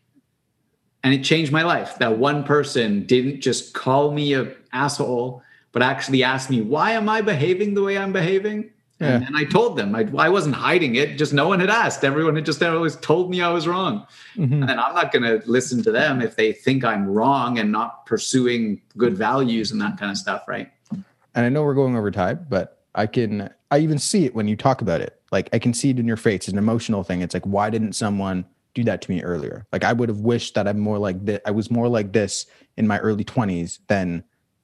and 1.04 1.14
it 1.14 1.24
changed 1.24 1.52
my 1.52 1.64
life. 1.64 1.98
That 1.98 2.18
one 2.18 2.44
person 2.44 3.06
didn't 3.06 3.42
just 3.42 3.74
call 3.74 4.12
me 4.12 4.34
a 4.34 4.54
asshole, 4.72 5.42
but 5.72 5.82
actually 5.82 6.24
asked 6.24 6.50
me, 6.50 6.62
"Why 6.62 6.92
am 6.92 7.10
I 7.10 7.22
behaving 7.22 7.74
the 7.74 7.82
way 7.82 7.98
I'm 7.98 8.14
behaving?" 8.14 8.70
Yeah. 9.00 9.16
And, 9.16 9.28
and 9.28 9.38
I 9.38 9.46
told 9.46 9.78
them 9.78 9.96
I, 9.96 10.08
I 10.18 10.30
wasn't 10.30 10.56
hiding 10.56 10.96
it. 10.96 11.18
Just 11.18 11.32
no 11.32 11.48
one 11.48 11.60
had 11.60 11.70
asked. 11.70 12.04
Everyone 12.04 12.36
had 12.36 12.46
just 12.46 12.62
always 12.62 12.98
told 12.98 13.30
me 13.30 13.42
I 13.42 13.50
was 13.50 13.68
wrong. 13.68 14.06
Mm-hmm. 14.36 14.64
And 14.64 14.72
I'm 14.72 14.94
not 14.94 15.14
going 15.14 15.24
to 15.24 15.42
listen 15.50 15.82
to 15.84 15.92
them 15.92 16.22
if 16.22 16.36
they 16.36 16.52
think 16.52 16.84
I'm 16.84 17.08
wrong 17.08 17.60
and 17.60 17.72
not 17.72 18.06
pursuing 18.06 18.82
good 18.98 19.18
values 19.18 19.72
and 19.72 19.80
that 19.82 19.98
kind 19.98 20.12
of 20.12 20.18
stuff, 20.18 20.48
right? 20.48 20.70
And 20.92 21.46
I 21.46 21.50
know 21.50 21.64
we're 21.64 21.76
going 21.76 21.96
over 21.96 22.12
time, 22.12 22.46
but 22.50 22.80
I 22.96 23.08
can 23.08 23.50
I 23.72 23.80
even 23.80 24.00
see 24.00 24.26
it 24.26 24.36
when 24.36 24.48
you 24.48 24.56
talk 24.56 24.82
about 24.82 25.00
it. 25.00 25.22
Like 25.32 25.50
I 25.54 25.60
can 25.60 25.74
see 25.74 25.92
it 25.92 26.00
in 26.00 26.08
your 26.08 26.18
face. 26.18 26.36
It's 26.36 26.48
an 26.50 26.58
emotional 26.58 27.04
thing. 27.04 27.22
It's 27.22 27.34
like 27.34 27.46
why 27.46 27.70
didn't 27.70 27.94
someone 27.94 28.46
do 28.74 28.84
that 28.84 29.02
to 29.04 29.12
me 29.12 29.22
earlier? 29.24 29.66
Like 29.72 29.84
I 29.84 29.94
would 29.94 30.10
have 30.10 30.20
wished 30.20 30.56
that 30.56 30.68
I'm 30.68 30.80
more 30.80 30.98
like 30.98 31.24
that. 31.26 31.42
I 31.46 31.52
was 31.52 31.72
more 31.72 31.88
like 31.88 32.12
this 32.12 32.46
in 32.78 32.88
my 32.88 33.00
early 33.00 33.24
20s 33.24 33.80
than 33.88 34.24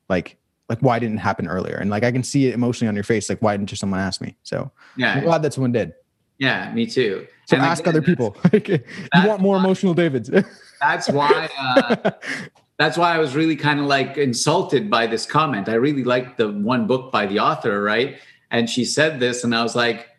like 0.10 0.38
like 0.70 0.80
why 0.80 1.00
didn't 1.00 1.18
it 1.18 1.22
happen 1.22 1.48
earlier? 1.48 1.76
And 1.76 1.90
like 1.90 2.04
I 2.04 2.12
can 2.12 2.24
see 2.24 2.48
it 2.48 2.54
emotionally 2.54 2.90
on 2.90 2.96
your 2.96 3.04
face. 3.04 3.30
Like 3.30 3.42
why 3.42 3.56
didn't 3.56 3.70
someone 3.76 4.00
ask 4.00 4.22
me? 4.22 4.36
So 4.44 4.72
yeah, 4.98 5.16
I'm 5.16 5.24
glad 5.24 5.44
that 5.44 5.54
someone 5.54 5.72
did. 5.72 5.94
Yeah, 6.38 6.72
me 6.74 6.86
too. 6.86 7.28
So 7.48 7.56
and 7.56 7.66
ask 7.66 7.82
again, 7.82 7.94
other 7.94 8.02
people. 8.02 8.36
you 8.54 9.28
want 9.28 9.42
more 9.42 9.56
why, 9.56 9.64
emotional 9.64 9.94
Davids. 9.94 10.30
that's 10.82 11.10
why. 11.10 11.50
Uh, 11.58 12.12
that's 12.78 12.98
why 12.98 13.16
I 13.16 13.20
was 13.20 13.36
really 13.36 13.56
kind 13.56 13.80
of 13.80 13.86
like 13.86 14.18
insulted 14.18 14.90
by 14.90 15.08
this 15.08 15.26
comment. 15.26 15.70
I 15.70 15.76
really 15.76 16.04
liked 16.04 16.38
the 16.38 16.52
one 16.52 16.88
book 16.88 17.12
by 17.12 17.26
the 17.26 17.40
author, 17.40 17.82
right? 17.82 18.18
And 18.52 18.70
she 18.70 18.84
said 18.86 19.20
this, 19.20 19.44
and 19.44 19.56
I 19.56 19.64
was 19.64 19.76
like, 19.76 20.10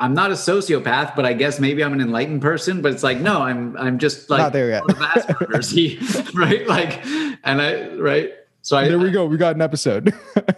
I'm 0.00 0.14
not 0.14 0.30
a 0.30 0.34
sociopath, 0.34 1.16
but 1.16 1.26
I 1.26 1.32
guess 1.32 1.58
maybe 1.58 1.82
I'm 1.82 1.92
an 1.92 2.00
enlightened 2.00 2.40
person. 2.40 2.82
But 2.82 2.92
it's 2.92 3.02
like, 3.02 3.18
no, 3.18 3.42
I'm 3.42 3.76
I'm 3.76 3.98
just 3.98 4.30
like 4.30 4.38
not 4.38 4.52
there 4.52 4.68
yet. 4.68 4.84
Right? 6.34 6.66
Like, 6.68 7.04
and 7.04 7.60
I 7.60 7.94
right. 7.96 8.32
So 8.68 8.76
I, 8.76 8.86
there 8.86 8.98
we 8.98 9.10
go. 9.10 9.24
We 9.24 9.38
got 9.38 9.54
an 9.54 9.62
episode. 9.62 10.12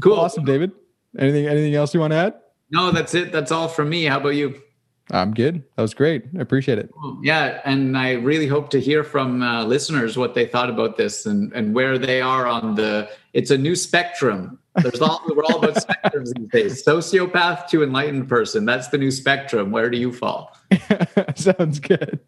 cool. 0.00 0.14
Awesome, 0.14 0.44
David. 0.44 0.70
Anything 1.18 1.48
anything 1.48 1.74
else 1.74 1.92
you 1.92 1.98
want 1.98 2.12
to 2.12 2.16
add? 2.16 2.34
No, 2.70 2.92
that's 2.92 3.12
it. 3.12 3.32
That's 3.32 3.50
all 3.50 3.66
from 3.66 3.88
me. 3.88 4.04
How 4.04 4.20
about 4.20 4.36
you? 4.36 4.62
I'm 5.10 5.34
good. 5.34 5.64
That 5.74 5.82
was 5.82 5.92
great. 5.92 6.26
I 6.38 6.40
appreciate 6.40 6.78
it. 6.78 6.90
Yeah, 7.24 7.60
and 7.64 7.98
I 7.98 8.12
really 8.12 8.46
hope 8.46 8.70
to 8.70 8.80
hear 8.80 9.02
from 9.02 9.42
uh, 9.42 9.64
listeners 9.64 10.16
what 10.16 10.34
they 10.34 10.46
thought 10.46 10.70
about 10.70 10.96
this 10.96 11.26
and 11.26 11.52
and 11.52 11.74
where 11.74 11.98
they 11.98 12.20
are 12.20 12.46
on 12.46 12.76
the. 12.76 13.10
It's 13.32 13.50
a 13.50 13.58
new 13.58 13.74
spectrum. 13.74 14.60
There's 14.76 15.00
all 15.00 15.22
we're 15.28 15.42
all 15.42 15.58
about 15.58 15.74
spectrums 15.74 16.32
these 16.36 16.50
days. 16.52 16.84
Sociopath 16.84 17.66
to 17.70 17.82
enlightened 17.82 18.28
person. 18.28 18.64
That's 18.64 18.86
the 18.88 18.98
new 18.98 19.10
spectrum. 19.10 19.72
Where 19.72 19.90
do 19.90 19.98
you 19.98 20.12
fall? 20.12 20.56
Sounds 21.34 21.80
good. 21.80 22.20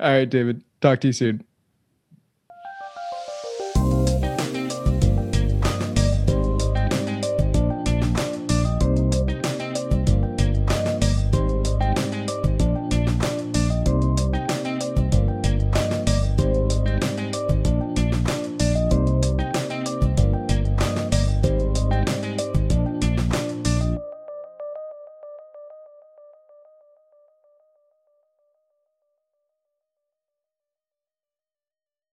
All 0.00 0.10
right, 0.10 0.28
David. 0.28 0.64
Talk 0.80 1.00
to 1.02 1.06
you 1.06 1.12
soon. 1.12 1.44